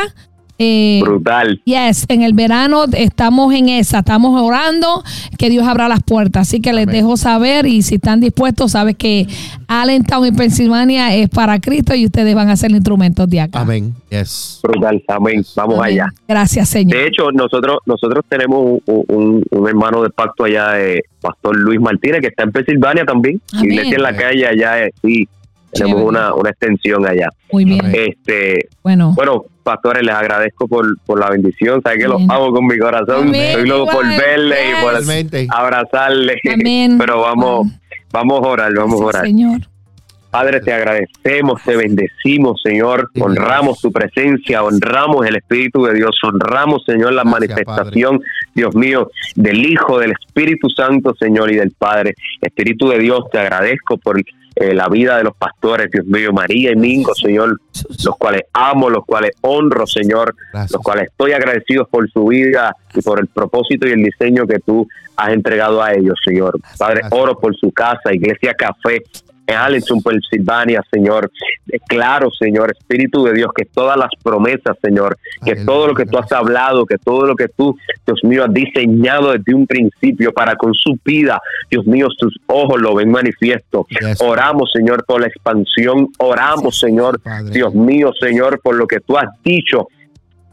Eh, 0.59 1.01
Brutal. 1.03 1.61
yes, 1.65 2.05
en 2.09 2.23
el 2.23 2.33
verano 2.33 2.85
estamos 2.93 3.53
en 3.53 3.69
esa, 3.69 3.99
estamos 3.99 4.41
orando 4.41 5.03
que 5.37 5.49
Dios 5.49 5.67
abra 5.67 5.87
las 5.87 6.01
puertas. 6.01 6.47
Así 6.47 6.59
que 6.61 6.73
les 6.73 6.87
Amén. 6.87 6.95
dejo 6.97 7.15
saber 7.17 7.65
y 7.67 7.81
si 7.83 7.95
están 7.95 8.19
dispuestos, 8.21 8.71
sabes 8.71 8.95
que 8.95 9.27
Allentown 9.67 10.25
y 10.25 10.31
Pensilvania 10.31 11.13
es 11.15 11.29
para 11.29 11.59
Cristo 11.59 11.93
y 11.93 12.05
ustedes 12.05 12.33
van 12.33 12.49
a 12.49 12.55
ser 12.55 12.71
instrumentos 12.71 13.29
de 13.29 13.41
acá. 13.41 13.59
Amén. 13.61 13.93
Yes. 14.09 14.59
Brutal. 14.63 15.03
Amén. 15.07 15.43
Vamos 15.55 15.79
Amén. 15.79 15.91
allá. 15.91 16.07
Gracias, 16.27 16.69
Señor. 16.69 16.97
De 16.97 17.07
hecho, 17.07 17.31
nosotros 17.31 17.77
nosotros 17.85 18.25
tenemos 18.27 18.79
un, 18.85 19.03
un- 19.07 19.43
un 19.51 19.67
hermano 19.67 20.01
de 20.01 20.09
pacto 20.09 20.45
allá, 20.45 20.79
eh, 20.81 21.01
Pastor 21.21 21.55
Luis 21.55 21.79
Martínez, 21.79 22.21
que 22.21 22.27
está 22.27 22.43
en 22.43 22.51
Pensilvania 22.51 23.05
también. 23.05 23.39
Amén. 23.53 23.71
Iglesia 23.71 23.95
en 23.95 24.01
la 24.01 24.15
calle 24.15 24.47
allá, 24.47 24.85
eh, 24.85 24.91
sí, 25.03 25.27
tenemos 25.71 26.01
una, 26.01 26.33
una 26.33 26.49
extensión 26.49 27.05
allá. 27.05 27.29
Muy 27.51 27.65
bien. 27.65 27.81
Este, 27.93 28.69
Bueno, 28.81 29.13
bueno, 29.15 29.45
pastores, 29.67 30.01
les 30.01 30.15
agradezco 30.15 30.67
por, 30.67 30.85
por 31.05 31.19
la 31.19 31.29
bendición. 31.29 31.81
Saben 31.81 31.99
que 31.99 32.07
los 32.07 32.15
Amén. 32.15 32.31
amo 32.31 32.51
con 32.53 32.65
mi 32.65 32.77
corazón. 32.79 33.27
Amén. 33.27 33.41
Estoy 33.41 33.67
loco 33.67 33.91
por 33.91 34.05
verles 34.05 34.59
y 34.69 34.81
por 34.81 34.93
Igualmente. 34.93 35.47
abrazarles. 35.49 36.37
Amén. 36.53 36.97
Pero 36.99 37.21
vamos, 37.21 37.67
Amén. 37.67 37.79
vamos 38.11 38.43
a 38.43 38.47
orar, 38.47 38.73
vamos 38.73 39.01
a 39.01 39.05
orar. 39.05 39.25
Señor. 39.25 39.59
Padre, 40.29 40.59
te 40.59 40.71
agradecemos, 40.73 41.61
te 41.63 41.75
bendecimos, 41.75 42.61
Señor. 42.61 43.09
Sí, 43.13 43.21
honramos 43.21 43.79
tu 43.81 43.91
presencia, 43.91 44.63
honramos 44.63 45.25
el 45.25 45.37
Espíritu 45.37 45.83
de 45.85 45.93
Dios, 45.95 46.17
honramos, 46.21 46.83
Señor, 46.85 47.13
la 47.13 47.23
Gracias, 47.23 47.49
manifestación, 47.49 48.21
Dios 48.53 48.75
mío, 48.75 49.09
del 49.35 49.65
Hijo, 49.65 49.99
del 49.99 50.11
Espíritu 50.11 50.69
Santo, 50.69 51.15
Señor, 51.19 51.51
y 51.51 51.55
del 51.55 51.71
Padre. 51.71 52.13
Espíritu 52.41 52.89
de 52.89 52.99
Dios, 52.99 53.23
te 53.31 53.39
agradezco 53.39 53.97
por 53.97 54.21
eh, 54.59 54.73
la 54.73 54.87
vida 54.87 55.17
de 55.17 55.23
los 55.23 55.35
pastores, 55.35 55.91
Dios 55.91 56.05
mío, 56.07 56.33
María 56.33 56.71
y 56.71 56.75
Mingo, 56.75 57.13
Señor, 57.13 57.59
los 58.03 58.17
cuales 58.17 58.43
amo, 58.53 58.89
los 58.89 59.05
cuales 59.05 59.33
honro, 59.41 59.85
Señor, 59.85 60.35
Gracias. 60.51 60.71
los 60.71 60.81
cuales 60.81 61.09
estoy 61.09 61.33
agradecido 61.33 61.85
por 61.85 62.09
su 62.09 62.25
vida 62.25 62.75
y 62.95 63.01
por 63.01 63.19
el 63.19 63.27
propósito 63.27 63.87
y 63.87 63.91
el 63.91 64.03
diseño 64.03 64.47
que 64.47 64.59
tú 64.59 64.87
has 65.15 65.29
entregado 65.29 65.83
a 65.83 65.93
ellos, 65.93 66.15
Señor. 66.23 66.59
Padre, 66.77 67.01
oro 67.11 67.37
por 67.39 67.55
su 67.55 67.71
casa, 67.71 68.11
Iglesia 68.11 68.55
Café, 68.55 69.03
en 69.47 69.55
Allentown, 69.55 70.01
Pensilvania, 70.01 70.83
Señor. 70.91 71.31
Declaro, 71.65 72.29
Señor, 72.31 72.71
Espíritu 72.71 73.23
de 73.23 73.33
Dios, 73.33 73.51
que 73.55 73.65
todas 73.65 73.97
las 73.97 74.09
promesas, 74.23 74.77
Señor, 74.81 75.17
que 75.43 75.51
Aleluya, 75.51 75.65
todo 75.65 75.87
lo 75.87 75.95
que 75.95 76.05
tú 76.05 76.17
has 76.17 76.31
hablado, 76.31 76.85
que 76.85 76.97
todo 76.97 77.25
lo 77.25 77.35
que 77.35 77.47
tú, 77.49 77.77
Dios 78.05 78.23
mío, 78.23 78.45
has 78.45 78.53
diseñado 78.53 79.31
desde 79.33 79.53
un 79.53 79.67
principio 79.67 80.31
para 80.31 80.55
con 80.55 80.73
su 80.73 80.97
vida, 81.03 81.41
Dios 81.69 81.85
mío, 81.85 82.07
sus 82.17 82.37
ojos 82.47 82.79
lo 82.81 82.95
ven 82.95 83.09
manifiesto. 83.09 83.85
Yes. 83.89 84.21
Oramos, 84.21 84.71
Señor, 84.73 85.05
por 85.05 85.21
la 85.21 85.27
expansión. 85.27 86.09
Oramos, 86.19 86.79
Señor, 86.79 87.19
Padre. 87.21 87.51
Dios 87.51 87.73
mío, 87.73 88.11
Señor, 88.19 88.61
por 88.61 88.75
lo 88.75 88.87
que 88.87 88.99
tú 88.99 89.17
has 89.17 89.29
dicho 89.43 89.87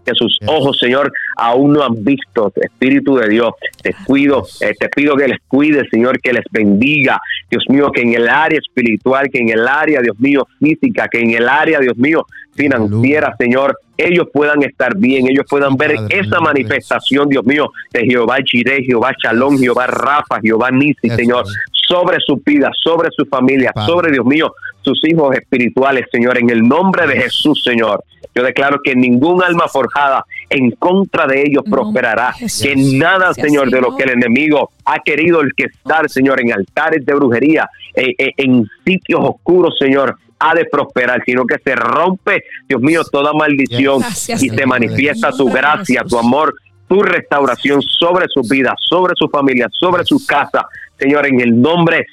que 0.05 0.13
sus 0.15 0.39
ojos, 0.47 0.79
Señor, 0.79 1.13
aún 1.37 1.73
no 1.73 1.83
han 1.83 2.05
visto. 2.05 2.53
Espíritu 2.57 3.17
de 3.17 3.29
Dios, 3.29 3.53
te 3.83 3.95
cuido, 4.07 4.47
eh, 4.61 4.75
te 4.79 4.89
pido 4.89 5.17
que 5.17 5.29
les 5.29 5.39
cuide, 5.49 5.89
Señor, 5.91 6.21
que 6.21 6.33
les 6.33 6.45
bendiga. 6.51 7.21
Dios 7.51 7.65
mío, 7.69 7.91
que 7.93 8.03
en 8.03 8.15
el 8.15 8.29
área 8.29 8.59
espiritual, 8.59 9.29
que 9.31 9.39
en 9.39 9.51
el 9.51 9.67
área, 9.67 10.01
Dios 10.01 10.19
mío, 10.19 10.47
física, 10.59 11.09
que 11.09 11.21
en 11.21 11.31
el 11.33 11.49
área, 11.49 11.81
Dios 11.81 11.97
mío, 11.97 12.27
financiera, 12.55 13.35
Señor, 13.39 13.79
ellos 13.97 14.29
puedan 14.33 14.63
estar 14.63 14.97
bien, 14.97 15.27
ellos 15.29 15.47
puedan 15.49 15.77
ver 15.77 15.95
Padre, 15.95 16.21
esa 16.21 16.41
manifestación, 16.41 17.29
Dios 17.29 17.45
mío, 17.45 17.71
de 17.93 18.05
Jehová 18.05 18.39
Jireh, 18.45 18.83
Jehová 18.85 19.13
Shalom, 19.23 19.59
Jehová 19.59 19.87
Rafa, 19.87 20.41
Jehová 20.43 20.71
Nisi, 20.71 21.11
Señor, 21.11 21.45
sobre 21.89 22.19
su 22.21 22.41
vida, 22.45 22.71
sobre 22.83 23.11
su 23.11 23.25
familia, 23.27 23.73
Padre. 23.73 23.93
sobre 23.93 24.13
Dios 24.13 24.25
mío, 24.25 24.53
sus 24.85 25.01
hijos 25.09 25.35
espirituales, 25.35 26.07
Señor, 26.13 26.39
en 26.39 26.51
el 26.51 26.63
nombre 26.63 27.07
de 27.07 27.23
Jesús, 27.23 27.63
Señor. 27.65 28.05
Yo 28.35 28.43
declaro 28.43 28.81
que 28.83 28.95
ningún 28.97 29.43
alma 29.43 29.69
forjada 29.69 30.25
en 30.51 30.73
contra 30.73 31.27
de 31.27 31.43
ellos 31.43 31.63
prosperará. 31.69 32.33
Jesús. 32.33 32.67
Que 32.67 32.75
nada, 32.77 33.33
Señor, 33.33 33.71
de 33.71 33.81
lo 33.81 33.97
que 33.97 34.03
el 34.03 34.11
enemigo 34.11 34.71
ha 34.85 34.99
querido 34.99 35.41
el 35.41 35.55
que 35.55 35.65
estar, 35.65 36.09
Señor, 36.11 36.41
en 36.41 36.53
altares 36.53 37.07
de 37.07 37.15
brujería, 37.15 37.69
eh, 37.95 38.15
eh, 38.19 38.31
en 38.37 38.69
sitios 38.85 39.21
oscuros, 39.23 39.77
Señor, 39.79 40.17
ha 40.39 40.55
de 40.55 40.65
prosperar, 40.65 41.23
sino 41.25 41.47
que 41.47 41.59
se 41.65 41.75
rompe, 41.77 42.43
Dios 42.69 42.81
mío, 42.81 43.03
toda 43.11 43.33
maldición 43.33 44.01
Gracias, 44.01 44.43
y 44.43 44.51
se 44.51 44.67
manifiesta 44.67 45.31
tu 45.31 45.49
gracia, 45.49 46.03
tu 46.05 46.19
amor, 46.19 46.55
tu 46.89 47.03
restauración 47.03 47.81
sobre 47.83 48.27
su 48.29 48.43
vida, 48.43 48.75
sobre 48.79 49.15
su 49.17 49.29
familia, 49.29 49.69
sobre 49.71 50.05
su 50.05 50.25
casa, 50.27 50.67
Señor, 50.99 51.27
en 51.27 51.41
el 51.41 51.61
nombre 51.61 52.07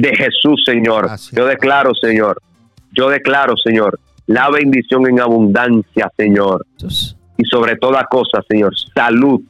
de 0.00 0.14
Jesús, 0.16 0.62
Señor. 0.64 1.06
Gracias, 1.06 1.32
Yo 1.36 1.46
declaro, 1.46 1.92
Señor, 1.94 2.40
yo 2.92 3.08
declaro, 3.08 3.56
Señor, 3.56 3.98
la 4.26 4.48
bendición 4.50 5.08
en 5.08 5.20
abundancia, 5.20 6.10
Señor, 6.16 6.64
Jesús. 6.80 7.16
y 7.36 7.44
sobre 7.44 7.76
toda 7.76 8.04
cosa, 8.04 8.42
Señor, 8.48 8.74
salud 8.94 9.40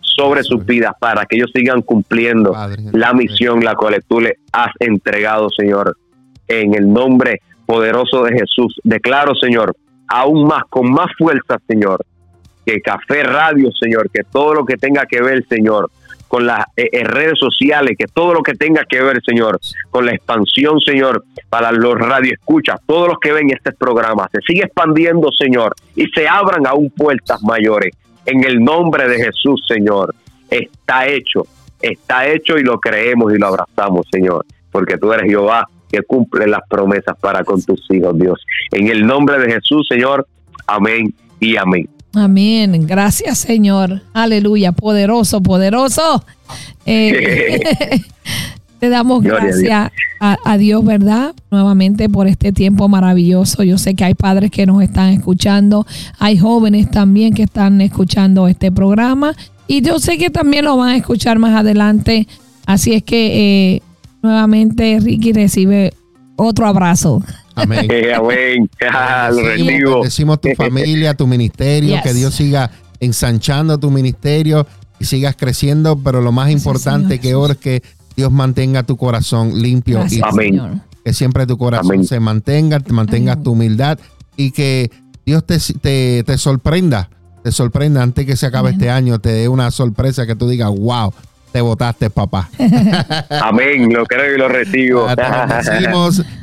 sobre 0.00 0.42
sus 0.42 0.64
vidas 0.64 0.92
para 0.98 1.26
que 1.26 1.36
ellos 1.36 1.50
sigan 1.54 1.82
cumpliendo 1.82 2.52
Padre, 2.52 2.82
la 2.92 3.12
misión 3.12 3.62
la 3.64 3.74
cual 3.74 4.02
tú 4.06 4.20
le 4.20 4.38
has 4.52 4.70
entregado, 4.80 5.48
Señor. 5.50 5.96
En 6.48 6.74
el 6.74 6.90
nombre 6.92 7.40
poderoso 7.66 8.22
de 8.22 8.32
Jesús, 8.38 8.78
declaro, 8.84 9.34
Señor, 9.34 9.76
aún 10.08 10.46
más, 10.46 10.62
con 10.70 10.90
más 10.90 11.08
fuerza, 11.18 11.58
Señor, 11.66 12.04
que 12.64 12.80
Café 12.80 13.24
Radio, 13.24 13.70
Señor, 13.80 14.10
que 14.10 14.22
todo 14.24 14.54
lo 14.54 14.64
que 14.64 14.76
tenga 14.76 15.06
que 15.06 15.20
ver, 15.20 15.44
Señor, 15.48 15.90
con 16.28 16.46
las 16.46 16.66
eh, 16.76 16.88
eh, 16.92 17.04
redes 17.04 17.38
sociales, 17.38 17.96
que 17.98 18.06
todo 18.06 18.34
lo 18.34 18.42
que 18.42 18.54
tenga 18.54 18.84
que 18.84 19.00
ver, 19.02 19.20
Señor, 19.24 19.58
con 19.90 20.06
la 20.06 20.12
expansión, 20.12 20.80
Señor, 20.80 21.24
para 21.48 21.72
los 21.72 21.94
radioescuchas, 21.94 22.80
todos 22.86 23.08
los 23.08 23.18
que 23.20 23.32
ven 23.32 23.50
este 23.50 23.72
programa, 23.72 24.28
se 24.32 24.40
sigue 24.46 24.64
expandiendo, 24.64 25.30
Señor, 25.32 25.74
y 25.94 26.06
se 26.06 26.28
abran 26.28 26.66
aún 26.66 26.90
puertas 26.90 27.42
mayores. 27.42 27.94
En 28.24 28.44
el 28.44 28.62
nombre 28.62 29.08
de 29.08 29.24
Jesús, 29.24 29.62
Señor, 29.68 30.14
está 30.50 31.06
hecho, 31.06 31.46
está 31.80 32.26
hecho 32.26 32.58
y 32.58 32.62
lo 32.62 32.78
creemos 32.78 33.32
y 33.32 33.38
lo 33.38 33.46
abrazamos, 33.46 34.06
Señor, 34.10 34.44
porque 34.70 34.98
tú 34.98 35.12
eres 35.12 35.30
Jehová 35.30 35.66
que 35.90 36.02
cumple 36.02 36.48
las 36.48 36.62
promesas 36.68 37.16
para 37.20 37.44
con 37.44 37.62
tus 37.62 37.88
hijos, 37.90 38.18
Dios. 38.18 38.44
En 38.72 38.88
el 38.88 39.06
nombre 39.06 39.38
de 39.38 39.52
Jesús, 39.52 39.86
Señor, 39.88 40.26
amén 40.66 41.14
y 41.38 41.56
amén. 41.56 41.88
Amén. 42.16 42.86
Gracias, 42.86 43.38
Señor. 43.38 44.02
Aleluya. 44.14 44.72
Poderoso, 44.72 45.42
poderoso. 45.42 46.24
Eh, 46.86 48.00
te 48.80 48.88
damos 48.88 49.22
Gloria 49.22 49.44
gracias 49.44 49.92
a, 50.18 50.38
a 50.44 50.56
Dios, 50.56 50.82
¿verdad? 50.82 51.34
Nuevamente 51.50 52.08
por 52.08 52.26
este 52.26 52.52
tiempo 52.52 52.88
maravilloso. 52.88 53.62
Yo 53.64 53.76
sé 53.76 53.94
que 53.94 54.04
hay 54.04 54.14
padres 54.14 54.50
que 54.50 54.64
nos 54.64 54.82
están 54.82 55.10
escuchando, 55.10 55.86
hay 56.18 56.38
jóvenes 56.38 56.90
también 56.90 57.34
que 57.34 57.42
están 57.42 57.82
escuchando 57.82 58.48
este 58.48 58.72
programa 58.72 59.34
Y 59.68 59.82
yo 59.82 59.98
sé 59.98 60.16
que 60.16 60.30
también 60.30 60.64
lo 60.64 60.76
van 60.78 60.90
a 60.90 60.96
escuchar 60.96 61.38
más 61.38 61.54
adelante. 61.54 62.26
Así 62.64 62.94
es 62.94 63.02
que 63.02 63.74
eh, 63.74 63.82
nuevamente 64.22 65.00
Ricky 65.00 65.34
recibe 65.34 65.92
otro 66.36 66.66
abrazo. 66.66 67.22
Amén. 67.56 67.86
Eh, 67.90 68.14
amén. 68.14 68.70
Ah, 68.92 69.28
lo 69.30 69.36
Bendecimos, 69.38 69.66
recibo. 69.72 69.92
bendecimos 69.94 70.40
tu 70.40 70.48
familia, 70.56 71.14
tu 71.14 71.26
ministerio, 71.26 71.94
Yes. 71.96 72.02
que 72.02 72.14
Dios 72.14 72.34
siga 72.34 72.70
ensanchando 73.00 73.78
tu 73.78 73.90
ministerio 73.90 74.66
y 75.00 75.04
sigas 75.06 75.34
creciendo, 75.36 75.96
pero 75.98 76.20
lo 76.20 76.32
más 76.32 76.46
Gracias, 76.46 76.64
importante 76.64 77.08
Señor 77.16 77.20
que 77.22 77.32
ahora 77.32 77.52
es 77.54 77.58
que 77.58 77.82
Dios 78.16 78.32
mantenga 78.32 78.82
tu 78.84 78.96
corazón 78.96 79.60
limpio 79.60 79.98
Gracias, 80.00 80.20
y 80.20 80.22
Amén. 80.24 80.82
Que 81.04 81.12
siempre 81.12 81.46
tu 81.46 81.58
corazón 81.58 81.92
Amén. 81.96 82.04
se 82.06 82.18
mantenga, 82.20 82.80
te 82.80 82.92
mantengas 82.92 83.34
Amén. 83.34 83.44
tu 83.44 83.52
humildad 83.52 83.98
y 84.36 84.50
que 84.52 84.90
Dios 85.24 85.44
te, 85.44 85.58
te, 85.80 86.22
te 86.24 86.38
sorprenda, 86.38 87.10
te 87.42 87.52
sorprenda 87.52 88.02
antes 88.02 88.24
que 88.26 88.36
se 88.36 88.46
acabe 88.46 88.68
Amén. 88.70 88.80
este 88.80 88.90
año, 88.90 89.18
te 89.18 89.30
dé 89.30 89.48
una 89.48 89.70
sorpresa 89.70 90.26
que 90.26 90.34
tú 90.36 90.48
digas, 90.48 90.70
wow, 90.70 91.12
te 91.56 91.62
votaste, 91.62 92.10
papá. 92.10 92.50
Amén. 93.30 93.90
Lo 93.90 94.04
creo 94.04 94.34
y 94.34 94.38
lo 94.38 94.46
recibo. 94.46 95.06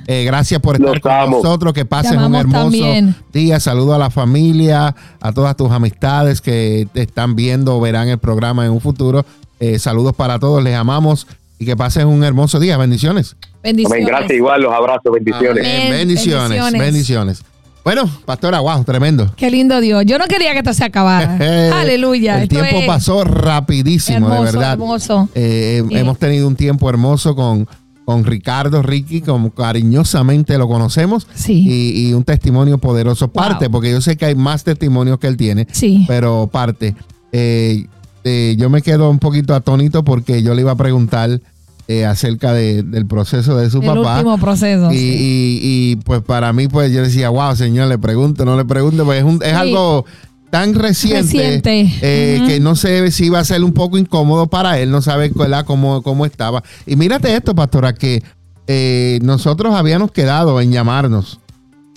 Eh, 0.07 0.23
gracias 0.25 0.59
por 0.59 0.77
estar 0.77 0.89
Los 0.89 0.99
con 1.01 1.11
amo. 1.11 1.37
nosotros. 1.37 1.71
Que 1.71 1.85
pasen 1.85 2.19
un 2.19 2.33
hermoso 2.33 2.63
también. 2.63 3.15
día. 3.31 3.59
Saludo 3.59 3.93
a 3.93 3.99
la 3.99 4.09
familia, 4.09 4.95
a 5.21 5.31
todas 5.31 5.55
tus 5.55 5.69
amistades 5.69 6.41
que 6.41 6.87
te 6.93 7.03
están 7.03 7.35
viendo 7.35 7.77
o 7.77 7.79
verán 7.79 8.07
el 8.09 8.17
programa 8.17 8.65
en 8.65 8.71
un 8.71 8.81
futuro. 8.81 9.23
Eh, 9.59 9.77
saludos 9.77 10.15
para 10.15 10.39
todos. 10.39 10.63
Les 10.63 10.73
amamos 10.75 11.27
y 11.59 11.65
que 11.67 11.77
pasen 11.77 12.07
un 12.07 12.23
hermoso 12.23 12.59
día. 12.59 12.75
Bendiciones. 12.77 13.35
Bendiciones. 13.61 14.03
Amén. 14.03 14.07
Gracias. 14.07 14.31
Igual 14.35 14.63
los 14.63 14.73
abrazos. 14.73 15.13
Bendiciones. 15.13 15.63
Amén. 15.63 15.75
Amén. 15.75 15.91
Bendiciones. 15.91 16.49
Bendiciones. 16.49 16.81
Bendiciones. 16.81 17.43
Bueno, 17.83 18.09
pastora, 18.25 18.61
wow, 18.61 18.83
tremendo. 18.85 19.33
Qué 19.35 19.51
lindo 19.51 19.81
Dios. 19.81 20.03
Yo 20.05 20.17
no 20.17 20.25
quería 20.25 20.53
que 20.53 20.59
esto 20.59 20.73
se 20.73 20.85
acabara. 20.85 21.37
Aleluya. 21.81 22.41
El 22.41 22.47
tiempo 22.47 22.77
es 22.77 22.87
pasó 22.87 23.23
rapidísimo, 23.25 24.29
de 24.29 24.35
hermoso, 24.35 24.43
verdad. 24.57 24.71
hermoso. 24.73 25.29
Eh, 25.35 25.83
Sí. 25.89 25.95
Hemos 25.97 26.17
tenido 26.17 26.47
un 26.47 26.55
tiempo 26.55 26.89
hermoso 26.89 27.35
con, 27.35 27.67
con 28.05 28.23
Ricardo 28.23 28.81
Ricky, 28.81 29.19
como 29.21 29.51
cariñosamente 29.53 30.57
lo 30.57 30.67
conocemos. 30.69 31.27
Sí. 31.35 31.65
Y, 31.67 32.07
y 32.09 32.13
un 32.13 32.23
testimonio 32.23 32.77
poderoso. 32.77 33.25
Wow. 33.27 33.33
Parte, 33.33 33.69
porque 33.69 33.91
yo 33.91 33.99
sé 33.99 34.15
que 34.15 34.25
hay 34.27 34.35
más 34.35 34.63
testimonios 34.63 35.19
que 35.19 35.27
él 35.27 35.35
tiene, 35.35 35.67
Sí. 35.71 36.05
pero 36.07 36.47
parte. 36.51 36.95
Eh, 37.33 37.85
eh, 38.23 38.55
yo 38.57 38.69
me 38.69 38.81
quedo 38.81 39.09
un 39.09 39.19
poquito 39.19 39.53
atónito 39.53 40.05
porque 40.05 40.41
yo 40.41 40.53
le 40.53 40.61
iba 40.61 40.71
a 40.71 40.75
preguntar 40.77 41.41
eh, 41.87 42.05
acerca 42.05 42.53
de- 42.53 42.83
del 42.83 43.05
proceso 43.05 43.57
de 43.57 43.69
su 43.69 43.79
el 43.81 43.87
papá. 43.87 44.15
último 44.17 44.37
proceso. 44.37 44.91
Y, 44.91 44.97
sí. 44.97 45.03
y- 45.19 45.59
y, 45.91 45.95
pues 45.97 46.21
para 46.21 46.53
mí, 46.53 46.67
pues 46.67 46.91
yo 46.93 47.01
decía, 47.01 47.29
wow, 47.29 47.55
señor, 47.55 47.87
le 47.89 47.97
pregunto, 47.97 48.45
no 48.45 48.55
le 48.57 48.65
pregunto, 48.65 49.03
pues 49.05 49.19
es, 49.19 49.23
un- 49.25 49.41
es 49.43 49.49
Sí. 49.49 49.55
algo 49.55 50.05
tan 50.49 50.75
reciente, 50.75 51.21
Reciente. 51.21 51.91
eh, 52.01 52.43
que 52.47 52.59
no 52.59 52.75
sé 52.75 53.09
si 53.11 53.25
iba 53.25 53.39
a 53.39 53.43
ser 53.43 53.63
un 53.63 53.73
poco 53.73 53.97
incómodo 53.97 54.47
para 54.47 54.79
él, 54.79 54.91
no 54.91 55.01
sabe. 55.01 55.31
Cómo, 55.65 56.01
cómo 56.03 56.25
estaba. 56.27 56.63
Y 56.85 56.95
mírate 56.95 57.35
esto, 57.35 57.55
pastora, 57.55 57.93
que 57.93 58.21
eh, 58.67 59.19
nosotros 59.23 59.73
habíamos 59.75 60.11
quedado 60.11 60.61
en 60.61 60.71
llamarnos 60.71 61.39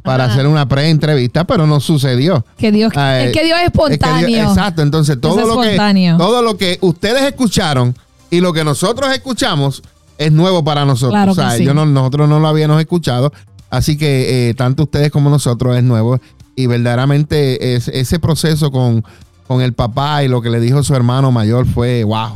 para 0.03 0.25
Ajá. 0.25 0.33
hacer 0.33 0.47
una 0.47 0.67
pre-entrevista, 0.69 1.45
pero 1.45 1.67
no 1.67 1.81
sucedió. 1.81 2.45
que 2.57 2.73
Dios, 2.73 2.93
Ah, 2.97 3.21
es 3.21 3.33
que 3.33 3.45
Dios 3.45 3.59
es 3.59 3.67
Es 3.67 3.73
que 3.73 3.79
Dios- 3.79 3.91
espontáneo. 3.93 4.49
exacto, 4.51 4.83
entonces 4.83 5.21
todo 5.21 5.41
es 5.41 5.47
lo, 5.47 5.61
que, 5.61 6.15
todo 6.17 6.43
lo 6.43 6.57
que 6.57 6.79
ustedes 6.81 7.23
escucharon 7.25 7.95
y 8.31 8.41
lo 8.41 8.53
que 8.53 8.65
nosotros 8.65 9.11
escuchamos 9.15 9.83
es 10.19 10.33
nuevo 10.33 10.65
para 10.65 10.85
nosotros. 10.85 11.13
Claro 11.13 11.33
o 11.33 11.35
sea, 11.35 11.51
sí. 11.53 11.65
yo 11.65 11.75
no- 11.75 11.87
nosotros 11.87 12.29
no 12.29 12.41
lo 12.41 12.49
habíamos 12.49 12.81
escuchado, 12.81 13.33
así 13.71 13.97
que 13.97 14.49
eh, 14.51 14.55
tanto 14.55 14.85
ustedes 14.85 15.11
como 15.11 15.31
nosotros 15.31 15.77
es 15.77 15.83
nuevo 15.83 16.19
y 16.55 16.67
verdaderamente 16.67 17.75
es- 17.75 17.89
ese 17.89 18.19
proceso 18.19 18.71
con, 18.71 19.05
con 19.47 19.61
el 19.63 19.73
papá 19.75 20.25
y 20.25 20.29
lo 20.29 20.41
que 20.43 20.51
le 20.51 20.59
dijo 20.61 20.83
su 20.83 20.95
hermano 20.95 21.31
mayor 21.33 21.67
fue 21.67 22.03
wow, 22.05 22.31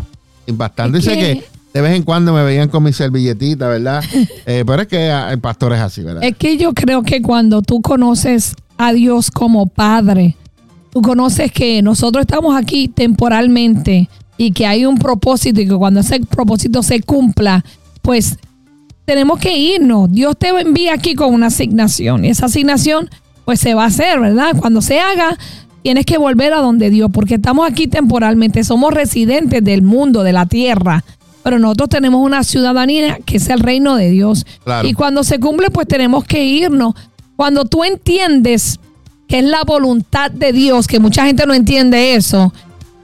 impactante. 0.46 1.00
Que- 1.00 1.04
que 1.08 1.44
de 1.72 1.80
vez 1.80 1.94
en 1.94 2.02
cuando 2.02 2.32
me 2.34 2.42
veían 2.42 2.68
con 2.68 2.82
mi 2.82 2.92
servilletita, 2.92 3.68
¿verdad? 3.68 4.02
Eh, 4.46 4.64
pero 4.66 4.82
es 4.82 4.88
que 4.88 5.10
ah, 5.10 5.30
el 5.32 5.38
pastor 5.38 5.72
es 5.72 5.80
así, 5.80 6.02
¿verdad? 6.02 6.22
Es 6.24 6.36
que 6.36 6.56
yo 6.56 6.72
creo 6.74 7.02
que 7.02 7.22
cuando 7.22 7.62
tú 7.62 7.80
conoces 7.80 8.54
a 8.76 8.92
Dios 8.92 9.30
como 9.30 9.66
Padre, 9.66 10.36
tú 10.92 11.00
conoces 11.02 11.52
que 11.52 11.80
nosotros 11.82 12.22
estamos 12.22 12.56
aquí 12.56 12.88
temporalmente 12.88 14.08
y 14.40 14.52
que 14.52 14.66
hay 14.66 14.86
un 14.86 14.96
propósito 14.96 15.60
y 15.60 15.68
que 15.68 15.74
cuando 15.74 16.00
ese 16.00 16.18
propósito 16.20 16.82
se 16.82 17.02
cumpla, 17.02 17.62
pues 18.00 18.38
tenemos 19.04 19.38
que 19.38 19.54
irnos. 19.54 20.10
Dios 20.10 20.34
te 20.38 20.48
envía 20.48 20.94
aquí 20.94 21.14
con 21.14 21.34
una 21.34 21.48
asignación 21.48 22.24
y 22.24 22.30
esa 22.30 22.46
asignación 22.46 23.10
pues 23.44 23.60
se 23.60 23.74
va 23.74 23.84
a 23.84 23.88
hacer, 23.88 24.18
¿verdad? 24.18 24.56
Cuando 24.58 24.80
se 24.80 24.98
haga, 24.98 25.36
tienes 25.82 26.06
que 26.06 26.16
volver 26.16 26.54
a 26.54 26.60
donde 26.60 26.88
Dios, 26.88 27.10
porque 27.12 27.34
estamos 27.34 27.70
aquí 27.70 27.86
temporalmente, 27.86 28.64
somos 28.64 28.94
residentes 28.94 29.62
del 29.62 29.82
mundo, 29.82 30.22
de 30.22 30.32
la 30.32 30.46
tierra, 30.46 31.04
pero 31.42 31.58
nosotros 31.58 31.90
tenemos 31.90 32.24
una 32.24 32.42
ciudadanía 32.42 33.18
que 33.26 33.36
es 33.36 33.48
el 33.50 33.60
reino 33.60 33.96
de 33.96 34.08
Dios. 34.08 34.46
Claro. 34.64 34.88
Y 34.88 34.94
cuando 34.94 35.22
se 35.22 35.38
cumple, 35.38 35.68
pues 35.68 35.86
tenemos 35.86 36.24
que 36.24 36.42
irnos. 36.42 36.94
Cuando 37.36 37.66
tú 37.66 37.84
entiendes 37.84 38.80
que 39.28 39.40
es 39.40 39.44
la 39.44 39.64
voluntad 39.64 40.30
de 40.30 40.54
Dios, 40.54 40.86
que 40.86 40.98
mucha 40.98 41.26
gente 41.26 41.44
no 41.44 41.52
entiende 41.52 42.14
eso, 42.14 42.54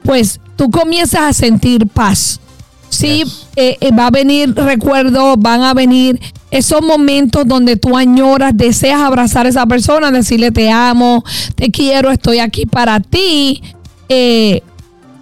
pues 0.01 0.39
tú 0.57 0.69
comienzas 0.69 1.21
a 1.21 1.33
sentir 1.33 1.87
paz. 1.87 2.41
Sí, 2.89 3.23
Yes. 3.23 3.47
eh, 3.57 3.77
eh, 3.81 3.91
va 3.91 4.07
a 4.07 4.11
venir 4.11 4.53
recuerdos, 4.55 5.35
van 5.37 5.61
a 5.61 5.73
venir 5.73 6.19
esos 6.51 6.81
momentos 6.81 7.45
donde 7.45 7.75
tú 7.75 7.97
añoras, 7.97 8.53
deseas 8.55 9.01
abrazar 9.01 9.45
a 9.45 9.49
esa 9.49 9.65
persona, 9.65 10.09
decirle 10.09 10.51
te 10.51 10.69
amo, 10.71 11.23
te 11.55 11.69
quiero, 11.69 12.11
estoy 12.11 12.39
aquí 12.39 12.65
para 12.65 13.01
ti. 13.01 13.61
Eh, 14.07 14.61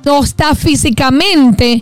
no 0.05 0.23
está 0.23 0.53
físicamente, 0.53 1.81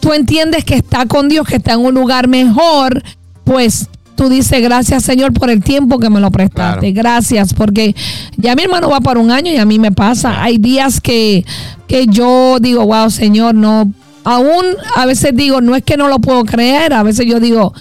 tú 0.00 0.12
entiendes 0.12 0.64
que 0.64 0.74
está 0.74 1.06
con 1.06 1.28
Dios, 1.28 1.46
que 1.46 1.56
está 1.56 1.74
en 1.74 1.80
un 1.80 1.94
lugar 1.94 2.26
mejor, 2.26 3.00
pues 3.44 3.88
tú 4.16 4.28
dices 4.28 4.60
gracias 4.60 5.04
Señor 5.04 5.32
por 5.32 5.48
el 5.48 5.62
tiempo 5.62 6.00
que 6.00 6.10
me 6.10 6.18
lo 6.18 6.32
prestaste. 6.32 6.92
Claro. 6.92 6.94
Gracias, 6.94 7.54
porque 7.54 7.94
ya 8.36 8.56
mi 8.56 8.64
hermano 8.64 8.90
va 8.90 9.00
para 9.00 9.20
un 9.20 9.30
año 9.30 9.52
y 9.52 9.58
a 9.58 9.64
mí 9.64 9.78
me 9.78 9.92
pasa. 9.92 10.42
Hay 10.42 10.58
días 10.58 11.00
que, 11.00 11.44
que 11.88 12.06
yo 12.06 12.58
digo, 12.60 12.86
wow, 12.86 13.10
Señor, 13.10 13.54
no. 13.54 13.92
Aún 14.24 14.64
a 14.94 15.06
veces 15.06 15.34
digo, 15.34 15.60
no 15.60 15.74
es 15.74 15.82
que 15.82 15.96
no 15.96 16.08
lo 16.08 16.18
puedo 16.18 16.44
creer, 16.44 16.92
a 16.92 17.02
veces 17.02 17.26
yo 17.26 17.40
digo, 17.40 17.72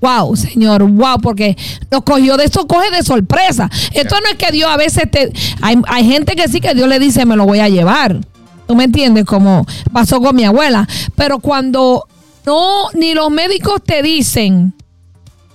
wow, 0.00 0.36
Señor, 0.36 0.82
wow, 0.84 1.18
porque 1.20 1.56
nos 1.90 2.02
cogió 2.02 2.36
de 2.36 2.44
eso, 2.44 2.66
coge 2.66 2.90
de 2.90 3.02
sorpresa. 3.02 3.68
Esto 3.92 4.14
no 4.20 4.30
es 4.30 4.36
que 4.36 4.52
Dios 4.52 4.70
a 4.70 4.76
veces 4.76 5.10
te. 5.10 5.32
Hay, 5.60 5.76
hay 5.88 6.06
gente 6.06 6.36
que 6.36 6.48
sí 6.48 6.60
que 6.60 6.74
Dios 6.74 6.88
le 6.88 6.98
dice, 6.98 7.26
me 7.26 7.36
lo 7.36 7.44
voy 7.44 7.58
a 7.58 7.68
llevar. 7.68 8.20
¿Tú 8.66 8.74
me 8.74 8.84
entiendes? 8.84 9.24
Como 9.24 9.66
pasó 9.92 10.20
con 10.20 10.34
mi 10.34 10.44
abuela. 10.44 10.88
Pero 11.14 11.38
cuando 11.38 12.06
no, 12.46 12.90
ni 12.94 13.14
los 13.14 13.30
médicos 13.30 13.82
te 13.84 14.02
dicen, 14.02 14.74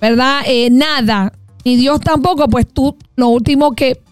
¿verdad? 0.00 0.42
Eh, 0.46 0.68
nada, 0.70 1.32
ni 1.64 1.76
Dios 1.76 2.00
tampoco, 2.00 2.48
pues 2.48 2.66
tú 2.70 2.96
lo 3.16 3.28
último 3.28 3.72
que 3.72 4.02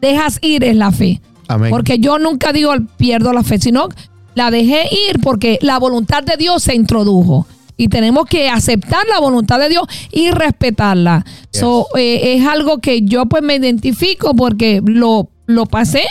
dejas 0.00 0.38
ir 0.42 0.62
es 0.62 0.76
la 0.76 0.92
fe. 0.92 1.20
Amén. 1.54 1.70
Porque 1.70 1.98
yo 1.98 2.18
nunca 2.18 2.52
digo 2.52 2.72
pierdo 2.96 3.32
la 3.32 3.42
fe, 3.42 3.58
sino 3.58 3.88
la 4.34 4.50
dejé 4.50 4.84
ir 5.10 5.20
porque 5.20 5.58
la 5.62 5.78
voluntad 5.78 6.22
de 6.22 6.36
Dios 6.36 6.62
se 6.62 6.74
introdujo. 6.74 7.46
Y 7.76 7.88
tenemos 7.88 8.26
que 8.26 8.48
aceptar 8.48 9.04
la 9.08 9.18
voluntad 9.18 9.58
de 9.58 9.68
Dios 9.68 9.84
y 10.12 10.30
respetarla. 10.30 11.24
Yes. 11.52 11.60
So, 11.60 11.86
eh, 11.96 12.34
es 12.36 12.46
algo 12.46 12.78
que 12.78 13.02
yo 13.02 13.26
pues 13.26 13.42
me 13.42 13.56
identifico 13.56 14.34
porque 14.34 14.80
lo, 14.84 15.28
lo 15.46 15.66
pasé. 15.66 16.04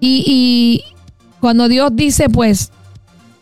Y, 0.00 0.24
y 0.26 0.82
cuando 1.40 1.68
Dios 1.68 1.90
dice, 1.94 2.28
pues, 2.30 2.72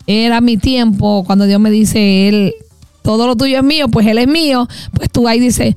era 0.06 0.40
mi 0.40 0.56
tiempo, 0.56 1.22
cuando 1.24 1.46
Dios 1.46 1.60
me 1.60 1.70
dice, 1.70 2.28
Él, 2.28 2.54
todo 3.02 3.26
lo 3.26 3.36
tuyo 3.36 3.58
es 3.58 3.64
mío, 3.64 3.88
pues 3.88 4.06
Él 4.06 4.18
es 4.18 4.26
mío, 4.28 4.66
pues 4.92 5.10
tú 5.10 5.28
ahí 5.28 5.38
dices, 5.38 5.74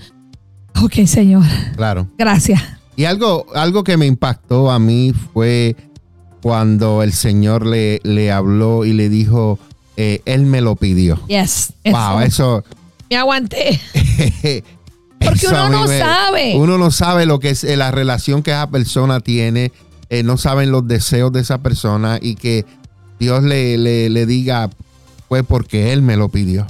ok, 0.81 1.05
Señor, 1.05 1.43
Claro. 1.75 2.07
gracias. 2.17 2.61
Y 3.01 3.05
algo, 3.05 3.47
algo 3.55 3.83
que 3.83 3.97
me 3.97 4.05
impactó 4.05 4.69
a 4.69 4.77
mí 4.77 5.11
fue 5.33 5.75
cuando 6.43 7.01
el 7.01 7.13
Señor 7.13 7.65
le, 7.65 7.99
le 8.03 8.31
habló 8.31 8.85
y 8.85 8.93
le 8.93 9.09
dijo, 9.09 9.57
eh, 9.97 10.21
Él 10.25 10.45
me 10.45 10.61
lo 10.61 10.75
pidió. 10.75 11.19
Yes. 11.27 11.73
Wow, 11.83 12.19
eso. 12.19 12.63
Me 13.09 13.17
aguanté. 13.17 13.81
Porque 15.19 15.47
eso 15.47 15.49
uno 15.49 15.69
no 15.69 15.87
sabe. 15.87 16.53
Uno 16.55 16.77
no 16.77 16.91
sabe 16.91 17.25
lo 17.25 17.39
que 17.39 17.49
es 17.49 17.63
eh, 17.63 17.75
la 17.75 17.89
relación 17.89 18.43
que 18.43 18.51
esa 18.51 18.69
persona 18.69 19.19
tiene, 19.19 19.71
eh, 20.11 20.21
no 20.21 20.37
saben 20.37 20.69
los 20.69 20.87
deseos 20.87 21.33
de 21.33 21.39
esa 21.39 21.57
persona 21.57 22.19
y 22.21 22.35
que 22.35 22.67
Dios 23.19 23.41
le, 23.41 23.79
le, 23.79 24.11
le 24.11 24.27
diga, 24.27 24.69
fue 25.27 25.43
porque 25.43 25.91
Él 25.91 26.03
me 26.03 26.17
lo 26.17 26.29
pidió. 26.29 26.67